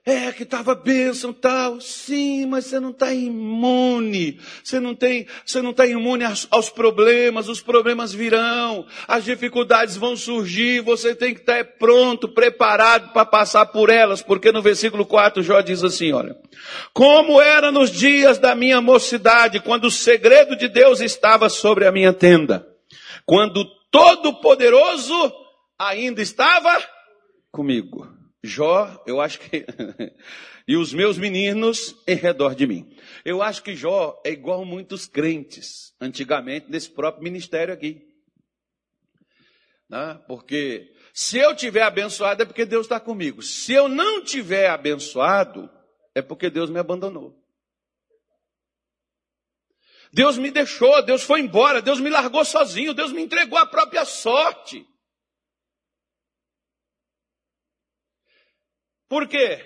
É 0.05 0.33
que 0.33 0.43
estava 0.43 0.75
bênção 0.75 1.33
tal, 1.33 1.81
sim, 1.81 2.45
mas 2.47 2.67
você 2.67 2.81
não 2.81 2.91
está 2.91 3.15
imune. 3.15 4.41
Você 4.65 4.81
não 4.81 4.97
tem, 4.97 5.29
você 5.47 5.63
não 5.63 5.71
está 5.71 5.87
imune 5.87 6.25
aos, 6.25 6.49
aos, 6.51 6.69
problemas. 6.69 7.49
Os 7.49 7.63
problemas 7.63 8.13
virão, 8.13 8.85
as 9.07 9.23
dificuldades 9.25 9.97
vão 9.97 10.17
surgir. 10.17 10.81
Você 10.81 11.15
tem 11.15 11.33
que 11.33 11.41
estar 11.41 11.65
pronto, 11.79 12.29
preparado 12.29 13.13
para 13.13 13.25
passar 13.25 13.67
por 13.67 13.91
elas, 13.91 14.21
porque 14.21 14.51
no 14.51 14.61
versículo 14.61 15.07
4 15.07 15.41
Jó 15.41 15.61
diz 15.61 15.85
assim: 15.85 16.13
olha, 16.13 16.37
como 16.93 17.41
era 17.41 17.71
nos 17.71 17.89
dias 17.89 18.39
da 18.39 18.57
minha 18.57 18.81
mocidade, 18.81 19.61
quando 19.61 19.85
o 19.85 19.91
segredo 19.91 20.57
de 20.57 20.67
Deus 20.67 21.01
estava 21.01 21.49
sobre 21.49 21.87
a 21.87 21.93
minha 21.93 22.13
tenda, 22.13 22.67
quando 23.25 23.65
Todo-Poderoso 23.93 25.33
ainda 25.79 26.21
estava 26.21 26.77
comigo. 27.53 28.12
Jó, 28.43 29.03
eu 29.07 29.21
acho 29.21 29.39
que. 29.39 29.65
e 30.67 30.77
os 30.77 30.93
meus 30.93 31.17
meninos 31.17 31.95
em 32.07 32.17
redor 32.17 32.55
de 32.55 32.67
mim. 32.67 32.97
Eu 33.25 33.43
acho 33.43 33.63
que 33.63 33.77
Jó 33.77 34.21
é 34.25 34.31
igual 34.31 34.65
muitos 34.65 35.07
crentes, 35.07 35.95
antigamente, 36.01 36.67
nesse 36.69 36.91
próprio 36.91 37.23
ministério 37.23 37.73
aqui. 37.73 38.07
Né? 39.89 40.21
Porque 40.27 40.93
se 41.13 41.39
eu 41.39 41.55
tiver 41.55 41.83
abençoado 41.83 42.43
é 42.43 42.47
porque 42.47 42.65
Deus 42.65 42.87
está 42.87 42.99
comigo. 42.99 43.43
Se 43.43 43.73
eu 43.73 43.89
não 43.89 44.25
tiver 44.25 44.69
abençoado, 44.71 45.71
é 46.15 46.23
porque 46.23 46.51
Deus 46.51 46.71
me 46.71 46.79
abandonou. 46.79 47.41
Deus 50.13 50.37
me 50.37 50.51
deixou, 50.51 51.03
Deus 51.03 51.23
foi 51.23 51.41
embora, 51.41 51.81
Deus 51.81 51.99
me 51.99 52.11
largou 52.11 52.45
sozinho, 52.45 52.93
Deus 52.93 53.13
me 53.13 53.23
entregou 53.23 53.59
à 53.59 53.65
própria 53.65 54.05
sorte. 54.05 54.87
Por 59.13 59.29
quê? 59.29 59.63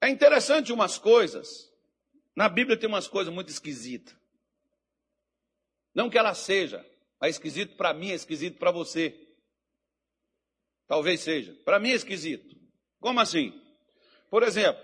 É 0.00 0.08
interessante 0.08 0.72
umas 0.72 0.96
coisas. 0.96 1.70
Na 2.34 2.48
Bíblia 2.48 2.78
tem 2.78 2.88
umas 2.88 3.06
coisas 3.06 3.30
muito 3.30 3.50
esquisitas. 3.50 4.16
Não 5.94 6.08
que 6.08 6.16
ela 6.16 6.32
seja, 6.32 6.82
mas 7.20 7.34
esquisito 7.34 7.76
para 7.76 7.92
mim, 7.92 8.10
é 8.10 8.14
esquisito 8.14 8.58
para 8.58 8.70
você. 8.70 9.14
Talvez 10.88 11.20
seja. 11.20 11.54
Para 11.62 11.78
mim 11.78 11.90
é 11.90 11.94
esquisito. 11.94 12.56
Como 13.00 13.20
assim? 13.20 13.52
Por 14.30 14.42
exemplo, 14.42 14.82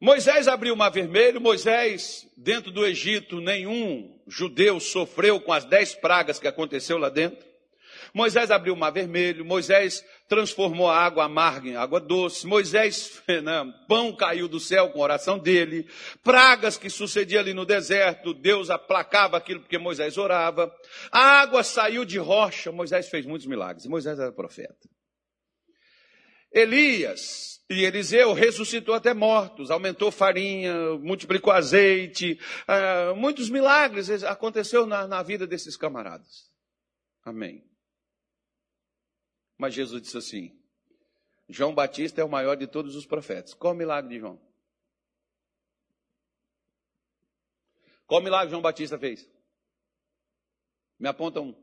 Moisés 0.00 0.48
abriu 0.48 0.74
o 0.74 0.76
mar 0.76 0.90
vermelho, 0.90 1.40
Moisés, 1.40 2.28
dentro 2.36 2.72
do 2.72 2.84
Egito, 2.84 3.40
nenhum 3.40 4.20
judeu 4.26 4.80
sofreu 4.80 5.40
com 5.40 5.52
as 5.52 5.64
dez 5.64 5.94
pragas 5.94 6.40
que 6.40 6.48
aconteceu 6.48 6.98
lá 6.98 7.08
dentro. 7.08 7.51
Moisés 8.14 8.50
abriu 8.50 8.74
o 8.74 8.76
mar 8.76 8.90
vermelho, 8.90 9.44
Moisés 9.44 10.04
transformou 10.28 10.88
a 10.88 10.98
água 10.98 11.24
amarga 11.24 11.68
em 11.68 11.76
água 11.76 11.98
doce, 11.98 12.46
Moisés, 12.46 13.22
né, 13.26 13.72
pão 13.88 14.14
caiu 14.14 14.46
do 14.48 14.60
céu 14.60 14.90
com 14.90 15.00
a 15.00 15.04
oração 15.04 15.38
dele, 15.38 15.88
pragas 16.22 16.76
que 16.76 16.90
sucediam 16.90 17.40
ali 17.40 17.54
no 17.54 17.64
deserto, 17.64 18.34
Deus 18.34 18.68
aplacava 18.68 19.38
aquilo 19.38 19.60
porque 19.60 19.78
Moisés 19.78 20.18
orava, 20.18 20.70
a 21.10 21.40
água 21.40 21.62
saiu 21.62 22.04
de 22.04 22.18
rocha, 22.18 22.70
Moisés 22.70 23.08
fez 23.08 23.24
muitos 23.24 23.46
milagres, 23.46 23.86
Moisés 23.86 24.18
era 24.18 24.30
profeta. 24.30 24.90
Elias 26.52 27.62
e 27.70 27.84
Eliseu 27.84 28.34
ressuscitou 28.34 28.94
até 28.94 29.14
mortos, 29.14 29.70
aumentou 29.70 30.10
farinha, 30.10 30.74
multiplicou 30.98 31.50
azeite, 31.50 32.38
uh, 32.68 33.16
muitos 33.16 33.48
milagres 33.48 34.22
aconteceu 34.22 34.86
na 34.86 35.22
vida 35.22 35.46
desses 35.46 35.78
camaradas. 35.78 36.50
Amém. 37.24 37.71
Mas 39.62 39.74
Jesus 39.74 40.02
disse 40.02 40.18
assim: 40.18 40.60
João 41.48 41.72
Batista 41.72 42.20
é 42.20 42.24
o 42.24 42.28
maior 42.28 42.56
de 42.56 42.66
todos 42.66 42.96
os 42.96 43.06
profetas. 43.06 43.54
Qual 43.54 43.72
o 43.72 43.76
milagre 43.76 44.10
de 44.10 44.18
João? 44.18 44.44
Qual 48.04 48.20
o 48.20 48.24
milagre 48.24 48.50
João 48.50 48.60
Batista 48.60 48.98
fez? 48.98 49.24
Me 50.98 51.06
aponta 51.06 51.40
um. 51.40 51.54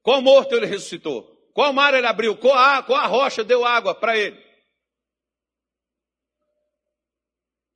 Qual 0.00 0.22
morto 0.22 0.54
ele 0.54 0.64
ressuscitou? 0.64 1.36
Qual 1.52 1.70
mar 1.74 1.92
ele 1.92 2.06
abriu? 2.06 2.34
Qual 2.38 2.54
a, 2.54 3.06
rocha 3.06 3.44
deu 3.44 3.62
água 3.62 3.94
para 3.94 4.16
ele? 4.16 4.42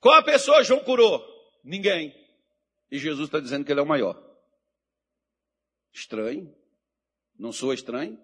Qual 0.00 0.14
a 0.14 0.22
pessoa 0.22 0.64
João 0.64 0.82
curou? 0.82 1.22
Ninguém. 1.62 2.14
E 2.90 2.98
Jesus 2.98 3.28
está 3.28 3.38
dizendo 3.38 3.66
que 3.66 3.70
ele 3.70 3.80
é 3.80 3.82
o 3.82 3.86
maior. 3.86 4.18
Estranho. 5.92 6.58
Não 7.40 7.52
sou 7.52 7.72
estranho? 7.72 8.22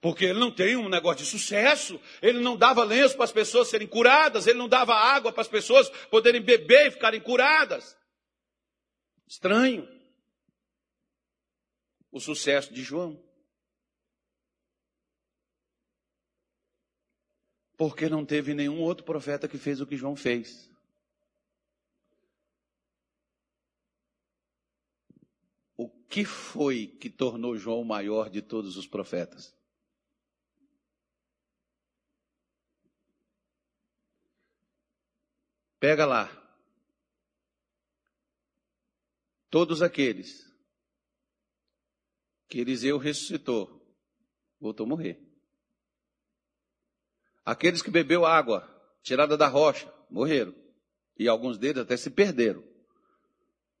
Porque 0.00 0.24
ele 0.24 0.38
não 0.38 0.54
tem 0.54 0.76
um 0.76 0.88
negócio 0.88 1.24
de 1.24 1.30
sucesso, 1.30 2.00
ele 2.22 2.38
não 2.38 2.56
dava 2.56 2.84
lenço 2.84 3.16
para 3.16 3.24
as 3.24 3.32
pessoas 3.32 3.68
serem 3.68 3.88
curadas, 3.88 4.46
ele 4.46 4.56
não 4.56 4.68
dava 4.68 4.94
água 4.94 5.32
para 5.32 5.42
as 5.42 5.48
pessoas 5.48 5.90
poderem 6.06 6.40
beber 6.40 6.86
e 6.86 6.90
ficarem 6.92 7.20
curadas. 7.20 7.98
Estranho. 9.26 9.86
O 12.12 12.20
sucesso 12.20 12.72
de 12.72 12.82
João. 12.84 13.20
Porque 17.76 18.08
não 18.08 18.24
teve 18.24 18.54
nenhum 18.54 18.80
outro 18.80 19.04
profeta 19.04 19.48
que 19.48 19.58
fez 19.58 19.80
o 19.80 19.86
que 19.86 19.96
João 19.96 20.14
fez. 20.14 20.69
Que 26.10 26.24
foi 26.24 26.88
que 26.88 27.08
tornou 27.08 27.56
João 27.56 27.82
o 27.82 27.84
maior 27.84 28.28
de 28.28 28.42
todos 28.42 28.76
os 28.76 28.84
profetas? 28.84 29.56
Pega 35.78 36.04
lá. 36.04 36.28
Todos 39.48 39.82
aqueles 39.82 40.52
que 42.48 42.58
Eliseu 42.58 42.98
ressuscitou, 42.98 43.80
voltou 44.60 44.86
a 44.86 44.88
morrer. 44.88 45.24
Aqueles 47.44 47.80
que 47.80 47.90
bebeu 47.90 48.26
água 48.26 48.68
tirada 49.00 49.36
da 49.36 49.46
rocha, 49.46 49.90
morreram. 50.10 50.54
E 51.16 51.28
alguns 51.28 51.56
deles 51.56 51.82
até 51.82 51.96
se 51.96 52.10
perderam. 52.10 52.64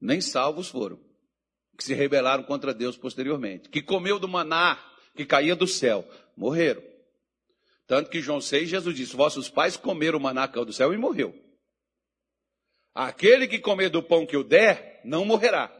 Nem 0.00 0.20
salvos 0.20 0.68
foram 0.68 1.09
que 1.80 1.84
se 1.86 1.94
rebelaram 1.94 2.42
contra 2.42 2.74
Deus 2.74 2.94
posteriormente, 2.94 3.70
que 3.70 3.80
comeu 3.80 4.18
do 4.18 4.28
maná 4.28 4.78
que 5.16 5.24
caía 5.24 5.56
do 5.56 5.66
céu, 5.66 6.06
morreram. 6.36 6.82
Tanto 7.86 8.10
que 8.10 8.20
João 8.20 8.38
6, 8.38 8.68
Jesus 8.68 8.94
disse: 8.94 9.16
Vossos 9.16 9.48
pais 9.48 9.78
comeram 9.78 10.18
o 10.18 10.22
maná 10.22 10.46
que 10.46 10.52
caiu 10.54 10.66
do 10.66 10.74
céu 10.74 10.92
e 10.92 10.98
morreu. 10.98 11.34
Aquele 12.94 13.48
que 13.48 13.58
comer 13.58 13.88
do 13.88 14.02
pão 14.02 14.26
que 14.26 14.36
eu 14.36 14.44
der, 14.44 15.00
não 15.06 15.24
morrerá. 15.24 15.74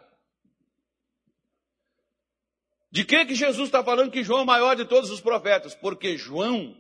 De 2.91 3.05
que 3.05 3.27
que 3.27 3.35
Jesus 3.35 3.69
está 3.69 3.85
falando 3.85 4.11
que 4.11 4.25
João 4.25 4.41
é 4.41 4.43
o 4.45 4.47
maior 4.47 4.75
de 4.75 4.87
todos 4.87 5.11
os 5.11 5.21
profetas? 5.21 5.75
Porque 5.75 6.17
João 6.17 6.75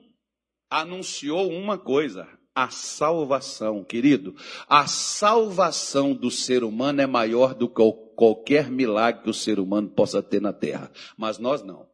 anunciou 0.70 1.50
uma 1.50 1.78
coisa: 1.78 2.26
a 2.64 2.70
salvação, 2.70 3.82
querido. 3.82 4.34
A 4.68 4.86
salvação 4.86 6.12
do 6.12 6.30
ser 6.30 6.62
humano 6.64 7.00
é 7.00 7.06
maior 7.06 7.54
do 7.54 7.68
que 7.68 7.82
qualquer 8.16 8.70
milagre 8.70 9.22
que 9.22 9.30
o 9.30 9.34
ser 9.34 9.58
humano 9.58 9.88
possa 9.88 10.22
ter 10.22 10.40
na 10.40 10.52
terra. 10.52 10.90
Mas 11.16 11.38
nós 11.38 11.62
não. 11.62 11.88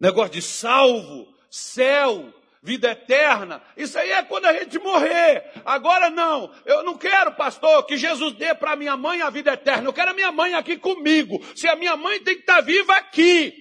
Negócio 0.00 0.32
de 0.32 0.42
salvo, 0.42 1.32
céu, 1.48 2.34
vida 2.62 2.90
eterna. 2.90 3.62
Isso 3.76 3.98
aí 3.98 4.10
é 4.10 4.22
quando 4.22 4.46
a 4.46 4.52
gente 4.52 4.78
morrer. 4.78 5.52
Agora 5.64 6.10
não. 6.10 6.52
Eu 6.64 6.82
não 6.82 6.98
quero, 6.98 7.32
pastor, 7.36 7.84
que 7.86 7.96
Jesus 7.96 8.34
dê 8.34 8.54
para 8.54 8.74
minha 8.74 8.96
mãe 8.96 9.22
a 9.22 9.30
vida 9.30 9.52
eterna. 9.52 9.88
Eu 9.88 9.92
quero 9.92 10.10
a 10.10 10.14
minha 10.14 10.32
mãe 10.32 10.54
aqui 10.54 10.76
comigo. 10.76 11.40
Se 11.54 11.68
a 11.68 11.76
minha 11.76 11.96
mãe 11.96 12.20
tem 12.20 12.34
que 12.34 12.40
estar 12.40 12.56
tá 12.56 12.60
viva 12.60 12.94
aqui. 12.96 13.54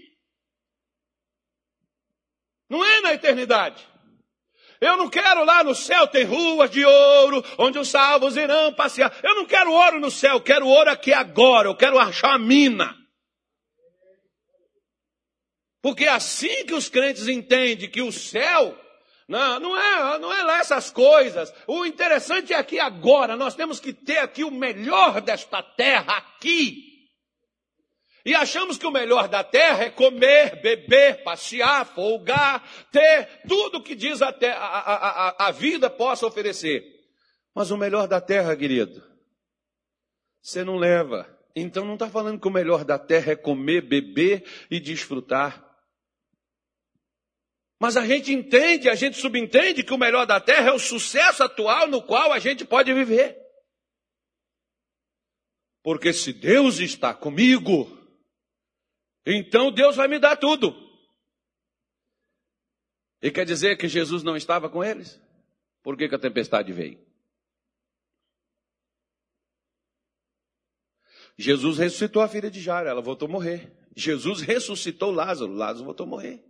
Não 2.69 2.83
é 2.83 3.01
na 3.01 3.13
eternidade. 3.13 3.90
Eu 4.81 4.97
não 4.97 5.07
quero 5.07 5.45
lá 5.45 5.63
no 5.63 5.75
céu 5.75 6.07
ter 6.07 6.23
ruas 6.23 6.71
de 6.71 6.83
ouro, 6.83 7.45
onde 7.59 7.77
os 7.77 7.87
salvos 7.87 8.35
irão 8.35 8.73
passear. 8.73 9.15
Eu 9.21 9.35
não 9.35 9.45
quero 9.45 9.71
ouro 9.71 9.99
no 9.99 10.09
céu, 10.09 10.37
eu 10.37 10.41
quero 10.41 10.67
ouro 10.67 10.89
aqui 10.89 11.13
agora. 11.13 11.67
Eu 11.67 11.75
quero 11.75 11.99
achar 11.99 12.33
a 12.33 12.39
mina. 12.39 12.97
Porque 15.83 16.05
é 16.05 16.09
assim 16.09 16.65
que 16.65 16.73
os 16.73 16.89
crentes 16.89 17.27
entendem 17.27 17.89
que 17.89 18.01
o 18.01 18.11
céu 18.11 18.75
não, 19.27 19.59
não, 19.59 19.77
é, 19.79 20.19
não 20.19 20.33
é 20.33 20.43
lá 20.43 20.59
essas 20.59 20.91
coisas. 20.91 21.53
O 21.67 21.85
interessante 21.85 22.51
é 22.51 22.57
aqui 22.57 22.79
agora. 22.79 23.37
Nós 23.37 23.55
temos 23.55 23.79
que 23.79 23.93
ter 23.93 24.17
aqui 24.17 24.43
o 24.43 24.51
melhor 24.51 25.21
desta 25.21 25.61
terra 25.61 26.17
aqui. 26.17 26.90
E 28.25 28.35
achamos 28.35 28.77
que 28.77 28.85
o 28.85 28.91
melhor 28.91 29.27
da 29.27 29.43
terra 29.43 29.85
é 29.85 29.89
comer, 29.89 30.61
beber, 30.61 31.23
passear, 31.23 31.85
folgar, 31.85 32.63
ter 32.91 33.41
tudo 33.47 33.81
que 33.81 33.95
diz 33.95 34.21
a, 34.21 34.29
a, 34.29 35.45
a, 35.45 35.47
a 35.47 35.51
vida 35.51 35.89
possa 35.89 36.25
oferecer. 36.27 36.83
Mas 37.53 37.71
o 37.71 37.77
melhor 37.77 38.07
da 38.07 38.21
terra, 38.21 38.55
querido, 38.55 39.03
você 40.41 40.63
não 40.63 40.77
leva. 40.77 41.27
Então 41.55 41.83
não 41.83 41.95
está 41.95 42.09
falando 42.09 42.39
que 42.39 42.47
o 42.47 42.51
melhor 42.51 42.85
da 42.85 42.97
terra 42.97 43.31
é 43.31 43.35
comer, 43.35 43.81
beber 43.81 44.45
e 44.69 44.79
desfrutar. 44.79 45.67
Mas 47.79 47.97
a 47.97 48.05
gente 48.05 48.31
entende, 48.31 48.87
a 48.87 48.95
gente 48.95 49.17
subentende 49.17 49.83
que 49.83 49.93
o 49.93 49.97
melhor 49.97 50.27
da 50.27 50.39
terra 50.39 50.69
é 50.69 50.71
o 50.71 50.79
sucesso 50.79 51.43
atual 51.43 51.87
no 51.87 52.03
qual 52.03 52.31
a 52.31 52.37
gente 52.37 52.63
pode 52.63 52.93
viver. 52.93 53.35
Porque 55.83 56.13
se 56.13 56.31
Deus 56.31 56.79
está 56.79 57.11
comigo, 57.11 58.00
então 59.25 59.71
Deus 59.71 59.95
vai 59.95 60.07
me 60.07 60.19
dar 60.19 60.35
tudo. 60.37 60.75
E 63.21 63.29
quer 63.29 63.45
dizer 63.45 63.77
que 63.77 63.87
Jesus 63.87 64.23
não 64.23 64.35
estava 64.35 64.69
com 64.69 64.83
eles? 64.83 65.21
Por 65.83 65.95
que, 65.95 66.09
que 66.09 66.15
a 66.15 66.19
tempestade 66.19 66.73
veio? 66.73 66.99
Jesus 71.37 71.77
ressuscitou 71.77 72.21
a 72.21 72.27
filha 72.27 72.51
de 72.51 72.59
Jairo, 72.61 72.89
ela 72.89 73.01
voltou 73.01 73.27
a 73.27 73.31
morrer. 73.31 73.71
Jesus 73.95 74.41
ressuscitou 74.41 75.11
Lázaro, 75.11 75.53
Lázaro 75.53 75.85
voltou 75.85 76.05
a 76.05 76.09
morrer. 76.09 76.43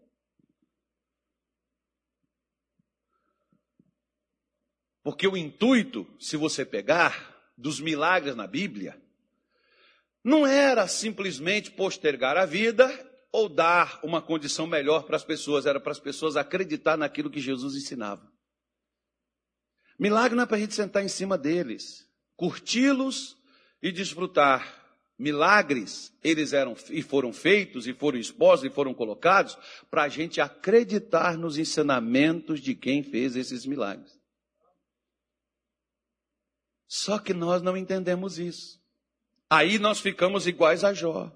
Porque 5.03 5.27
o 5.27 5.35
intuito, 5.35 6.05
se 6.19 6.37
você 6.37 6.65
pegar, 6.65 7.31
dos 7.57 7.79
milagres 7.79 8.35
na 8.35 8.47
Bíblia, 8.47 9.01
não 10.23 10.45
era 10.45 10.87
simplesmente 10.87 11.71
postergar 11.71 12.37
a 12.37 12.45
vida 12.45 12.87
ou 13.31 13.47
dar 13.47 13.99
uma 14.03 14.21
condição 14.21 14.67
melhor 14.67 15.03
para 15.03 15.15
as 15.15 15.23
pessoas, 15.23 15.65
era 15.65 15.79
para 15.79 15.91
as 15.91 15.99
pessoas 15.99 16.35
acreditar 16.35 16.97
naquilo 16.97 17.29
que 17.29 17.39
Jesus 17.39 17.75
ensinava. 17.75 18.31
Milagre 19.97 20.35
não 20.35 20.43
é 20.43 20.47
para 20.47 20.57
a 20.57 20.59
gente 20.59 20.73
sentar 20.73 21.03
em 21.03 21.07
cima 21.07 21.37
deles, 21.37 22.07
curti-los 22.35 23.37
e 23.81 23.91
desfrutar. 23.91 24.79
Milagres, 25.17 26.11
eles 26.23 26.51
eram 26.51 26.75
e 26.89 27.03
foram 27.03 27.31
feitos, 27.31 27.85
e 27.85 27.93
foram 27.93 28.17
expostos, 28.17 28.67
e 28.67 28.73
foram 28.73 28.91
colocados, 28.91 29.55
para 29.87 30.01
a 30.01 30.09
gente 30.09 30.41
acreditar 30.41 31.37
nos 31.37 31.59
ensinamentos 31.59 32.59
de 32.59 32.73
quem 32.73 33.03
fez 33.03 33.35
esses 33.35 33.63
milagres. 33.63 34.19
Só 36.87 37.19
que 37.19 37.35
nós 37.35 37.61
não 37.61 37.77
entendemos 37.77 38.39
isso. 38.39 38.80
Aí 39.51 39.77
nós 39.77 39.99
ficamos 39.99 40.47
iguais 40.47 40.81
a 40.85 40.93
Jó. 40.93 41.29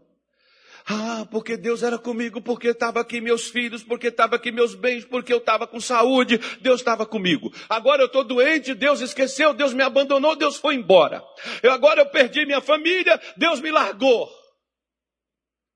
Ah, 0.87 1.27
porque 1.29 1.57
Deus 1.57 1.83
era 1.83 1.99
comigo, 1.99 2.41
porque 2.41 2.69
estava 2.69 3.01
aqui 3.01 3.19
meus 3.19 3.49
filhos, 3.49 3.83
porque 3.83 4.07
estava 4.07 4.37
aqui 4.37 4.53
meus 4.53 4.73
bens, 4.73 5.03
porque 5.03 5.33
eu 5.33 5.39
estava 5.39 5.67
com 5.67 5.81
saúde, 5.81 6.37
Deus 6.61 6.79
estava 6.79 7.05
comigo. 7.05 7.51
Agora 7.67 8.03
eu 8.03 8.05
estou 8.05 8.23
doente, 8.23 8.73
Deus 8.73 9.01
esqueceu, 9.01 9.53
Deus 9.53 9.73
me 9.73 9.83
abandonou, 9.83 10.33
Deus 10.33 10.55
foi 10.55 10.75
embora. 10.75 11.21
Eu, 11.61 11.73
agora 11.73 11.99
eu 11.99 12.09
perdi 12.09 12.45
minha 12.45 12.61
família, 12.61 13.19
Deus 13.35 13.59
me 13.59 13.69
largou. 13.69 14.31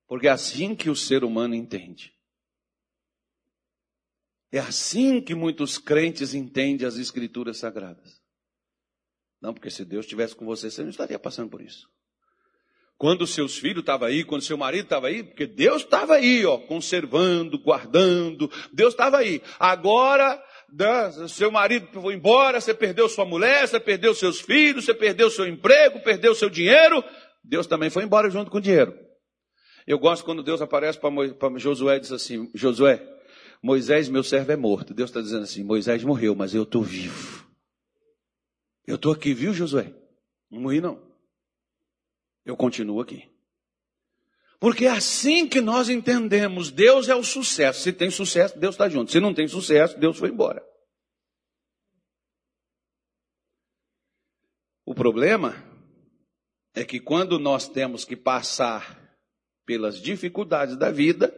Porque 0.06 0.26
é 0.26 0.30
assim 0.30 0.74
que 0.74 0.88
o 0.88 0.96
ser 0.96 1.24
humano 1.24 1.54
entende. 1.54 2.14
É 4.50 4.60
assim 4.60 5.20
que 5.20 5.34
muitos 5.34 5.76
crentes 5.76 6.32
entendem 6.32 6.86
as 6.86 6.96
escrituras 6.96 7.58
sagradas. 7.58 8.18
Não, 9.42 9.52
porque 9.52 9.70
se 9.70 9.84
Deus 9.84 10.06
estivesse 10.06 10.34
com 10.34 10.46
você, 10.46 10.70
você 10.70 10.82
não 10.82 10.90
estaria 10.90 11.18
passando 11.18 11.50
por 11.50 11.60
isso. 11.60 11.86
Quando 13.00 13.26
seus 13.26 13.56
filhos 13.56 13.80
estavam 13.80 14.08
aí, 14.08 14.22
quando 14.22 14.42
seu 14.42 14.58
marido 14.58 14.84
estava 14.84 15.06
aí, 15.06 15.22
porque 15.22 15.46
Deus 15.46 15.80
estava 15.80 16.16
aí, 16.16 16.44
ó, 16.44 16.58
conservando, 16.58 17.58
guardando, 17.58 18.50
Deus 18.74 18.92
estava 18.92 19.16
aí. 19.16 19.40
Agora, 19.58 20.38
seu 21.26 21.50
marido 21.50 21.88
foi 22.02 22.12
embora, 22.12 22.60
você 22.60 22.74
perdeu 22.74 23.08
sua 23.08 23.24
mulher, 23.24 23.66
você 23.66 23.80
perdeu 23.80 24.14
seus 24.14 24.38
filhos, 24.38 24.84
você 24.84 24.92
perdeu 24.92 25.30
seu 25.30 25.48
emprego, 25.48 25.98
perdeu 26.00 26.34
seu 26.34 26.50
dinheiro, 26.50 27.02
Deus 27.42 27.66
também 27.66 27.88
foi 27.88 28.04
embora 28.04 28.28
junto 28.28 28.50
com 28.50 28.58
o 28.58 28.60
dinheiro. 28.60 28.94
Eu 29.86 29.98
gosto 29.98 30.22
quando 30.22 30.42
Deus 30.42 30.60
aparece 30.60 30.98
para 31.00 31.58
Josué 31.58 31.96
e 31.96 32.00
diz 32.00 32.12
assim, 32.12 32.50
Josué, 32.54 33.02
Moisés, 33.62 34.10
meu 34.10 34.22
servo, 34.22 34.52
é 34.52 34.56
morto. 34.56 34.92
Deus 34.92 35.08
está 35.08 35.22
dizendo 35.22 35.44
assim, 35.44 35.64
Moisés 35.64 36.04
morreu, 36.04 36.34
mas 36.34 36.54
eu 36.54 36.64
estou 36.64 36.82
vivo. 36.82 37.48
Eu 38.86 38.96
estou 38.96 39.10
aqui, 39.10 39.32
viu, 39.32 39.54
Josué? 39.54 39.90
Não 40.50 40.60
morri 40.60 40.82
não 40.82 41.09
eu 42.50 42.56
continuo 42.56 43.00
aqui. 43.00 43.28
Porque 44.58 44.86
assim 44.86 45.48
que 45.48 45.60
nós 45.60 45.88
entendemos, 45.88 46.70
Deus 46.70 47.08
é 47.08 47.14
o 47.14 47.24
sucesso. 47.24 47.80
Se 47.80 47.92
tem 47.92 48.10
sucesso, 48.10 48.58
Deus 48.58 48.74
está 48.74 48.88
junto. 48.88 49.10
Se 49.10 49.18
não 49.18 49.32
tem 49.32 49.48
sucesso, 49.48 49.98
Deus 49.98 50.18
foi 50.18 50.28
embora. 50.28 50.62
O 54.84 54.94
problema 54.94 55.54
é 56.74 56.84
que 56.84 57.00
quando 57.00 57.38
nós 57.38 57.68
temos 57.68 58.04
que 58.04 58.16
passar 58.16 59.00
pelas 59.64 60.00
dificuldades 60.00 60.76
da 60.76 60.90
vida, 60.90 61.34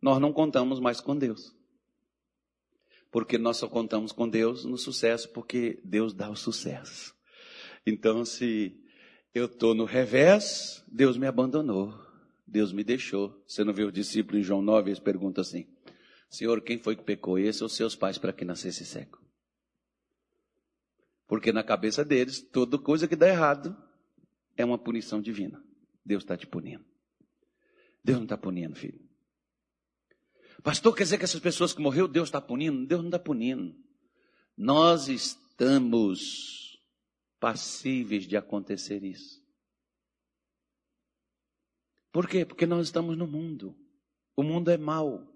nós 0.00 0.20
não 0.20 0.32
contamos 0.32 0.78
mais 0.78 1.00
com 1.00 1.16
Deus. 1.16 1.52
Porque 3.10 3.38
nós 3.38 3.56
só 3.56 3.68
contamos 3.68 4.12
com 4.12 4.28
Deus 4.28 4.64
no 4.64 4.76
sucesso, 4.76 5.30
porque 5.30 5.80
Deus 5.82 6.12
dá 6.12 6.30
o 6.30 6.36
sucesso. 6.36 7.14
Então, 7.86 8.24
se 8.24 8.83
eu 9.34 9.46
estou 9.46 9.74
no 9.74 9.84
revés, 9.84 10.84
Deus 10.86 11.18
me 11.18 11.26
abandonou, 11.26 11.92
Deus 12.46 12.72
me 12.72 12.84
deixou. 12.84 13.42
Você 13.46 13.64
não 13.64 13.74
viu 13.74 13.88
o 13.88 13.92
discípulo 13.92 14.38
em 14.38 14.42
João 14.42 14.62
9? 14.62 14.90
Eles 14.90 15.00
perguntam 15.00 15.42
assim: 15.42 15.66
Senhor, 16.30 16.60
quem 16.62 16.78
foi 16.78 16.94
que 16.94 17.02
pecou, 17.02 17.38
esse 17.38 17.62
ou 17.62 17.68
seus 17.68 17.96
pais, 17.96 18.16
para 18.16 18.32
que 18.32 18.44
nascesse 18.44 18.86
cego? 18.86 19.18
Porque 21.26 21.52
na 21.52 21.64
cabeça 21.64 22.04
deles, 22.04 22.40
toda 22.40 22.78
coisa 22.78 23.08
que 23.08 23.16
dá 23.16 23.28
errado 23.28 23.76
é 24.56 24.64
uma 24.64 24.78
punição 24.78 25.20
divina. 25.20 25.60
Deus 26.04 26.22
está 26.22 26.36
te 26.36 26.46
punindo. 26.46 26.84
Deus 28.04 28.18
não 28.18 28.24
está 28.24 28.36
punindo, 28.36 28.76
filho. 28.76 29.00
Pastor, 30.62 30.94
quer 30.94 31.02
dizer 31.04 31.18
que 31.18 31.24
essas 31.24 31.40
pessoas 31.40 31.72
que 31.72 31.82
morreu, 31.82 32.06
Deus 32.06 32.28
está 32.28 32.40
punindo? 32.40 32.86
Deus 32.86 33.00
não 33.00 33.08
está 33.08 33.18
punindo. 33.18 33.74
Nós 34.56 35.08
estamos 35.08 36.63
passíveis 37.44 38.26
de 38.26 38.38
acontecer 38.38 39.04
isso. 39.04 39.44
Por 42.10 42.26
quê? 42.26 42.42
Porque 42.42 42.64
nós 42.64 42.86
estamos 42.86 43.18
no 43.18 43.26
mundo. 43.26 43.76
O 44.34 44.42
mundo 44.42 44.70
é 44.70 44.78
mau. 44.78 45.30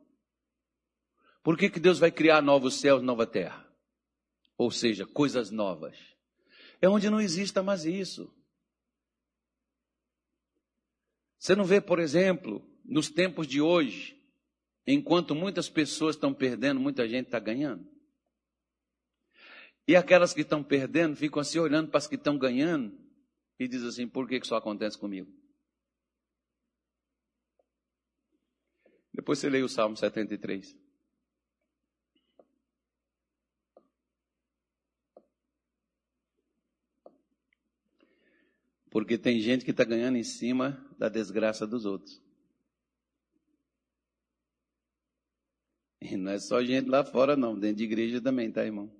Por 1.42 1.58
que, 1.58 1.68
que 1.68 1.78
Deus 1.78 1.98
vai 1.98 2.10
criar 2.10 2.40
novos 2.40 2.80
céus, 2.80 3.02
nova 3.02 3.26
terra? 3.26 3.70
Ou 4.56 4.70
seja, 4.70 5.04
coisas 5.04 5.50
novas. 5.50 5.98
É 6.80 6.88
onde 6.88 7.10
não 7.10 7.20
exista 7.20 7.62
mais 7.62 7.84
isso. 7.84 8.34
Você 11.38 11.54
não 11.54 11.66
vê, 11.66 11.78
por 11.78 11.98
exemplo, 11.98 12.66
nos 12.86 13.10
tempos 13.10 13.46
de 13.46 13.60
hoje, 13.60 14.18
enquanto 14.86 15.34
muitas 15.34 15.68
pessoas 15.68 16.16
estão 16.16 16.32
perdendo, 16.32 16.80
muita 16.80 17.06
gente 17.06 17.26
está 17.26 17.38
ganhando. 17.38 17.86
E 19.88 19.96
aquelas 19.96 20.34
que 20.34 20.42
estão 20.42 20.62
perdendo 20.62 21.16
ficam 21.16 21.40
assim 21.40 21.58
olhando 21.58 21.88
para 21.88 21.96
as 21.96 22.06
que 22.06 22.16
estão 22.16 22.36
ganhando 22.36 22.94
e 23.58 23.66
diz 23.66 23.82
assim: 23.82 24.06
por 24.06 24.28
que 24.28 24.36
isso 24.36 24.54
acontece 24.54 24.98
comigo? 24.98 25.32
Depois 29.14 29.38
você 29.38 29.48
lê 29.48 29.62
o 29.62 29.68
Salmo 29.68 29.96
73. 29.96 30.76
Porque 38.90 39.16
tem 39.16 39.40
gente 39.40 39.64
que 39.64 39.70
está 39.70 39.84
ganhando 39.84 40.18
em 40.18 40.24
cima 40.24 40.86
da 40.98 41.08
desgraça 41.08 41.66
dos 41.66 41.86
outros. 41.86 42.22
E 46.00 46.14
não 46.16 46.32
é 46.32 46.38
só 46.38 46.62
gente 46.62 46.88
lá 46.90 47.02
fora, 47.04 47.36
não. 47.36 47.58
Dentro 47.58 47.78
de 47.78 47.84
igreja 47.84 48.20
também, 48.20 48.52
tá, 48.52 48.64
irmão? 48.64 48.97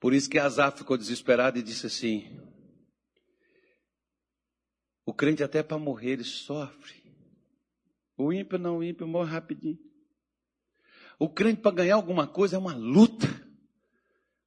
Por 0.00 0.14
isso 0.14 0.30
que 0.30 0.38
Azar 0.38 0.74
ficou 0.74 0.96
desesperado 0.96 1.58
e 1.58 1.62
disse 1.62 1.86
assim: 1.86 2.40
o 5.04 5.12
crente 5.12 5.42
até 5.42 5.62
para 5.62 5.76
morrer 5.76 6.12
ele 6.12 6.24
sofre. 6.24 7.00
O 8.16 8.32
ímpio 8.32 8.58
não, 8.58 8.78
o 8.78 8.84
ímpio 8.84 9.06
morre 9.06 9.30
rapidinho. 9.30 9.78
O 11.18 11.28
crente 11.28 11.60
para 11.60 11.76
ganhar 11.76 11.96
alguma 11.96 12.26
coisa 12.26 12.56
é 12.56 12.58
uma 12.58 12.74
luta. 12.74 13.28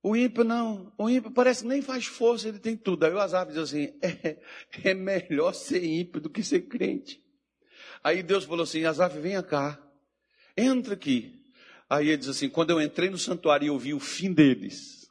O 0.02 0.16
ímpio 0.16 0.44
não, 0.44 0.92
o 0.98 1.10
ímpio 1.10 1.32
parece 1.32 1.62
que 1.62 1.68
nem 1.68 1.82
faz 1.82 2.06
força, 2.06 2.50
ele 2.50 2.60
tem 2.60 2.76
tudo. 2.76 3.06
Aí 3.06 3.14
o 3.14 3.20
Azar 3.20 3.46
diz 3.46 3.58
assim: 3.58 3.94
é, 4.02 4.42
é 4.84 4.94
melhor 4.94 5.54
ser 5.54 5.84
ímpio 5.84 6.20
do 6.20 6.30
que 6.30 6.44
ser 6.44 6.62
crente. 6.62 7.24
Aí 8.04 8.24
Deus 8.24 8.44
falou 8.44 8.64
assim: 8.64 8.86
Azaf, 8.86 9.20
venha 9.20 9.44
cá, 9.44 9.80
entra 10.58 10.96
aqui. 10.96 11.44
Aí 11.90 12.08
ele 12.08 12.18
diz 12.18 12.30
assim: 12.30 12.50
quando 12.50 12.72
eu 12.72 12.82
entrei 12.82 13.10
no 13.10 13.18
santuário 13.18 13.66
e 13.66 13.68
eu 13.68 13.78
vi 13.78 13.94
o 13.94 14.00
fim 14.00 14.34
deles, 14.34 15.03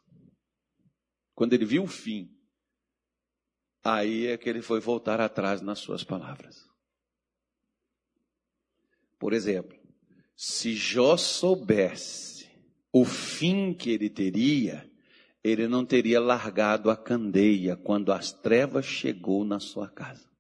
quando 1.35 1.53
ele 1.53 1.65
viu 1.65 1.85
o 1.85 1.89
fim, 1.89 2.31
aí 3.83 4.27
é 4.27 4.37
que 4.37 4.49
ele 4.49 4.63
foi 4.63 4.81
voltar 4.81 5.21
atrás 5.21 5.61
nas 5.61 5.79
suas 5.79 6.05
palavras. 6.05 6.69
Por 9.19 9.33
exemplo, 9.33 9.79
se 10.37 10.75
Jó 10.75 11.17
soubesse 11.17 12.51
o 12.93 13.05
fim 13.05 13.73
que 13.73 13.91
ele 13.91 14.11
teria, 14.11 14.91
ele 15.43 15.67
não 15.67 15.85
teria 15.85 16.21
largado 16.21 16.91
a 16.91 16.97
candeia 16.97 17.77
quando 17.77 18.13
as 18.13 18.33
trevas 18.33 18.85
chegou 18.85 19.45
na 19.45 19.61
sua 19.61 19.89
casa. 19.89 20.32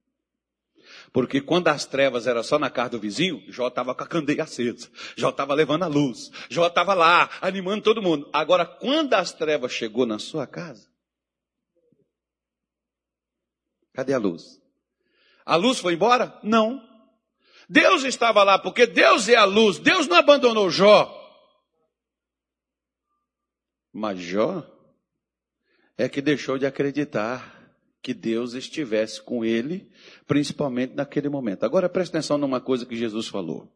Porque 1.12 1.42
quando 1.42 1.68
as 1.68 1.84
trevas 1.84 2.26
eram 2.26 2.42
só 2.42 2.58
na 2.58 2.70
casa 2.70 2.90
do 2.90 2.98
vizinho, 2.98 3.44
Jó 3.52 3.68
estava 3.68 3.94
com 3.94 4.02
a 4.02 4.06
candeia 4.06 4.44
acesa. 4.44 4.90
Jó 5.14 5.28
estava 5.28 5.52
levando 5.52 5.82
a 5.82 5.86
luz. 5.86 6.30
Jó 6.48 6.66
estava 6.66 6.94
lá, 6.94 7.28
animando 7.42 7.82
todo 7.82 8.02
mundo. 8.02 8.30
Agora, 8.32 8.64
quando 8.64 9.12
as 9.12 9.30
trevas 9.32 9.72
chegou 9.72 10.06
na 10.06 10.18
sua 10.18 10.46
casa, 10.46 10.90
cadê 13.92 14.14
a 14.14 14.18
luz? 14.18 14.58
A 15.44 15.54
luz 15.56 15.78
foi 15.78 15.92
embora? 15.92 16.38
Não. 16.42 16.80
Deus 17.68 18.04
estava 18.04 18.42
lá, 18.42 18.58
porque 18.58 18.86
Deus 18.86 19.28
é 19.28 19.36
a 19.36 19.44
luz. 19.44 19.78
Deus 19.78 20.06
não 20.08 20.16
abandonou 20.16 20.70
Jó. 20.70 21.18
Mas 23.92 24.18
Jó 24.18 24.66
é 25.98 26.08
que 26.08 26.22
deixou 26.22 26.56
de 26.56 26.64
acreditar 26.64 27.61
que 28.02 28.12
Deus 28.12 28.54
estivesse 28.54 29.22
com 29.22 29.44
ele, 29.44 29.88
principalmente 30.26 30.94
naquele 30.94 31.28
momento. 31.28 31.64
Agora 31.64 31.88
preste 31.88 32.10
atenção 32.10 32.36
numa 32.36 32.60
coisa 32.60 32.84
que 32.84 32.96
Jesus 32.96 33.28
falou. 33.28 33.72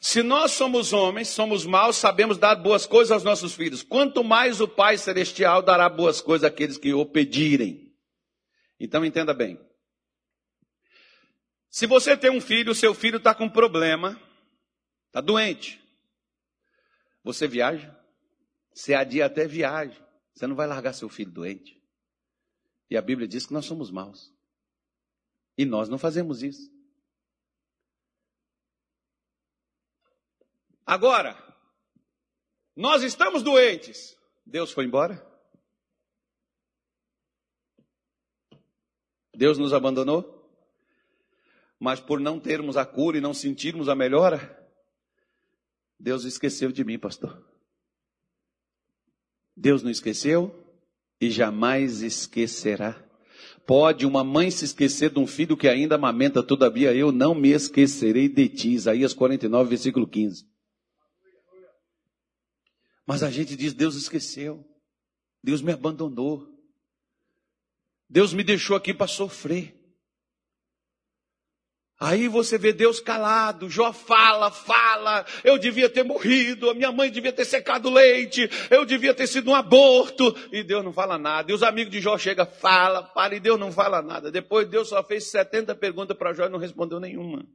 Se 0.00 0.22
nós 0.22 0.52
somos 0.52 0.94
homens, 0.94 1.28
somos 1.28 1.66
maus, 1.66 1.96
sabemos 1.96 2.38
dar 2.38 2.56
boas 2.56 2.86
coisas 2.86 3.12
aos 3.12 3.22
nossos 3.22 3.52
filhos. 3.52 3.82
Quanto 3.82 4.24
mais 4.24 4.58
o 4.62 4.66
Pai 4.66 4.96
Celestial 4.96 5.60
dará 5.60 5.90
boas 5.90 6.22
coisas 6.22 6.48
àqueles 6.48 6.78
que 6.78 6.94
o 6.94 7.04
pedirem. 7.04 7.94
Então 8.78 9.04
entenda 9.04 9.34
bem. 9.34 9.60
Se 11.68 11.86
você 11.86 12.16
tem 12.16 12.30
um 12.30 12.40
filho, 12.40 12.74
seu 12.74 12.94
filho 12.94 13.18
está 13.18 13.34
com 13.34 13.48
problema, 13.48 14.18
está 15.08 15.20
doente. 15.20 15.78
Você 17.22 17.46
viaja? 17.46 17.94
Você 18.72 18.94
adia 18.94 19.26
até 19.26 19.46
viagem. 19.46 19.96
Você 20.32 20.46
não 20.46 20.56
vai 20.56 20.66
largar 20.66 20.94
seu 20.94 21.10
filho 21.10 21.30
doente. 21.30 21.79
E 22.90 22.96
a 22.96 23.02
Bíblia 23.02 23.28
diz 23.28 23.46
que 23.46 23.52
nós 23.52 23.64
somos 23.64 23.90
maus. 23.90 24.34
E 25.56 25.64
nós 25.64 25.88
não 25.88 25.96
fazemos 25.96 26.42
isso. 26.42 26.68
Agora, 30.84 31.38
nós 32.74 33.04
estamos 33.04 33.44
doentes. 33.44 34.18
Deus 34.44 34.72
foi 34.72 34.86
embora? 34.86 35.24
Deus 39.32 39.56
nos 39.56 39.72
abandonou? 39.72 40.36
Mas 41.78 42.00
por 42.00 42.18
não 42.18 42.40
termos 42.40 42.76
a 42.76 42.84
cura 42.84 43.18
e 43.18 43.20
não 43.20 43.32
sentirmos 43.32 43.88
a 43.88 43.94
melhora, 43.94 44.68
Deus 45.98 46.24
esqueceu 46.24 46.72
de 46.72 46.84
mim, 46.84 46.98
pastor. 46.98 47.48
Deus 49.56 49.82
não 49.82 49.90
esqueceu 49.90 50.69
e 51.20 51.30
jamais 51.30 52.02
esquecerá. 52.02 53.04
Pode 53.66 54.06
uma 54.06 54.24
mãe 54.24 54.50
se 54.50 54.64
esquecer 54.64 55.10
de 55.10 55.18
um 55.18 55.26
filho 55.26 55.56
que 55.56 55.68
ainda 55.68 55.94
amamenta, 55.94 56.42
todavia 56.42 56.94
eu 56.94 57.12
não 57.12 57.34
me 57.34 57.50
esquecerei 57.50 58.28
de 58.28 58.48
ti. 58.48 58.70
Isaías 58.70 59.12
49, 59.12 59.68
versículo 59.68 60.08
15. 60.08 60.48
Mas 63.06 63.22
a 63.22 63.30
gente 63.30 63.56
diz: 63.56 63.74
Deus 63.74 63.94
esqueceu, 63.96 64.64
Deus 65.42 65.60
me 65.62 65.72
abandonou, 65.72 66.48
Deus 68.08 68.32
me 68.32 68.42
deixou 68.42 68.76
aqui 68.76 68.94
para 68.94 69.06
sofrer. 69.06 69.79
Aí 72.02 72.28
você 72.28 72.56
vê 72.56 72.72
Deus 72.72 72.98
calado, 72.98 73.68
Jó 73.68 73.92
fala, 73.92 74.50
fala, 74.50 75.26
eu 75.44 75.58
devia 75.58 75.86
ter 75.86 76.02
morrido, 76.02 76.70
a 76.70 76.74
minha 76.74 76.90
mãe 76.90 77.10
devia 77.10 77.30
ter 77.30 77.44
secado 77.44 77.90
leite, 77.90 78.48
eu 78.70 78.86
devia 78.86 79.12
ter 79.12 79.26
sido 79.26 79.50
um 79.50 79.54
aborto, 79.54 80.34
e 80.50 80.62
Deus 80.62 80.82
não 80.82 80.94
fala 80.94 81.18
nada. 81.18 81.52
E 81.52 81.54
os 81.54 81.62
amigos 81.62 81.92
de 81.92 82.00
Jó 82.00 82.16
chegam, 82.16 82.46
fala, 82.46 83.06
fala, 83.08 83.34
e 83.34 83.40
Deus 83.40 83.60
não 83.60 83.70
fala 83.70 84.00
nada. 84.00 84.30
Depois 84.30 84.66
Deus 84.66 84.88
só 84.88 85.04
fez 85.04 85.30
70 85.30 85.74
perguntas 85.74 86.16
para 86.16 86.32
Jó 86.32 86.46
e 86.46 86.48
não 86.48 86.58
respondeu 86.58 86.98
nenhuma. 86.98 87.46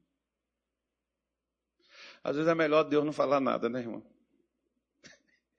Às 2.24 2.36
vezes 2.36 2.52
é 2.52 2.54
melhor 2.54 2.84
Deus 2.84 3.04
não 3.04 3.14
falar 3.14 3.40
nada, 3.40 3.68
né, 3.68 3.80
irmão? 3.80 4.06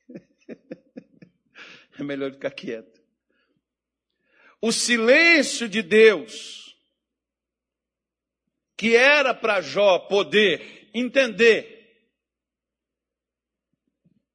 É 1.99 2.03
melhor 2.03 2.31
ficar 2.31 2.51
quieto. 2.51 3.01
O 4.61 4.71
silêncio 4.71 5.67
de 5.67 5.81
Deus 5.81 6.66
que 8.77 8.95
era 8.95 9.33
para 9.33 9.61
Jó 9.61 9.99
poder 10.01 10.91
entender 10.93 11.77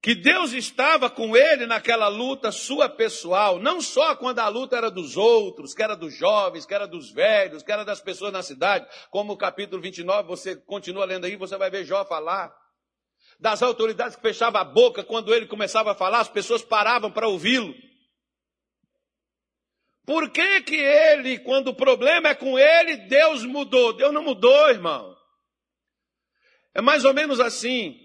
que 0.01 0.15
Deus 0.15 0.51
estava 0.51 1.11
com 1.11 1.37
ele 1.37 1.67
naquela 1.67 2.07
luta 2.07 2.51
sua 2.51 2.89
pessoal, 2.89 3.59
não 3.59 3.79
só 3.79 4.15
quando 4.15 4.39
a 4.39 4.47
luta 4.47 4.75
era 4.75 4.89
dos 4.89 5.15
outros, 5.15 5.75
que 5.75 5.83
era 5.83 5.95
dos 5.95 6.15
jovens, 6.15 6.65
que 6.65 6.73
era 6.73 6.87
dos 6.87 7.11
velhos, 7.11 7.61
que 7.61 7.71
era 7.71 7.85
das 7.85 8.01
pessoas 8.01 8.33
na 8.33 8.41
cidade, 8.41 8.87
como 9.11 9.33
o 9.33 9.37
capítulo 9.37 9.79
29, 9.79 10.27
você 10.27 10.55
continua 10.55 11.05
lendo 11.05 11.25
aí, 11.25 11.35
você 11.35 11.55
vai 11.55 11.69
ver 11.69 11.85
Jó 11.85 12.03
falar. 12.03 12.51
Das 13.39 13.61
autoridades 13.61 14.15
que 14.15 14.21
fechavam 14.21 14.59
a 14.59 14.65
boca 14.65 15.03
quando 15.03 15.33
ele 15.33 15.45
começava 15.45 15.91
a 15.91 15.95
falar, 15.95 16.21
as 16.21 16.29
pessoas 16.29 16.63
paravam 16.63 17.11
para 17.11 17.27
ouvi-lo. 17.27 17.73
Por 20.05 20.29
que 20.31 20.61
que 20.61 20.75
ele, 20.75 21.39
quando 21.39 21.69
o 21.69 21.75
problema 21.75 22.29
é 22.29 22.35
com 22.35 22.57
ele, 22.57 22.97
Deus 23.07 23.45
mudou? 23.45 23.93
Deus 23.93 24.13
não 24.13 24.23
mudou, 24.23 24.69
irmão. 24.69 25.15
É 26.73 26.81
mais 26.81 27.05
ou 27.05 27.13
menos 27.13 27.39
assim. 27.39 27.97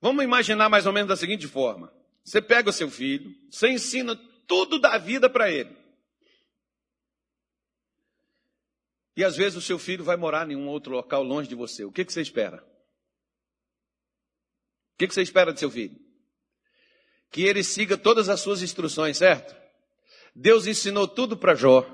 Vamos 0.00 0.24
imaginar 0.24 0.68
mais 0.68 0.86
ou 0.86 0.92
menos 0.92 1.08
da 1.08 1.16
seguinte 1.16 1.46
forma: 1.46 1.92
você 2.22 2.40
pega 2.42 2.70
o 2.70 2.72
seu 2.72 2.90
filho, 2.90 3.34
você 3.50 3.68
ensina 3.68 4.14
tudo 4.46 4.78
da 4.78 4.98
vida 4.98 5.28
para 5.30 5.50
ele. 5.50 5.76
E 9.16 9.24
às 9.24 9.36
vezes 9.36 9.56
o 9.56 9.62
seu 9.62 9.78
filho 9.78 10.04
vai 10.04 10.16
morar 10.16 10.48
em 10.48 10.54
um 10.54 10.68
outro 10.68 10.92
local 10.92 11.24
longe 11.24 11.48
de 11.48 11.54
você. 11.56 11.84
O 11.84 11.90
que, 11.90 12.04
que 12.04 12.12
você 12.12 12.20
espera? 12.20 12.62
O 14.94 14.98
que, 14.98 15.08
que 15.08 15.14
você 15.14 15.22
espera 15.22 15.52
de 15.52 15.58
seu 15.58 15.70
filho? 15.70 15.98
Que 17.30 17.42
ele 17.42 17.64
siga 17.64 17.98
todas 17.98 18.28
as 18.28 18.40
suas 18.40 18.62
instruções, 18.62 19.18
certo? 19.18 19.56
Deus 20.40 20.68
ensinou 20.68 21.08
tudo 21.08 21.36
para 21.36 21.56
Jó. 21.56 21.84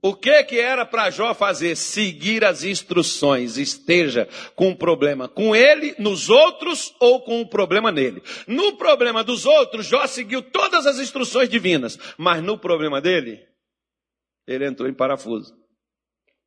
O 0.00 0.14
que 0.14 0.44
que 0.44 0.60
era 0.60 0.86
para 0.86 1.10
Jó 1.10 1.34
fazer? 1.34 1.74
Seguir 1.74 2.44
as 2.44 2.62
instruções, 2.62 3.56
esteja 3.56 4.28
com 4.54 4.68
um 4.68 4.76
problema 4.76 5.28
com 5.28 5.56
ele, 5.56 5.94
nos 5.98 6.30
outros 6.30 6.94
ou 7.00 7.22
com 7.22 7.40
um 7.40 7.46
problema 7.46 7.90
nele. 7.90 8.22
No 8.46 8.76
problema 8.76 9.24
dos 9.24 9.44
outros, 9.44 9.86
Jó 9.86 10.06
seguiu 10.06 10.42
todas 10.42 10.86
as 10.86 11.00
instruções 11.00 11.48
divinas, 11.48 11.98
mas 12.16 12.40
no 12.40 12.56
problema 12.56 13.00
dele, 13.00 13.44
ele 14.46 14.64
entrou 14.64 14.88
em 14.88 14.94
parafuso. 14.94 15.52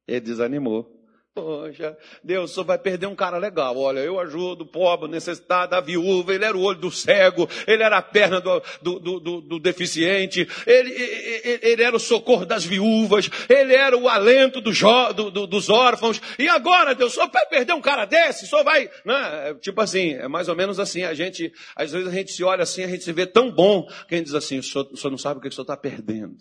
Ele 0.07 0.21
desanimou. 0.21 0.98
Poxa, 1.39 1.97
Deus, 2.23 2.51
só 2.51 2.63
vai 2.63 2.77
perder 2.77 3.07
um 3.07 3.15
cara 3.15 3.37
legal. 3.37 3.77
Olha, 3.77 3.99
eu 3.99 4.19
ajudo 4.19 4.63
o 4.63 4.67
pobre, 4.67 5.09
necessitado, 5.09 5.73
a 5.73 5.79
viúva, 5.79 6.33
ele 6.33 6.43
era 6.43 6.57
o 6.57 6.61
olho 6.61 6.79
do 6.79 6.91
cego, 6.91 7.47
ele 7.65 7.81
era 7.81 7.97
a 7.97 8.01
perna 8.01 8.41
do, 8.41 8.61
do, 8.81 9.19
do, 9.19 9.41
do 9.41 9.59
deficiente, 9.59 10.47
ele, 10.67 10.91
ele, 10.91 11.59
ele, 11.63 11.83
era 11.83 11.95
o 11.95 11.99
socorro 11.99 12.45
das 12.45 12.65
viúvas, 12.65 13.29
ele 13.47 13.73
era 13.73 13.97
o 13.97 14.09
alento 14.09 14.59
do, 14.59 15.47
dos 15.47 15.69
órfãos. 15.69 16.21
E 16.37 16.47
agora, 16.49 16.93
Deus, 16.93 17.13
só 17.13 17.27
vai 17.27 17.45
perder 17.45 17.73
um 17.73 17.81
cara 17.81 18.05
desse? 18.05 18.45
Só 18.45 18.63
vai. 18.63 18.89
Né? 19.05 19.55
Tipo 19.61 19.81
assim, 19.81 20.13
é 20.15 20.27
mais 20.27 20.49
ou 20.49 20.55
menos 20.55 20.79
assim. 20.79 21.03
A 21.03 21.13
gente, 21.13 21.51
às 21.75 21.91
vezes 21.91 22.07
a 22.07 22.11
gente 22.11 22.31
se 22.31 22.43
olha 22.43 22.63
assim, 22.63 22.83
a 22.83 22.87
gente 22.87 23.03
se 23.03 23.13
vê 23.13 23.25
tão 23.25 23.49
bom, 23.49 23.87
que 24.07 24.15
a 24.15 24.17
gente 24.17 24.27
diz 24.27 24.35
assim: 24.35 24.59
o 24.59 24.63
senhor, 24.63 24.87
o 24.91 24.97
senhor 24.97 25.11
não 25.11 25.17
sabe 25.17 25.39
o 25.39 25.41
que 25.41 25.47
o 25.47 25.51
senhor 25.51 25.63
está 25.63 25.77
perdendo. 25.77 26.37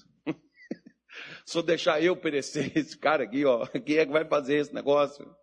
Se 1.49 1.57
eu 1.57 1.63
deixar 1.63 2.03
eu 2.03 2.15
perecer 2.15 2.73
esse 2.77 2.95
cara 2.95 3.25
aqui, 3.25 3.43
ó, 3.47 3.65
quem 3.67 3.97
é 3.97 4.05
que 4.05 4.13
vai 4.13 4.23
fazer 4.23 4.57
esse 4.59 4.75
negócio? 4.75 5.35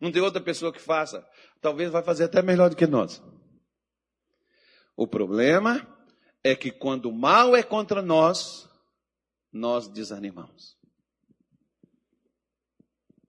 Não 0.00 0.10
tem 0.10 0.22
outra 0.22 0.40
pessoa 0.40 0.72
que 0.72 0.80
faça. 0.80 1.22
Talvez 1.60 1.90
vai 1.90 2.02
fazer 2.02 2.24
até 2.24 2.40
melhor 2.40 2.70
do 2.70 2.76
que 2.76 2.86
nós. 2.86 3.22
O 4.96 5.06
problema 5.06 5.86
é 6.42 6.56
que 6.56 6.70
quando 6.70 7.10
o 7.10 7.12
mal 7.12 7.54
é 7.54 7.62
contra 7.62 8.00
nós, 8.00 8.70
nós 9.52 9.86
desanimamos. 9.86 10.78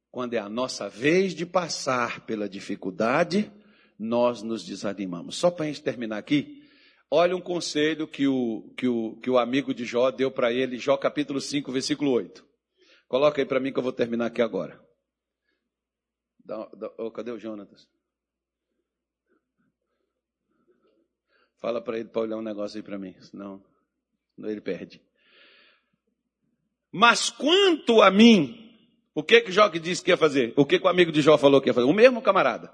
Quando 0.09 0.34
é 0.34 0.38
a 0.38 0.47
nossa 0.47 0.88
vez 0.88 1.36
de 1.36 1.45
passar 1.45 2.25
pela 2.25 2.47
dificuldade, 2.47 3.51
nós 3.99 4.41
nos 4.41 4.63
desanimamos. 4.63 5.36
Só 5.36 5.51
para 5.51 5.65
a 5.65 5.67
gente 5.67 5.84
terminar 5.84 6.19
aqui, 6.19 6.61
Olha 7.14 7.36
um 7.36 7.41
conselho 7.41 8.07
que 8.07 8.26
o, 8.26 8.74
que 8.78 8.88
o, 8.88 9.18
que 9.18 9.30
o 9.30 9.38
amigo 9.38 9.74
de 9.74 9.84
Jó 9.84 10.09
deu 10.12 10.32
para 10.32 10.53
ele, 10.53 10.78
Jó 10.78 10.95
capítulo 10.95 11.41
5, 11.41 11.70
versículo 11.70 12.09
8. 12.12 12.47
Coloca 13.05 13.41
aí 13.41 13.45
para 13.45 13.59
mim 13.59 13.74
que 13.74 13.80
eu 13.80 13.84
vou 13.84 13.91
terminar 13.91 14.28
aqui 14.28 14.41
agora. 14.41 14.82
Dá, 16.45 16.70
dá, 16.74 16.89
oh, 16.97 17.12
cadê 17.12 17.30
o 17.30 17.38
Jonatas? 17.38 17.86
Fala 21.57 21.82
para 21.82 21.99
ele 21.99 22.07
para 22.07 22.22
olhar 22.22 22.38
um 22.38 22.41
negócio 22.41 22.78
aí 22.78 22.84
para 22.84 22.97
mim, 22.97 23.14
senão, 23.20 23.62
ele 24.39 24.62
perde. 24.62 25.01
Mas 26.89 27.30
quanto 27.30 28.01
a 28.01 28.09
mim, 28.09 28.74
o 29.14 29.22
que 29.22 29.41
que 29.41 29.51
Jó 29.51 29.68
disse 29.68 30.01
que 30.01 30.12
ia 30.12 30.18
fazer? 30.18 30.53
O 30.55 30.66
que, 30.66 30.80
que 30.80 30.86
o 30.86 30.89
amigo 30.89 31.12
de 31.12 31.22
Jó 31.22 31.38
falou 31.38 31.59
que 31.59 31.70
ia 31.70 31.74
fazer? 31.74 31.88
O 31.88 31.93
mesmo 31.93 32.22
camarada. 32.22 32.74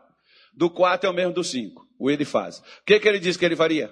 Do 0.54 0.70
4 0.70 1.08
é 1.08 1.12
o 1.12 1.16
mesmo 1.16 1.34
do 1.34 1.44
5. 1.44 1.88
O 1.98 2.12
ele 2.12 2.24
faz. 2.24 2.60
O 2.60 2.84
que 2.86 3.00
que 3.00 3.08
ele 3.08 3.20
disse 3.20 3.40
que 3.40 3.44
ele 3.44 3.56
faria? 3.56 3.92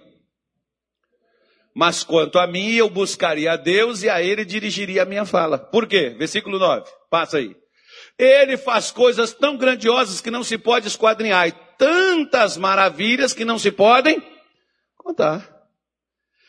Mas 1.75 2.05
quanto 2.05 2.39
a 2.39 2.47
mim, 2.47 2.71
eu 2.71 2.89
buscaria 2.89 3.51
a 3.51 3.57
Deus 3.57 4.01
e 4.01 4.09
a 4.09 4.21
Ele 4.21 4.45
dirigiria 4.45 5.03
a 5.03 5.05
minha 5.05 5.25
fala. 5.25 5.57
Por 5.57 5.85
quê? 5.85 6.15
Versículo 6.17 6.57
9. 6.57 6.89
Passa 7.09 7.37
aí. 7.37 7.53
Ele 8.17 8.55
faz 8.55 8.91
coisas 8.91 9.33
tão 9.33 9.57
grandiosas 9.57 10.21
que 10.21 10.31
não 10.31 10.41
se 10.41 10.57
pode 10.57 10.87
esquadrinhar. 10.87 11.49
E 11.49 11.51
tantas 11.77 12.55
maravilhas 12.55 13.33
que 13.33 13.43
não 13.43 13.59
se 13.59 13.71
podem 13.71 14.23
contar. 14.97 15.53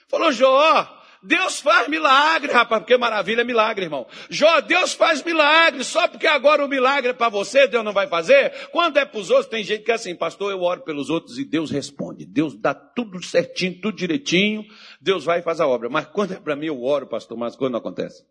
Falou 0.09 0.31
Jó, 0.31 0.96
Deus 1.23 1.61
faz 1.61 1.89
milagre, 1.89 2.53
rapaz, 2.53 2.81
porque 2.83 2.97
maravilha 2.97 3.41
é 3.41 3.45
milagre, 3.45 3.85
irmão. 3.85 4.07
Jó, 4.31 4.61
Deus 4.61 4.93
faz 4.95 5.23
milagre, 5.23 5.83
só 5.85 6.07
porque 6.09 6.27
agora 6.27 6.64
o 6.64 6.69
milagre 6.69 7.11
é 7.11 7.12
para 7.12 7.29
você, 7.29 7.67
Deus 7.67 7.85
não 7.85 7.93
vai 7.93 8.07
fazer? 8.07 8.69
Quando 8.71 8.99
é 8.99 9.05
para 9.05 9.19
os 9.19 9.31
outros, 9.31 9.49
tem 9.49 9.64
gente 9.64 9.85
que 9.85 9.91
é 9.91 9.95
assim, 9.95 10.14
pastor, 10.14 10.51
eu 10.51 10.62
oro 10.62 10.83
pelos 10.83 11.11
outros 11.11 11.39
e 11.39 11.45
Deus 11.45 11.71
responde. 11.71 12.25
Deus 12.25 12.55
dá 12.55 12.75
tudo 12.75 13.23
certinho, 13.23 13.81
tudo 13.81 13.97
direitinho, 13.97 14.64
Deus 15.01 15.25
vai 15.25 15.41
e 15.41 15.43
faz 15.43 15.61
a 15.61 15.67
obra. 15.67 15.89
Mas 15.89 16.07
quando 16.07 16.33
é 16.33 16.41
para 16.41 16.57
mim, 16.57 16.67
eu 16.67 16.83
oro, 16.83 17.07
pastor, 17.07 17.37
mas 17.37 17.57
quando 17.57 17.73
não 17.73 17.79
acontece? 17.81 18.25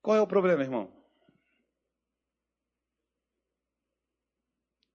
Qual 0.00 0.16
é 0.16 0.20
o 0.20 0.26
problema, 0.26 0.62
irmão? 0.62 0.90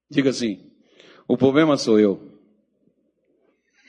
Diga 0.09 0.29
assim, 0.29 0.71
o 1.27 1.37
problema 1.37 1.77
sou 1.77 1.99
eu. 1.99 2.39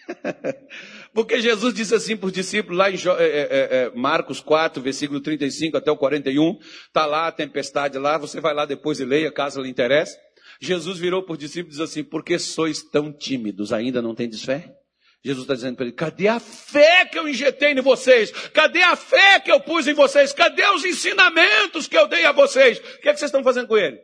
Porque 1.14 1.40
Jesus 1.40 1.74
disse 1.74 1.94
assim 1.94 2.16
para 2.16 2.26
os 2.26 2.32
discípulos, 2.32 2.78
lá 2.78 2.90
em 2.90 2.94
é, 2.94 2.98
é, 2.98 3.48
é, 3.76 3.90
Marcos 3.94 4.40
4, 4.40 4.82
versículo 4.82 5.20
35 5.20 5.76
até 5.76 5.90
o 5.90 5.96
41, 5.96 6.58
está 6.86 7.06
lá 7.06 7.28
a 7.28 7.32
tempestade 7.32 7.98
lá, 7.98 8.18
você 8.18 8.40
vai 8.40 8.54
lá 8.54 8.64
depois 8.64 9.00
e 9.00 9.04
leia, 9.04 9.32
caso 9.32 9.60
lhe 9.60 9.68
interesse. 9.68 10.16
Jesus 10.60 10.98
virou 10.98 11.22
para 11.22 11.32
os 11.32 11.38
discípulos 11.38 11.76
e 11.76 11.80
disse 11.80 12.00
assim, 12.00 12.04
por 12.08 12.24
que 12.24 12.38
sois 12.38 12.82
tão 12.82 13.12
tímidos? 13.12 13.72
Ainda 13.72 14.02
não 14.02 14.14
tendes 14.14 14.42
fé? 14.42 14.72
Jesus 15.24 15.42
está 15.42 15.54
dizendo 15.54 15.76
para 15.76 15.86
ele, 15.86 15.94
cadê 15.94 16.28
a 16.28 16.38
fé 16.38 17.04
que 17.04 17.18
eu 17.18 17.28
injetei 17.28 17.72
em 17.72 17.80
vocês? 17.80 18.30
Cadê 18.50 18.82
a 18.82 18.94
fé 18.94 19.40
que 19.40 19.50
eu 19.50 19.60
pus 19.60 19.86
em 19.86 19.94
vocês? 19.94 20.32
Cadê 20.32 20.64
os 20.70 20.84
ensinamentos 20.84 21.88
que 21.88 21.98
eu 21.98 22.06
dei 22.06 22.24
a 22.24 22.32
vocês? 22.32 22.78
O 22.78 22.82
que, 23.00 23.08
é 23.08 23.12
que 23.12 23.18
vocês 23.18 23.28
estão 23.28 23.42
fazendo 23.42 23.66
com 23.66 23.76
ele? 23.76 23.98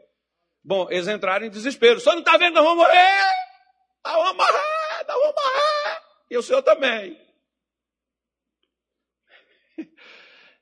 Bom, 0.65 0.89
eles 0.91 1.07
entraram 1.07 1.47
em 1.47 1.51
desespero. 1.51 2.01
Só 2.01 2.13
não 2.13 2.21
está 2.21 2.37
vendo 2.37 2.55
nós 2.55 2.65
vamos 2.65 2.79
morrer? 2.79 3.33
Nós 4.05 4.15
vamos 4.15 4.37
morrer, 4.37 5.05
nós 5.07 5.17
vamos 5.17 5.35
morrer. 5.35 6.04
E 6.35 6.37
o 6.37 6.43
senhor 6.43 6.62
também. 6.62 7.16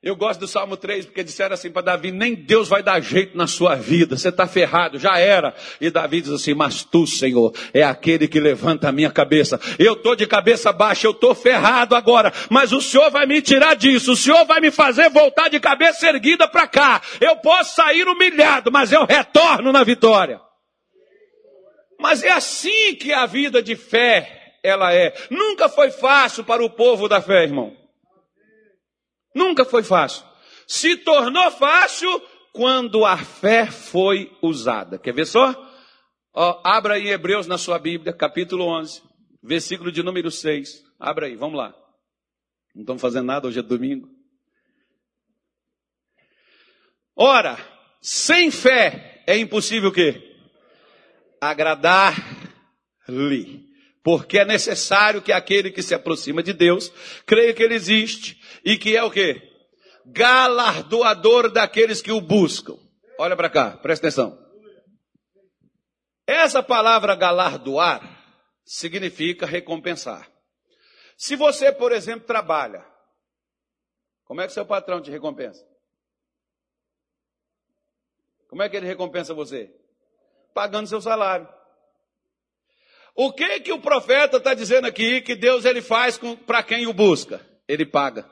Eu 0.03 0.15
gosto 0.15 0.41
do 0.41 0.47
Salmo 0.47 0.77
3, 0.77 1.05
porque 1.05 1.23
disseram 1.23 1.55
assim 1.55 1.71
para 1.71 1.81
Davi, 1.81 2.11
nem 2.11 2.35
Deus 2.35 2.67
vai 2.67 2.83
dar 2.83 2.99
jeito 3.01 3.35
na 3.35 3.47
sua 3.47 3.73
vida, 3.73 4.15
você 4.15 4.29
está 4.29 4.45
ferrado, 4.45 4.99
já 4.99 5.17
era. 5.17 5.55
E 5.81 5.89
Davi 5.89 6.21
diz 6.21 6.29
assim, 6.29 6.53
mas 6.53 6.83
tu, 6.83 7.07
Senhor, 7.07 7.55
é 7.73 7.81
aquele 7.81 8.27
que 8.27 8.39
levanta 8.39 8.89
a 8.89 8.91
minha 8.91 9.09
cabeça. 9.09 9.59
Eu 9.79 9.93
estou 9.93 10.15
de 10.15 10.27
cabeça 10.27 10.71
baixa, 10.71 11.07
eu 11.07 11.11
estou 11.11 11.33
ferrado 11.33 11.95
agora, 11.95 12.31
mas 12.51 12.71
o 12.71 12.79
Senhor 12.79 13.09
vai 13.09 13.25
me 13.25 13.41
tirar 13.41 13.75
disso, 13.75 14.11
o 14.11 14.15
Senhor 14.15 14.45
vai 14.45 14.59
me 14.59 14.69
fazer 14.69 15.09
voltar 15.09 15.49
de 15.49 15.59
cabeça 15.59 16.07
erguida 16.07 16.47
para 16.47 16.67
cá. 16.67 17.01
Eu 17.19 17.37
posso 17.37 17.77
sair 17.77 18.07
humilhado, 18.07 18.71
mas 18.71 18.91
eu 18.91 19.05
retorno 19.05 19.71
na 19.71 19.83
vitória. 19.83 20.39
Mas 21.99 22.21
é 22.21 22.29
assim 22.29 22.93
que 22.95 23.11
a 23.11 23.25
vida 23.25 23.63
de 23.63 23.75
fé, 23.75 24.42
ela 24.63 24.93
é. 24.93 25.13
Nunca 25.29 25.67
foi 25.67 25.91
fácil 25.91 26.43
para 26.45 26.63
o 26.63 26.69
povo 26.69 27.09
da 27.09 27.21
fé, 27.21 27.43
irmão. 27.43 27.75
Nunca 29.35 29.65
foi 29.65 29.83
fácil. 29.83 30.25
Se 30.65 30.95
tornou 30.95 31.51
fácil 31.51 32.09
quando 32.53 33.05
a 33.05 33.17
fé 33.17 33.69
foi 33.69 34.31
usada. 34.41 34.97
Quer 34.97 35.13
ver 35.13 35.25
só? 35.25 35.53
Ó, 36.33 36.61
abra 36.63 36.93
aí 36.95 37.09
Hebreus 37.09 37.45
na 37.45 37.57
sua 37.57 37.77
Bíblia, 37.77 38.13
capítulo 38.13 38.65
11, 38.65 39.03
versículo 39.43 39.91
de 39.91 40.01
número 40.01 40.31
6. 40.31 40.81
Abra 40.99 41.27
aí, 41.27 41.35
vamos 41.35 41.57
lá. 41.57 41.75
Não 42.73 42.81
estamos 42.81 43.01
fazendo 43.01 43.25
nada, 43.25 43.47
hoje 43.47 43.59
é 43.59 43.61
domingo. 43.61 44.09
Ora, 47.15 47.57
sem 48.01 48.49
fé 48.49 49.23
é 49.27 49.37
impossível 49.37 49.89
o 49.89 49.93
quê? 49.93 50.35
Agradar-lhe. 51.39 52.23
Porque 54.03 54.39
é 54.39 54.45
necessário 54.45 55.21
que 55.21 55.31
aquele 55.31 55.71
que 55.71 55.81
se 55.81 55.95
aproxima 55.95 56.43
de 56.43 56.51
Deus 56.51 56.91
creia 57.25 57.53
que 57.53 57.63
ele 57.63 57.73
existe 57.73 58.39
e 58.63 58.77
que 58.77 58.97
é 58.97 59.03
o 59.03 59.09
quê? 59.09 59.49
Galardoador 60.05 61.49
daqueles 61.49 62.01
que 62.01 62.11
o 62.11 62.19
buscam. 62.19 62.77
Olha 63.17 63.37
para 63.37 63.49
cá, 63.49 63.77
presta 63.77 64.07
atenção. 64.07 64.37
Essa 66.27 66.61
palavra 66.61 67.15
galardoar 67.15 68.21
significa 68.65 69.45
recompensar. 69.45 70.29
Se 71.17 71.35
você, 71.35 71.71
por 71.71 71.93
exemplo, 71.93 72.27
trabalha, 72.27 72.85
como 74.25 74.41
é 74.41 74.47
que 74.47 74.53
seu 74.53 74.65
patrão 74.65 75.01
te 75.01 75.11
recompensa? 75.11 75.65
Como 78.49 78.61
é 78.61 78.69
que 78.69 78.75
ele 78.75 78.87
recompensa 78.87 79.33
você? 79.33 79.73
Pagando 80.53 80.87
seu 80.87 81.01
salário. 81.01 81.47
O 83.15 83.31
que 83.31 83.59
que 83.59 83.71
o 83.71 83.79
profeta 83.79 84.37
está 84.37 84.53
dizendo 84.53 84.87
aqui 84.87 85.21
que 85.21 85.35
Deus 85.35 85.65
ele 85.65 85.81
faz 85.81 86.19
para 86.45 86.63
quem 86.63 86.87
o 86.87 86.93
busca? 86.93 87.45
Ele 87.67 87.85
paga. 87.85 88.29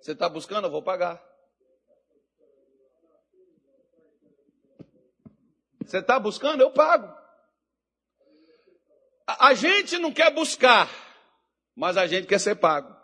Você 0.00 0.12
está 0.12 0.28
buscando? 0.28 0.66
Eu 0.66 0.70
vou 0.70 0.82
pagar. 0.82 1.20
Você 5.84 5.98
está 5.98 6.20
buscando? 6.20 6.62
Eu 6.62 6.70
pago. 6.70 7.12
A, 9.26 9.48
a 9.48 9.54
gente 9.54 9.98
não 9.98 10.12
quer 10.12 10.32
buscar, 10.32 10.88
mas 11.74 11.96
a 11.96 12.06
gente 12.06 12.28
quer 12.28 12.38
ser 12.38 12.54
pago. 12.54 12.96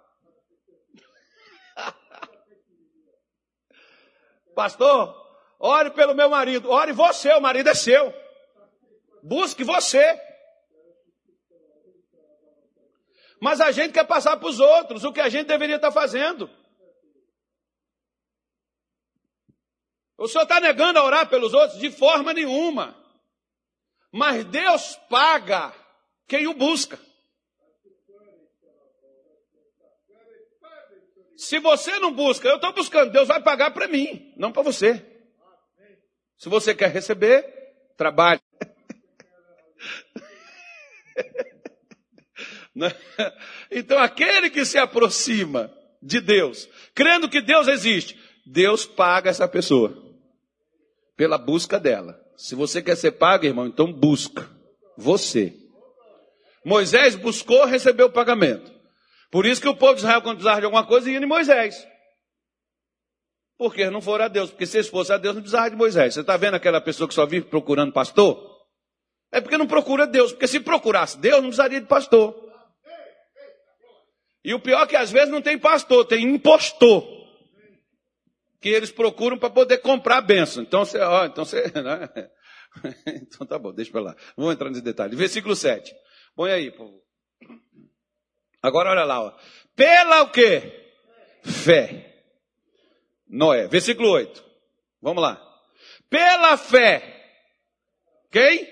Pastor, 4.54 5.25
Ore 5.58 5.90
pelo 5.90 6.14
meu 6.14 6.28
marido. 6.28 6.70
Ore 6.70 6.92
você, 6.92 7.32
o 7.32 7.40
marido 7.40 7.68
é 7.68 7.74
seu. 7.74 8.14
Busque 9.22 9.64
você. 9.64 10.20
Mas 13.40 13.60
a 13.60 13.70
gente 13.70 13.92
quer 13.92 14.06
passar 14.06 14.36
para 14.36 14.48
os 14.48 14.60
outros 14.60 15.04
o 15.04 15.12
que 15.12 15.20
a 15.20 15.28
gente 15.28 15.46
deveria 15.46 15.76
estar 15.76 15.92
fazendo. 15.92 16.50
O 20.18 20.26
senhor 20.26 20.44
está 20.44 20.60
negando 20.60 20.98
a 20.98 21.04
orar 21.04 21.28
pelos 21.28 21.52
outros? 21.52 21.78
De 21.78 21.90
forma 21.90 22.32
nenhuma. 22.32 22.96
Mas 24.10 24.44
Deus 24.46 24.96
paga 25.10 25.74
quem 26.26 26.46
o 26.46 26.54
busca. 26.54 26.98
Se 31.36 31.58
você 31.58 31.98
não 31.98 32.12
busca, 32.12 32.48
eu 32.48 32.56
estou 32.56 32.72
buscando, 32.72 33.12
Deus 33.12 33.28
vai 33.28 33.42
pagar 33.42 33.70
para 33.72 33.86
mim, 33.86 34.32
não 34.38 34.50
para 34.50 34.62
você. 34.62 35.15
Se 36.38 36.48
você 36.48 36.74
quer 36.74 36.90
receber, 36.90 37.44
trabalhe. 37.96 38.40
Né? 42.74 42.94
então, 43.70 43.98
aquele 43.98 44.50
que 44.50 44.62
se 44.62 44.76
aproxima 44.76 45.72
de 46.02 46.20
Deus, 46.20 46.68
crendo 46.94 47.26
que 47.26 47.40
Deus 47.40 47.68
existe, 47.68 48.20
Deus 48.44 48.84
paga 48.84 49.30
essa 49.30 49.48
pessoa 49.48 49.96
pela 51.16 51.38
busca 51.38 51.80
dela. 51.80 52.20
Se 52.36 52.54
você 52.54 52.82
quer 52.82 52.96
ser 52.96 53.12
pago, 53.12 53.46
irmão, 53.46 53.66
então 53.66 53.90
busca 53.90 54.46
você. 54.96 55.54
Moisés 56.62 57.16
buscou, 57.16 57.64
recebeu 57.64 58.06
o 58.08 58.12
pagamento. 58.12 58.70
Por 59.30 59.46
isso 59.46 59.60
que 59.60 59.68
o 59.68 59.76
povo 59.76 59.94
de 59.94 60.00
Israel, 60.00 60.20
quando 60.20 60.36
precisava 60.36 60.60
de 60.60 60.66
alguma 60.66 60.86
coisa, 60.86 61.10
ia 61.10 61.18
em 61.18 61.26
Moisés. 61.26 61.86
Porque 63.58 63.88
não 63.90 64.00
foram 64.00 64.26
a 64.26 64.28
Deus. 64.28 64.50
Porque 64.50 64.66
se 64.66 64.76
eles 64.76 64.88
fossem 64.88 65.14
a 65.14 65.18
Deus, 65.18 65.34
não 65.34 65.42
precisava 65.42 65.70
de 65.70 65.76
Moisés. 65.76 66.14
Você 66.14 66.20
está 66.20 66.36
vendo 66.36 66.54
aquela 66.54 66.80
pessoa 66.80 67.08
que 67.08 67.14
só 67.14 67.24
vive 67.24 67.46
procurando 67.46 67.92
pastor? 67.92 68.56
É 69.32 69.40
porque 69.40 69.56
não 69.56 69.66
procura 69.66 70.06
Deus. 70.06 70.32
Porque 70.32 70.46
se 70.46 70.60
procurasse 70.60 71.18
Deus, 71.18 71.36
não 71.36 71.48
precisaria 71.48 71.80
de 71.80 71.86
pastor. 71.86 72.44
E 74.44 74.54
o 74.54 74.60
pior 74.60 74.84
é 74.84 74.86
que 74.86 74.96
às 74.96 75.10
vezes 75.10 75.30
não 75.30 75.42
tem 75.42 75.58
pastor, 75.58 76.04
tem 76.04 76.24
impostor. 76.24 77.04
Que 78.60 78.68
eles 78.68 78.92
procuram 78.92 79.36
para 79.36 79.50
poder 79.50 79.78
comprar 79.78 80.18
a 80.18 80.20
benção. 80.20 80.62
Então 80.62 80.84
você, 80.84 80.98
ó, 81.00 81.24
então 81.24 81.44
você. 81.44 81.72
Né? 81.82 82.30
Então 83.06 83.46
tá 83.46 83.58
bom, 83.58 83.72
deixa 83.72 83.90
para 83.90 84.02
lá. 84.02 84.16
Vamos 84.36 84.52
entrar 84.52 84.68
nesse 84.68 84.82
detalhe. 84.82 85.16
Versículo 85.16 85.56
7. 85.56 85.94
Põe 86.34 86.52
aí, 86.52 86.70
povo. 86.70 87.02
Agora 88.62 88.90
olha 88.90 89.04
lá, 89.04 89.22
ó. 89.22 89.38
Pela 89.74 90.22
o 90.22 90.30
quê? 90.30 90.92
Fé. 91.42 92.15
Noé. 93.28 93.66
Versículo 93.68 94.10
8. 94.10 94.44
Vamos 95.00 95.22
lá. 95.22 95.40
Pela 96.08 96.56
fé. 96.56 97.30
Quem? 98.30 98.68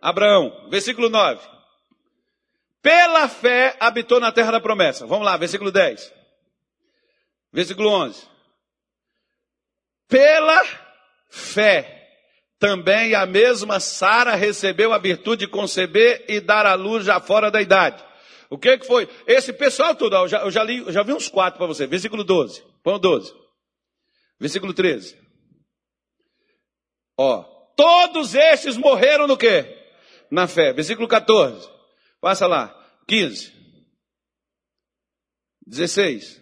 Abraão. 0.00 0.68
Versículo 0.70 1.08
9. 1.08 1.40
Pela 2.82 3.28
fé 3.28 3.76
habitou 3.78 4.20
na 4.20 4.32
terra 4.32 4.52
da 4.52 4.60
promessa. 4.60 5.06
Vamos 5.06 5.26
lá, 5.26 5.36
versículo 5.36 5.70
10. 5.70 6.12
Versículo 7.52 7.90
11. 7.90 8.26
Pela 10.08 10.64
fé 11.28 12.00
também 12.60 13.14
a 13.14 13.24
mesma 13.24 13.80
Sara 13.80 14.34
recebeu 14.34 14.92
a 14.92 14.98
virtude 14.98 15.46
de 15.46 15.50
conceber 15.50 16.26
e 16.28 16.40
dar 16.40 16.66
à 16.66 16.74
luz 16.74 17.06
já 17.06 17.18
fora 17.18 17.50
da 17.50 17.62
idade. 17.62 18.04
O 18.50 18.58
que 18.58 18.76
que 18.76 18.86
foi? 18.86 19.08
Esse 19.26 19.52
pessoal 19.52 19.94
todo, 19.94 20.14
eu 20.14 20.28
já, 20.28 20.40
eu 20.40 20.50
já 20.50 20.62
li, 20.62 20.78
eu 20.78 20.92
já 20.92 21.02
vi 21.02 21.14
uns 21.14 21.28
quatro 21.28 21.56
para 21.56 21.66
você. 21.66 21.86
Versículo 21.86 22.22
12. 22.22 22.62
Põe 22.82 22.94
o 22.94 22.98
12. 22.98 23.32
Versículo 24.40 24.72
13. 24.72 25.16
Ó, 27.18 27.42
todos 27.76 28.34
estes 28.34 28.78
morreram 28.78 29.26
no 29.26 29.36
quê? 29.36 29.76
Na 30.30 30.48
fé. 30.48 30.72
Versículo 30.72 31.06
14. 31.06 31.68
Passa 32.20 32.46
lá. 32.46 32.74
15. 33.06 33.52
16. 35.66 36.40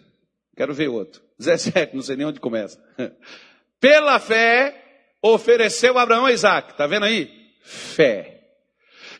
Quero 0.55 0.73
ver 0.73 0.87
outro. 0.87 1.21
17, 1.37 1.95
não 1.95 2.01
sei 2.01 2.15
nem 2.15 2.25
onde 2.25 2.39
começa. 2.39 2.81
Pela 3.79 4.19
fé, 4.19 5.07
ofereceu 5.21 5.97
Abraão 5.97 6.25
a 6.25 6.31
Isaac. 6.31 6.75
Tá 6.75 6.87
vendo 6.87 7.05
aí? 7.05 7.31
Fé. 7.61 8.39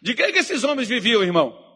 De 0.01 0.13
que, 0.13 0.31
que 0.31 0.39
esses 0.39 0.63
homens 0.63 0.87
viviam, 0.87 1.23
irmão? 1.23 1.68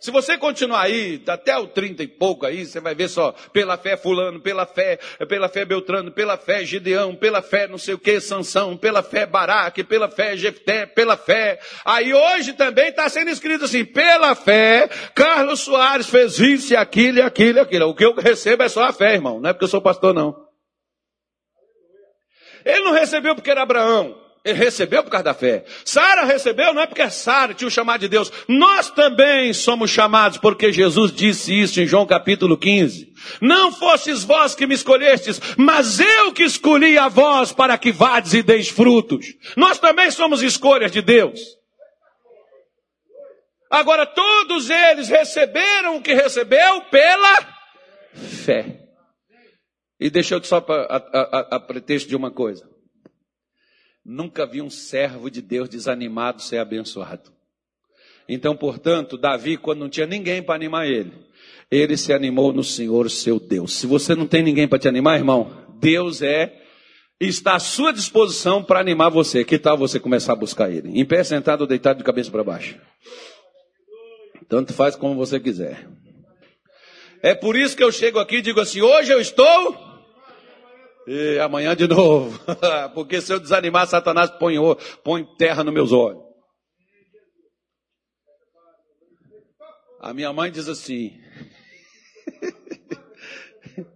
Se 0.00 0.12
você 0.12 0.38
continuar 0.38 0.82
aí, 0.82 1.20
até 1.26 1.56
o 1.58 1.66
30 1.66 2.04
e 2.04 2.06
pouco 2.06 2.46
aí, 2.46 2.64
você 2.64 2.78
vai 2.78 2.94
ver 2.94 3.08
só, 3.08 3.32
pela 3.52 3.76
fé 3.76 3.96
fulano, 3.96 4.40
pela 4.40 4.64
fé, 4.64 4.96
pela 5.28 5.48
fé 5.48 5.64
Beltrano, 5.64 6.12
pela 6.12 6.36
fé 6.36 6.64
Gideão, 6.64 7.16
pela 7.16 7.42
fé 7.42 7.66
não 7.66 7.78
sei 7.78 7.94
o 7.94 7.98
que, 7.98 8.20
Sansão, 8.20 8.76
pela 8.76 9.02
fé 9.02 9.26
Baraque, 9.26 9.82
pela 9.82 10.08
fé 10.08 10.36
Jefté, 10.36 10.86
pela 10.86 11.16
fé. 11.16 11.58
Aí 11.84 12.14
hoje 12.14 12.52
também 12.52 12.90
está 12.90 13.08
sendo 13.08 13.30
escrito 13.30 13.64
assim, 13.64 13.84
pela 13.84 14.36
fé, 14.36 14.88
Carlos 15.16 15.60
Soares 15.60 16.08
fez 16.08 16.38
isso 16.38 16.74
e 16.74 16.76
aquilo 16.76 17.18
e 17.18 17.22
aquilo 17.22 17.58
e 17.58 17.60
aquilo. 17.60 17.88
O 17.88 17.94
que 17.94 18.04
eu 18.04 18.14
recebo 18.14 18.62
é 18.62 18.68
só 18.68 18.84
a 18.84 18.92
fé, 18.92 19.14
irmão, 19.14 19.40
não 19.40 19.50
é 19.50 19.52
porque 19.52 19.64
eu 19.64 19.68
sou 19.68 19.82
pastor 19.82 20.14
não. 20.14 20.46
Ele 22.64 22.84
não 22.84 22.92
recebeu 22.92 23.34
porque 23.34 23.50
era 23.50 23.62
Abraão. 23.62 24.27
Ele 24.44 24.56
recebeu 24.56 25.02
por 25.02 25.10
causa 25.10 25.24
da 25.24 25.34
fé. 25.34 25.64
Sara 25.84 26.24
recebeu 26.24 26.72
não 26.72 26.82
é 26.82 26.86
porque 26.86 27.08
Sara 27.10 27.52
tinha 27.54 27.68
o 27.68 27.70
chamado 27.70 28.00
de 28.00 28.08
Deus. 28.08 28.32
Nós 28.48 28.90
também 28.90 29.52
somos 29.52 29.90
chamados 29.90 30.38
porque 30.38 30.72
Jesus 30.72 31.12
disse 31.12 31.52
isso 31.52 31.80
em 31.80 31.86
João 31.86 32.06
capítulo 32.06 32.56
15. 32.56 33.12
Não 33.40 33.72
fostes 33.72 34.22
vós 34.22 34.54
que 34.54 34.66
me 34.66 34.74
escolhestes, 34.74 35.40
mas 35.56 36.00
eu 36.00 36.32
que 36.32 36.44
escolhi 36.44 36.96
a 36.96 37.08
vós 37.08 37.52
para 37.52 37.76
que 37.76 37.90
vades 37.90 38.32
e 38.32 38.42
deis 38.42 38.68
frutos. 38.68 39.26
Nós 39.56 39.78
também 39.78 40.10
somos 40.10 40.42
escolhas 40.42 40.92
de 40.92 41.02
Deus. 41.02 41.40
Agora 43.70 44.06
todos 44.06 44.70
eles 44.70 45.08
receberam 45.08 45.96
o 45.96 46.02
que 46.02 46.14
recebeu 46.14 46.82
pela 46.82 47.46
fé. 48.44 48.88
E 50.00 50.08
deixa 50.08 50.36
eu 50.36 50.44
só 50.44 50.64
a, 50.68 50.96
a, 50.96 50.96
a, 50.96 51.56
a 51.56 51.60
pretexto 51.60 52.08
de 52.08 52.16
uma 52.16 52.30
coisa. 52.30 52.77
Nunca 54.10 54.46
vi 54.46 54.62
um 54.62 54.70
servo 54.70 55.30
de 55.30 55.42
Deus 55.42 55.68
desanimado 55.68 56.40
ser 56.40 56.56
abençoado. 56.56 57.30
Então, 58.26 58.56
portanto, 58.56 59.18
Davi, 59.18 59.58
quando 59.58 59.80
não 59.80 59.88
tinha 59.90 60.06
ninguém 60.06 60.42
para 60.42 60.54
animar 60.54 60.88
ele, 60.88 61.12
ele 61.70 61.94
se 61.94 62.10
animou 62.10 62.50
no 62.50 62.64
Senhor, 62.64 63.10
seu 63.10 63.38
Deus. 63.38 63.74
Se 63.74 63.86
você 63.86 64.14
não 64.14 64.26
tem 64.26 64.42
ninguém 64.42 64.66
para 64.66 64.78
te 64.78 64.88
animar, 64.88 65.18
irmão, 65.18 65.52
Deus 65.78 66.22
é 66.22 66.58
está 67.20 67.56
à 67.56 67.58
sua 67.58 67.92
disposição 67.92 68.64
para 68.64 68.80
animar 68.80 69.10
você. 69.10 69.44
Que 69.44 69.58
tal 69.58 69.76
você 69.76 70.00
começar 70.00 70.32
a 70.32 70.36
buscar 70.36 70.70
ele? 70.70 70.98
Em 70.98 71.04
pé, 71.04 71.22
sentado 71.22 71.60
ou 71.60 71.66
deitado 71.66 71.98
de 71.98 72.04
cabeça 72.04 72.30
para 72.30 72.42
baixo? 72.42 72.78
Tanto 74.48 74.72
faz 74.72 74.96
como 74.96 75.16
você 75.16 75.38
quiser. 75.38 75.86
É 77.22 77.34
por 77.34 77.54
isso 77.56 77.76
que 77.76 77.84
eu 77.84 77.92
chego 77.92 78.18
aqui 78.18 78.36
e 78.36 78.42
digo 78.42 78.58
assim: 78.58 78.80
hoje 78.80 79.12
eu 79.12 79.20
estou 79.20 79.87
e 81.08 81.38
amanhã 81.38 81.74
de 81.74 81.88
novo. 81.88 82.38
Porque 82.94 83.22
se 83.22 83.32
eu 83.32 83.40
desanimar, 83.40 83.86
Satanás 83.86 84.28
põe, 84.32 84.56
põe 85.02 85.24
terra 85.36 85.64
nos 85.64 85.72
meus 85.72 85.90
olhos. 85.90 86.22
A 90.00 90.12
minha 90.12 90.30
mãe 90.34 90.52
diz 90.52 90.68
assim. 90.68 91.18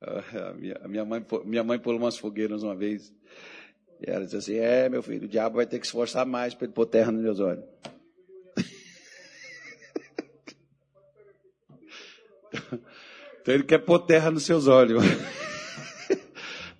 a, 0.00 0.54
minha, 0.54 0.80
a 0.82 0.88
minha, 0.88 1.04
mãe, 1.04 1.22
minha 1.44 1.62
mãe 1.62 1.78
pulou 1.78 2.00
umas 2.00 2.16
fogueiras 2.16 2.62
uma 2.62 2.74
vez. 2.74 3.12
E 4.00 4.08
ela 4.10 4.24
disse 4.24 4.36
assim: 4.36 4.56
É, 4.56 4.88
meu 4.88 5.02
filho, 5.02 5.26
o 5.26 5.28
diabo 5.28 5.56
vai 5.56 5.66
ter 5.66 5.78
que 5.78 5.86
se 5.86 5.90
esforçar 5.90 6.24
mais 6.24 6.54
para 6.54 6.64
ele 6.64 6.72
pôr 6.72 6.86
terra 6.86 7.12
nos 7.12 7.22
meus 7.22 7.38
olhos. 7.38 7.66
então 13.42 13.54
ele 13.54 13.64
quer 13.64 13.80
pôr 13.80 13.98
terra 13.98 14.30
nos 14.30 14.44
seus 14.44 14.66
olhos. 14.66 15.02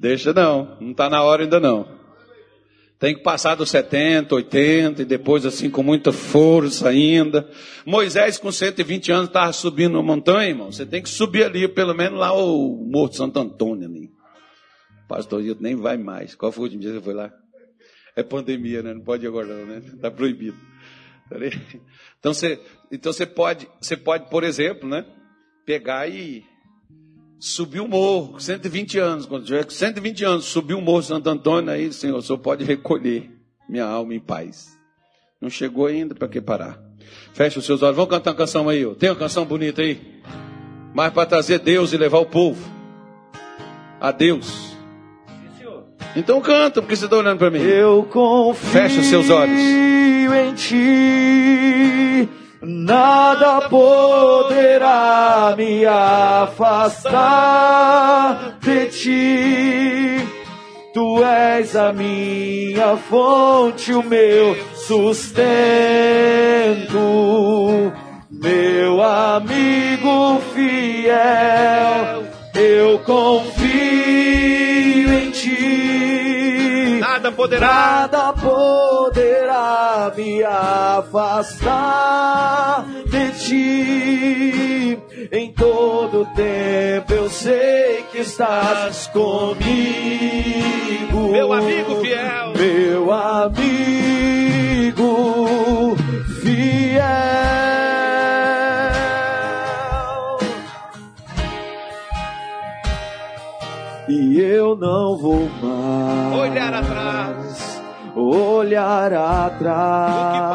Deixa 0.03 0.33
não, 0.33 0.77
não 0.81 0.91
está 0.91 1.09
na 1.09 1.23
hora 1.23 1.45
ainda 1.45 1.61
não. 1.61 1.87
Tem 2.99 3.15
que 3.15 3.23
passar 3.23 3.55
dos 3.55 3.71
70, 3.71 4.35
80 4.35 5.03
e 5.03 5.05
depois 5.05 5.47
assim 5.47 5.71
com 5.71 5.81
muita 5.81 6.11
força 6.11 6.89
ainda. 6.89 7.49
Moisés 7.87 8.37
com 8.37 8.51
120 8.51 9.13
anos 9.13 9.29
estava 9.29 9.53
subindo 9.53 9.95
uma 9.95 10.03
montanha, 10.03 10.49
irmão. 10.49 10.73
Você 10.73 10.85
tem 10.85 11.01
que 11.01 11.09
subir 11.09 11.45
ali, 11.45 11.69
pelo 11.69 11.95
menos 11.95 12.19
lá 12.19 12.33
o 12.33 12.85
Morro 12.85 13.13
Santo 13.13 13.39
Antônio 13.39 13.89
ali. 13.89 14.11
Pastor 15.09 15.41
Hilton 15.41 15.63
nem 15.63 15.77
vai 15.77 15.97
mais. 15.97 16.35
Qual 16.35 16.51
foi 16.51 16.67
o 16.67 16.69
dia 16.69 16.81
que 16.81 16.97
você 16.97 17.01
foi 17.01 17.15
lá? 17.15 17.33
É 18.17 18.25
pandemia, 18.25 18.83
né? 18.83 18.95
Não 18.95 19.03
pode 19.03 19.25
ir 19.25 19.29
agora 19.29 19.47
não, 19.47 19.67
né? 19.67 19.83
Está 19.87 20.11
proibido. 20.11 20.57
Tá 21.31 21.37
então 22.19 22.35
você, 22.35 22.61
então 22.91 23.13
você 23.13 23.25
pode, 23.25 23.69
você 23.81 23.97
pode, 23.97 24.29
por 24.29 24.43
exemplo, 24.43 24.89
né? 24.89 25.07
Pegar 25.65 26.09
e 26.09 26.45
subiu 27.43 27.87
o 27.87 27.89
morro, 27.89 28.39
120 28.39 28.99
anos, 29.01 29.27
quando 29.27 29.45
tiver 29.45 29.69
120 29.69 30.25
anos, 30.25 30.45
subiu 30.45 30.79
o 30.79 30.81
morro 30.81 31.03
Santo 31.03 31.29
Antônio, 31.29 31.73
aí, 31.73 31.93
Senhor, 31.93 32.17
o 32.19 32.23
Senhor 32.23 32.39
pode 32.39 32.63
recolher 32.63 33.29
minha 33.69 33.85
alma 33.85 34.15
em 34.15 34.21
paz. 34.21 34.79
Não 35.41 35.51
chegou 35.51 35.87
ainda, 35.87 36.15
para 36.15 36.29
que 36.29 36.41
parar? 36.41 36.81
Fecha 37.35 37.59
os 37.59 37.67
seus 37.67 37.83
olhos, 37.83 37.97
vamos 37.97 38.11
cantar 38.11 38.31
uma 38.31 38.37
canção 38.37 38.69
aí, 38.69 38.87
ó. 38.87 38.95
tem 38.95 39.11
uma 39.11 39.17
canção 39.17 39.45
bonita 39.45 39.83
aí, 39.83 40.01
mas 40.95 41.13
para 41.13 41.27
trazer 41.27 41.59
Deus 41.59 41.93
e 41.93 41.97
levar 41.97 42.19
o 42.19 42.27
povo 42.27 42.65
a 44.01 44.13
Deus. 44.13 44.71
Então 46.15 46.41
canta, 46.41 46.81
porque 46.81 46.95
você 46.95 47.07
está 47.07 47.17
olhando 47.17 47.39
para 47.39 47.51
mim. 47.51 47.59
Eu 47.59 48.05
confio 48.05 48.71
Fecha 48.71 49.01
os 49.01 49.07
seus 49.07 49.31
olhos. 49.31 49.59
em 49.59 50.55
ti 50.55 51.72
nada 52.63 53.69
poderá 53.69 55.55
me 55.57 55.85
afastar 55.85 57.33
de 58.61 58.87
ti. 58.87 60.29
Tu 60.95 61.25
és 61.25 61.75
a 61.75 61.93
minha 61.93 62.97
fonte, 62.97 63.93
o 63.93 64.03
meu 64.03 64.57
sustento, 64.75 65.43
meu 68.31 69.03
amigo 69.03 70.41
fiel. 70.55 72.23
Eu 72.55 72.99
confio 72.99 73.63
em 75.13 75.31
ti. 75.31 76.22
Nada 77.23 77.37
poderá. 77.37 77.69
Nada 77.69 78.33
poderá 78.33 80.13
me 80.17 80.43
afastar 80.43 81.65
de 83.07 83.31
ti. 83.39 84.99
Em 85.31 85.53
todo 85.53 86.27
tempo 86.35 87.13
eu 87.13 87.31
sei 87.31 88.03
que 88.11 88.19
estás 88.23 89.07
comigo. 89.07 89.61
Meu 91.31 91.53
amigo 91.53 92.01
fiel. 92.01 92.55
Meu 92.57 93.13
amigo 93.13 93.55
fiel. 96.43 97.82
E 104.15 104.39
eu 104.39 104.77
não 104.77 105.17
vou 105.17 105.49
mais 105.63 106.39
Olhar 106.51 106.75
atrás. 106.75 107.81
olhar 108.15 109.11
atrás. 109.11 110.53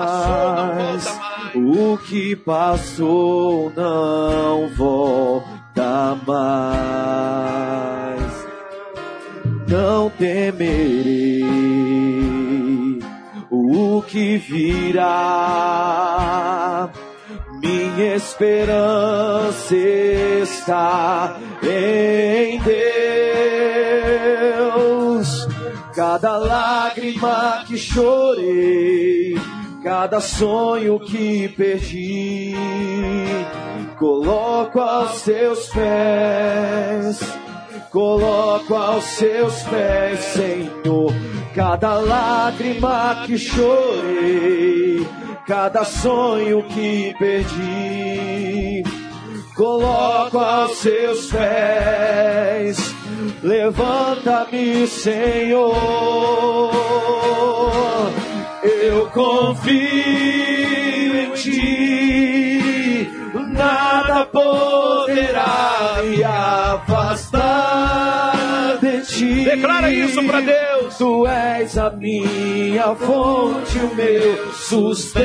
O 1.55 1.97
que 1.97 2.35
passou 2.35 3.71
não 3.75 4.69
volta 4.75 6.15
mais. 6.27 7.47
Não 9.67 10.11
temerei 10.11 11.43
o 13.49 14.03
que 14.03 14.37
virá. 14.37 15.07
Minha 17.67 18.15
esperança 18.15 19.75
está 19.75 21.37
em 21.61 22.59
Deus. 24.61 25.47
Cada 25.93 26.37
lágrima 26.37 27.65
que 27.67 27.77
chorei, 27.77 29.35
cada 29.83 30.21
sonho 30.21 30.97
que 30.97 31.49
perdi, 31.49 32.55
coloco 33.97 34.79
aos 34.79 35.17
seus 35.17 35.67
pés. 35.67 37.19
Coloco 37.91 38.75
aos 38.75 39.03
seus 39.03 39.63
pés, 39.63 40.19
Senhor, 40.19 41.13
cada 41.55 41.95
lágrima 41.95 43.23
que 43.25 43.37
chorei, 43.37 45.07
cada 45.47 45.83
sonho 45.85 46.61
que 46.63 47.15
perdi. 47.17 48.83
Coloco 49.55 50.37
aos 50.37 50.77
seus 50.77 51.31
pés, 51.31 52.93
levanta-me, 53.41 54.85
Senhor. 54.85 55.73
Eu 58.61 59.07
confio 59.09 59.71
em 61.15 61.31
ti, 61.33 63.09
nada 63.51 64.25
poderá 64.25 66.01
me 66.03 66.23
afastar. 66.23 67.26
Declara 69.47 69.89
isso 69.89 70.21
para 70.25 70.41
Deus. 70.41 70.97
Tu 70.97 71.25
és 71.25 71.77
a 71.77 71.89
minha 71.91 72.93
fonte, 72.95 73.79
o 73.79 73.95
meu 73.95 74.53
sustento. 74.53 75.23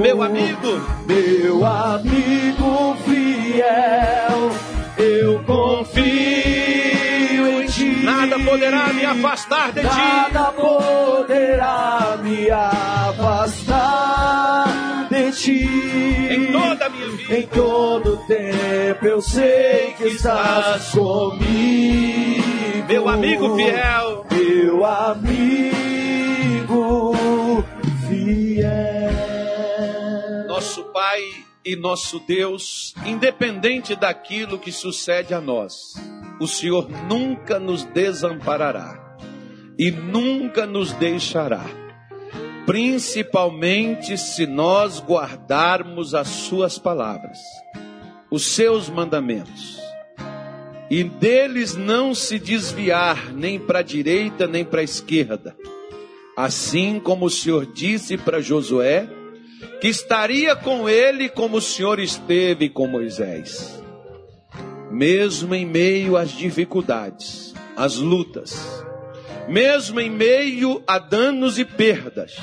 Meu 0.00 0.20
amigo, 0.20 0.80
meu 1.06 1.64
amigo 1.64 2.96
fiel, 3.04 4.50
eu 4.98 5.40
confio 5.44 6.42
em 7.62 7.66
ti. 7.66 8.00
Nada 8.02 8.36
poderá 8.40 8.92
me 8.94 9.04
afastar 9.04 9.70
de 9.70 9.82
ti. 9.82 9.86
Nada 9.86 10.50
poderá 10.50 12.18
me 12.20 12.50
afastar 12.50 13.70
de 15.20 15.32
ti. 15.32 15.68
Em 16.30 16.52
toda 16.52 16.86
a 16.86 16.88
minha 16.88 17.08
vida. 17.08 17.36
Em 17.36 17.46
todo 17.46 18.16
tempo 18.26 19.06
eu 19.06 19.20
sei 19.20 19.94
que 19.96 20.04
estás 20.08 20.90
comigo. 20.90 21.40
Meu 22.88 23.08
amigo 23.08 23.56
fiel. 23.56 24.26
Meu 24.30 24.84
amigo 24.84 25.94
fiel. 28.08 29.10
Nosso 30.48 30.84
Pai 30.84 31.20
e 31.64 31.76
nosso 31.76 32.20
Deus, 32.20 32.94
independente 33.04 33.94
daquilo 33.94 34.58
que 34.58 34.72
sucede 34.72 35.34
a 35.34 35.40
nós, 35.40 35.94
o 36.40 36.46
Senhor 36.46 36.88
nunca 37.06 37.58
nos 37.58 37.84
desamparará 37.84 39.16
e 39.78 39.90
nunca 39.90 40.66
nos 40.66 40.92
deixará, 40.94 41.64
principalmente 42.70 44.16
se 44.16 44.46
nós 44.46 45.00
guardarmos 45.00 46.14
as 46.14 46.28
Suas 46.28 46.78
palavras, 46.78 47.36
os 48.30 48.46
Seus 48.46 48.88
mandamentos, 48.88 49.80
e 50.88 51.02
deles 51.02 51.74
não 51.74 52.14
se 52.14 52.38
desviar 52.38 53.32
nem 53.32 53.58
para 53.58 53.80
a 53.80 53.82
direita 53.82 54.46
nem 54.46 54.64
para 54.64 54.82
a 54.82 54.84
esquerda, 54.84 55.56
assim 56.36 57.00
como 57.00 57.26
o 57.26 57.30
Senhor 57.30 57.66
disse 57.66 58.16
para 58.16 58.40
Josué 58.40 59.08
que 59.80 59.88
estaria 59.88 60.54
com 60.54 60.88
ele 60.88 61.28
como 61.28 61.56
o 61.56 61.60
Senhor 61.60 61.98
esteve 61.98 62.68
com 62.68 62.86
Moisés. 62.86 63.82
Mesmo 64.88 65.56
em 65.56 65.66
meio 65.66 66.16
às 66.16 66.30
dificuldades, 66.30 67.52
às 67.76 67.96
lutas, 67.96 68.84
mesmo 69.50 69.98
em 70.00 70.08
meio 70.08 70.80
a 70.86 70.96
danos 70.96 71.58
e 71.58 71.64
perdas, 71.64 72.36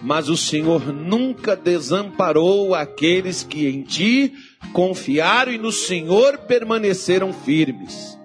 mas 0.00 0.28
o 0.28 0.36
Senhor 0.36 0.92
nunca 0.92 1.56
desamparou 1.56 2.76
aqueles 2.76 3.42
que 3.42 3.66
em 3.66 3.82
ti 3.82 4.32
confiaram 4.72 5.52
e 5.52 5.58
no 5.58 5.72
Senhor 5.72 6.38
permaneceram 6.38 7.32
firmes. 7.32 8.16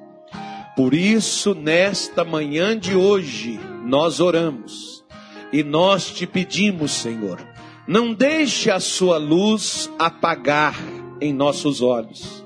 Por 0.75 0.93
isso, 0.93 1.55
nesta 1.55 2.23
manhã 2.23 2.77
de 2.77 2.95
hoje, 2.95 3.59
nós 3.83 4.19
oramos 4.19 5.03
e 5.51 5.63
nós 5.63 6.11
te 6.11 6.27
pedimos, 6.27 6.91
Senhor, 6.91 7.39
não 7.87 8.13
deixe 8.13 8.69
a 8.69 8.79
sua 8.79 9.17
luz 9.17 9.89
apagar 9.97 10.75
em 11.19 11.33
nossos 11.33 11.81
olhos. 11.81 12.45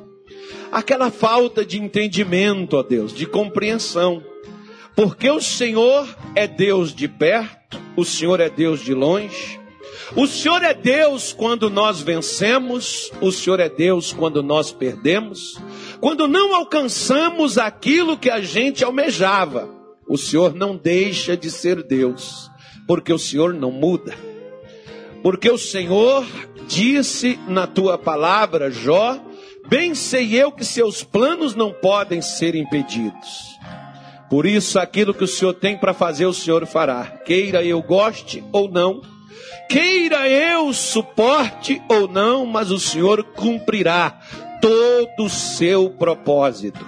Aquela 0.72 1.12
falta 1.12 1.66
de 1.66 1.78
entendimento, 1.78 2.78
ó 2.78 2.84
Deus, 2.84 3.14
de 3.14 3.26
compreensão. 3.26 4.31
Porque 5.02 5.32
o 5.32 5.42
Senhor 5.42 6.08
é 6.36 6.48
Deus 6.48 6.94
de 6.94 7.08
perto, 7.08 7.82
o 7.98 8.06
Senhor 8.06 8.40
é 8.40 8.52
Deus 8.52 8.82
de 8.82 8.94
longe. 8.94 9.60
O 10.16 10.28
Senhor 10.28 10.62
é 10.62 10.76
Deus 10.76 11.34
quando 11.34 11.72
nós 11.72 12.02
vencemos, 12.02 13.12
o 13.20 13.32
Senhor 13.32 13.60
é 13.60 13.68
Deus 13.68 14.14
quando 14.14 14.44
nós 14.44 14.72
perdemos. 14.72 15.60
Quando 16.00 16.28
não 16.28 16.56
alcançamos 16.56 17.58
aquilo 17.58 18.16
que 18.16 18.30
a 18.30 18.42
gente 18.42 18.84
almejava, 18.84 19.68
o 20.08 20.20
Senhor 20.20 20.54
não 20.54 20.78
deixa 20.78 21.36
de 21.36 21.50
ser 21.50 21.82
Deus, 21.82 22.52
porque 22.86 23.12
o 23.12 23.18
Senhor 23.18 23.56
não 23.56 23.72
muda. 23.72 24.16
Porque 25.24 25.50
o 25.50 25.58
Senhor 25.58 26.24
disse 26.68 27.40
na 27.48 27.66
tua 27.66 27.98
palavra, 27.98 28.70
Jó, 28.70 29.20
bem 29.68 29.96
sei 29.96 30.40
eu 30.40 30.52
que 30.52 30.64
seus 30.64 31.04
planos 31.04 31.56
não 31.56 31.74
podem 31.74 32.22
ser 32.22 32.54
impedidos. 32.54 33.60
Por 34.32 34.46
isso, 34.46 34.80
aquilo 34.80 35.14
que 35.14 35.26
o 35.26 35.28
Senhor 35.28 35.54
tem 35.54 35.78
para 35.78 35.94
fazer, 35.94 36.26
o 36.26 36.34
Senhor 36.34 36.66
fará. 36.66 37.04
Queira 37.04 37.66
eu 37.66 37.82
goste 37.82 38.42
ou 38.54 38.72
não, 38.72 39.02
queira 39.68 40.26
eu 40.30 40.72
suporte 40.72 41.82
ou 41.90 42.08
não, 42.08 42.46
mas 42.46 42.72
o 42.72 42.80
Senhor 42.80 43.26
cumprirá 43.26 44.22
todo 44.62 45.26
o 45.26 45.30
seu 45.30 45.90
propósito. 45.90 46.80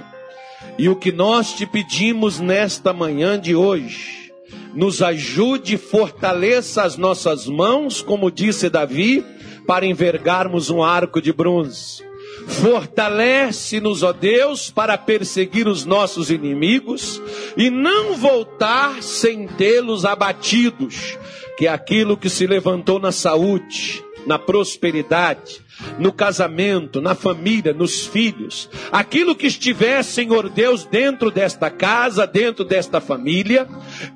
E 0.79 0.87
o 0.87 0.95
que 0.95 1.11
nós 1.11 1.51
te 1.51 1.65
pedimos 1.65 2.39
nesta 2.39 2.93
manhã 2.93 3.37
de 3.37 3.53
hoje, 3.53 4.31
nos 4.73 5.01
ajude, 5.01 5.75
fortaleça 5.75 6.83
as 6.83 6.95
nossas 6.95 7.45
mãos, 7.45 8.01
como 8.01 8.31
disse 8.31 8.69
Davi, 8.69 9.21
para 9.67 9.85
envergarmos 9.85 10.69
um 10.69 10.81
arco 10.81 11.21
de 11.21 11.33
bronze. 11.33 12.05
Fortalece-nos, 12.47 14.03
ó 14.03 14.13
Deus, 14.13 14.69
para 14.69 14.97
perseguir 14.97 15.67
os 15.67 15.85
nossos 15.85 16.29
inimigos 16.29 17.21
e 17.57 17.69
não 17.69 18.15
voltar 18.15 19.01
sem 19.01 19.47
tê-los 19.47 20.05
abatidos, 20.05 21.17
que 21.57 21.67
é 21.67 21.69
aquilo 21.69 22.17
que 22.17 22.29
se 22.29 22.45
levantou 22.47 22.99
na 22.99 23.11
saúde, 23.11 24.03
na 24.25 24.39
prosperidade, 24.39 25.61
no 25.99 26.11
casamento, 26.11 27.01
na 27.01 27.15
família, 27.15 27.73
nos 27.73 28.05
filhos, 28.05 28.69
aquilo 28.91 29.35
que 29.35 29.47
estiver, 29.47 30.03
Senhor 30.03 30.49
Deus, 30.49 30.85
dentro 30.85 31.29
desta 31.31 31.69
casa, 31.69 32.25
dentro 32.25 32.63
desta 32.63 33.01
família, 33.01 33.67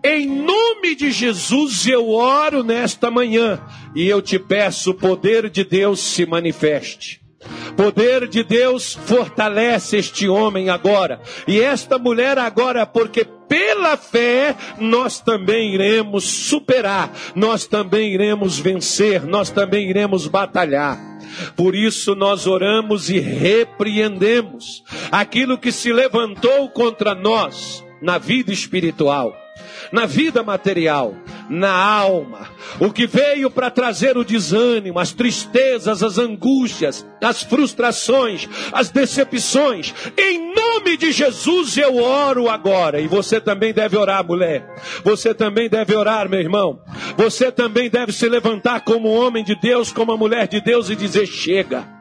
em 0.03 0.27
nome 0.27 0.95
de 0.95 1.11
Jesus 1.11 1.87
eu 1.87 2.09
oro 2.09 2.63
nesta 2.63 3.11
manhã 3.11 3.59
e 3.95 4.07
eu 4.07 4.21
te 4.21 4.39
peço, 4.39 4.91
o 4.91 4.95
poder 4.95 5.49
de 5.49 5.63
Deus 5.63 5.99
se 5.99 6.25
manifeste. 6.25 7.26
Poder 7.75 8.27
de 8.27 8.43
Deus 8.43 8.95
fortalece 9.05 9.97
este 9.97 10.27
homem 10.27 10.69
agora 10.69 11.21
e 11.47 11.59
esta 11.59 11.99
mulher 11.99 12.37
agora, 12.39 12.85
porque 12.85 13.23
pela 13.47 13.95
fé 13.95 14.55
nós 14.79 15.19
também 15.19 15.73
iremos 15.73 16.23
superar, 16.23 17.11
nós 17.35 17.67
também 17.67 18.13
iremos 18.13 18.57
vencer, 18.57 19.23
nós 19.23 19.49
também 19.49 19.89
iremos 19.89 20.27
batalhar. 20.27 20.97
Por 21.55 21.75
isso 21.75 22.15
nós 22.15 22.47
oramos 22.47 23.09
e 23.09 23.19
repreendemos 23.19 24.83
aquilo 25.11 25.57
que 25.57 25.71
se 25.71 25.93
levantou 25.93 26.69
contra 26.69 27.13
nós 27.13 27.85
na 28.01 28.17
vida 28.17 28.51
espiritual 28.51 29.46
na 29.91 30.05
vida 30.05 30.43
material, 30.43 31.15
na 31.49 31.71
alma. 31.71 32.49
O 32.79 32.91
que 32.91 33.07
veio 33.07 33.49
para 33.49 33.69
trazer 33.69 34.17
o 34.17 34.23
desânimo, 34.23 34.99
as 34.99 35.11
tristezas, 35.11 36.03
as 36.03 36.17
angústias, 36.17 37.05
as 37.21 37.43
frustrações, 37.43 38.47
as 38.71 38.89
decepções. 38.89 39.93
Em 40.17 40.53
nome 40.53 40.97
de 40.97 41.11
Jesus 41.11 41.77
eu 41.77 41.97
oro 41.97 42.49
agora. 42.49 42.99
E 42.99 43.07
você 43.07 43.39
também 43.39 43.73
deve 43.73 43.97
orar, 43.97 44.25
mulher. 44.25 44.65
Você 45.03 45.33
também 45.33 45.69
deve 45.69 45.95
orar, 45.95 46.29
meu 46.29 46.39
irmão. 46.39 46.79
Você 47.17 47.51
também 47.51 47.89
deve 47.89 48.11
se 48.11 48.27
levantar 48.27 48.81
como 48.81 49.09
homem 49.09 49.43
de 49.43 49.55
Deus, 49.55 49.91
como 49.91 50.11
a 50.11 50.17
mulher 50.17 50.47
de 50.47 50.61
Deus 50.61 50.89
e 50.89 50.95
dizer: 50.95 51.25
chega. 51.25 51.96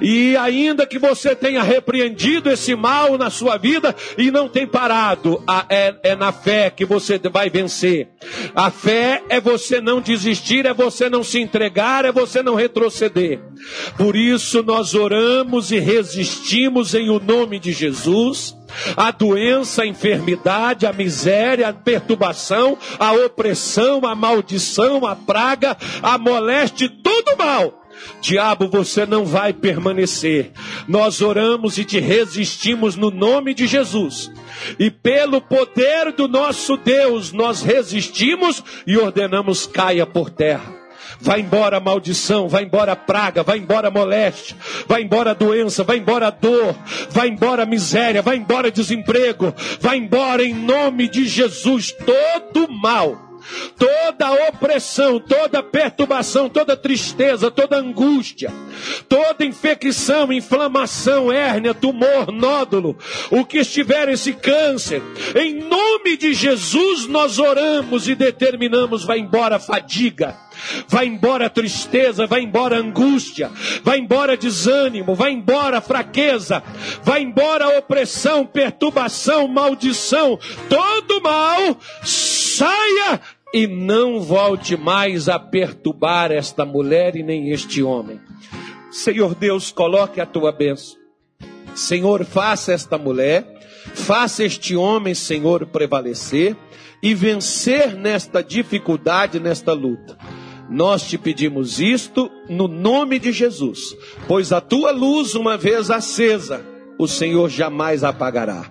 E 0.00 0.36
ainda 0.36 0.86
que 0.86 0.98
você 0.98 1.34
tenha 1.34 1.62
repreendido 1.62 2.50
esse 2.50 2.74
mal 2.74 3.16
na 3.16 3.30
sua 3.30 3.56
vida 3.56 3.94
e 4.18 4.30
não 4.30 4.48
tem 4.48 4.66
parado, 4.66 5.42
é, 5.68 5.94
é 6.02 6.16
na 6.16 6.32
fé 6.32 6.70
que 6.70 6.84
você 6.84 7.18
vai 7.18 7.48
vencer. 7.48 8.08
A 8.54 8.70
fé 8.70 9.22
é 9.28 9.40
você 9.40 9.80
não 9.80 10.00
desistir, 10.00 10.66
é 10.66 10.74
você 10.74 11.08
não 11.08 11.22
se 11.22 11.40
entregar, 11.40 12.04
é 12.04 12.12
você 12.12 12.42
não 12.42 12.54
retroceder. 12.54 13.40
Por 13.96 14.16
isso 14.16 14.62
nós 14.62 14.94
oramos 14.94 15.70
e 15.70 15.78
resistimos 15.78 16.94
em 16.94 17.08
o 17.08 17.18
nome 17.18 17.58
de 17.58 17.72
Jesus 17.72 18.54
a 18.96 19.10
doença, 19.10 19.82
a 19.82 19.86
enfermidade, 19.86 20.86
a 20.86 20.92
miséria, 20.92 21.68
a 21.68 21.72
perturbação, 21.72 22.76
a 22.98 23.12
opressão, 23.12 24.04
a 24.04 24.14
maldição, 24.14 25.06
a 25.06 25.14
praga, 25.14 25.76
a 26.02 26.18
moleste, 26.18 26.88
tudo 26.88 27.36
mal 27.36 27.83
Diabo, 28.20 28.68
você 28.68 29.04
não 29.04 29.24
vai 29.24 29.52
permanecer. 29.52 30.52
Nós 30.88 31.20
oramos 31.20 31.78
e 31.78 31.84
te 31.84 31.98
resistimos 31.98 32.96
no 32.96 33.10
nome 33.10 33.54
de 33.54 33.66
Jesus. 33.66 34.30
E 34.78 34.90
pelo 34.90 35.40
poder 35.40 36.12
do 36.12 36.26
nosso 36.28 36.76
Deus, 36.76 37.32
nós 37.32 37.62
resistimos 37.62 38.62
e 38.86 38.96
ordenamos 38.96 39.66
caia 39.66 40.06
por 40.06 40.30
terra. 40.30 40.84
Vai 41.20 41.40
embora 41.40 41.80
maldição, 41.80 42.48
vai 42.48 42.64
embora 42.64 42.96
praga, 42.96 43.42
vai 43.42 43.58
embora 43.58 43.90
moléstia, 43.90 44.56
vai 44.86 45.02
embora 45.02 45.34
doença, 45.34 45.84
vai 45.84 45.98
embora 45.98 46.30
dor, 46.30 46.76
vai 47.10 47.28
embora 47.28 47.64
miséria, 47.64 48.20
vai 48.20 48.36
embora 48.36 48.70
desemprego, 48.70 49.54
vai 49.80 49.98
embora 49.98 50.42
em 50.42 50.54
nome 50.54 51.08
de 51.08 51.26
Jesus 51.26 51.92
todo 51.92 52.70
mal 52.70 53.23
toda 53.78 54.48
opressão, 54.48 55.18
toda 55.18 55.62
perturbação, 55.62 56.48
toda 56.48 56.76
tristeza, 56.76 57.50
toda 57.50 57.76
angústia, 57.76 58.52
toda 59.08 59.44
infecção, 59.44 60.32
inflamação, 60.32 61.32
hérnia, 61.32 61.74
tumor, 61.74 62.30
nódulo, 62.32 62.96
o 63.30 63.44
que 63.44 63.58
estiver 63.58 64.08
esse 64.08 64.32
câncer, 64.32 65.02
em 65.34 65.60
nome 65.60 66.16
de 66.16 66.34
Jesus 66.34 67.06
nós 67.06 67.38
oramos 67.38 68.08
e 68.08 68.14
determinamos, 68.14 69.04
vai 69.04 69.18
embora 69.18 69.56
a 69.56 69.60
fadiga, 69.60 70.36
vai 70.88 71.06
embora 71.06 71.46
a 71.46 71.50
tristeza, 71.50 72.26
vai 72.26 72.42
embora 72.42 72.76
a 72.76 72.80
angústia, 72.80 73.50
vai 73.82 73.98
embora 73.98 74.36
desânimo, 74.36 75.14
vai 75.14 75.32
embora 75.32 75.78
a 75.78 75.80
fraqueza, 75.80 76.62
vai 77.02 77.22
embora 77.22 77.64
a 77.64 77.78
opressão, 77.78 78.46
perturbação, 78.46 79.48
maldição, 79.48 80.38
todo 80.68 81.20
mal, 81.22 81.76
saia 82.56 83.20
e 83.52 83.66
não 83.66 84.20
volte 84.20 84.76
mais 84.76 85.28
a 85.28 85.38
perturbar 85.38 86.32
esta 86.32 86.64
mulher 86.64 87.14
e 87.14 87.22
nem 87.22 87.50
este 87.50 87.82
homem. 87.82 88.20
Senhor 88.90 89.34
Deus, 89.34 89.70
coloque 89.70 90.20
a 90.20 90.26
tua 90.26 90.52
bênção. 90.52 90.96
Senhor, 91.74 92.24
faça 92.24 92.72
esta 92.72 92.96
mulher, 92.96 93.44
faça 93.94 94.44
este 94.44 94.76
homem, 94.76 95.14
Senhor, 95.14 95.66
prevalecer 95.66 96.56
e 97.02 97.14
vencer 97.14 97.94
nesta 97.94 98.42
dificuldade, 98.42 99.40
nesta 99.40 99.72
luta. 99.72 100.16
Nós 100.70 101.02
te 101.02 101.18
pedimos 101.18 101.78
isto 101.78 102.30
no 102.48 102.66
nome 102.66 103.18
de 103.18 103.30
Jesus, 103.32 103.96
pois 104.26 104.52
a 104.52 104.60
tua 104.60 104.90
luz, 104.90 105.34
uma 105.34 105.56
vez 105.56 105.90
acesa, 105.90 106.64
o 106.98 107.06
Senhor 107.06 107.50
jamais 107.50 108.02
apagará. 108.02 108.70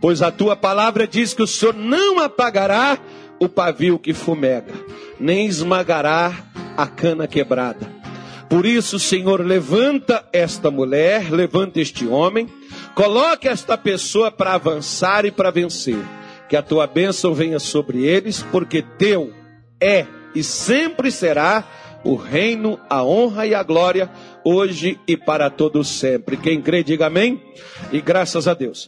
Pois 0.00 0.22
a 0.22 0.30
tua 0.30 0.54
palavra 0.54 1.06
diz 1.06 1.32
que 1.34 1.42
o 1.42 1.46
Senhor 1.46 1.74
não 1.74 2.20
apagará 2.20 2.98
o 3.40 3.48
pavio 3.48 3.98
que 3.98 4.12
fumega, 4.12 4.72
nem 5.18 5.46
esmagará 5.46 6.32
a 6.76 6.86
cana 6.86 7.26
quebrada. 7.26 7.96
Por 8.48 8.64
isso, 8.64 8.98
Senhor, 8.98 9.44
levanta 9.44 10.24
esta 10.32 10.70
mulher, 10.70 11.32
levanta 11.32 11.80
este 11.80 12.06
homem, 12.06 12.48
coloque 12.94 13.48
esta 13.48 13.76
pessoa 13.76 14.30
para 14.30 14.54
avançar 14.54 15.24
e 15.24 15.32
para 15.32 15.50
vencer. 15.50 15.98
Que 16.48 16.56
a 16.56 16.62
tua 16.62 16.86
bênção 16.86 17.34
venha 17.34 17.58
sobre 17.58 18.04
eles, 18.04 18.42
porque 18.52 18.82
teu 18.82 19.32
é 19.80 20.06
e 20.32 20.44
sempre 20.44 21.10
será 21.10 21.64
o 22.04 22.14
reino, 22.14 22.78
a 22.88 23.02
honra 23.02 23.46
e 23.48 23.54
a 23.54 23.62
glória, 23.64 24.08
hoje 24.44 25.00
e 25.08 25.16
para 25.16 25.50
todos 25.50 25.88
sempre. 25.88 26.36
Quem 26.36 26.62
crê, 26.62 26.84
diga 26.84 27.06
amém. 27.06 27.42
E 27.90 28.00
graças 28.00 28.46
a 28.46 28.54
Deus. 28.54 28.84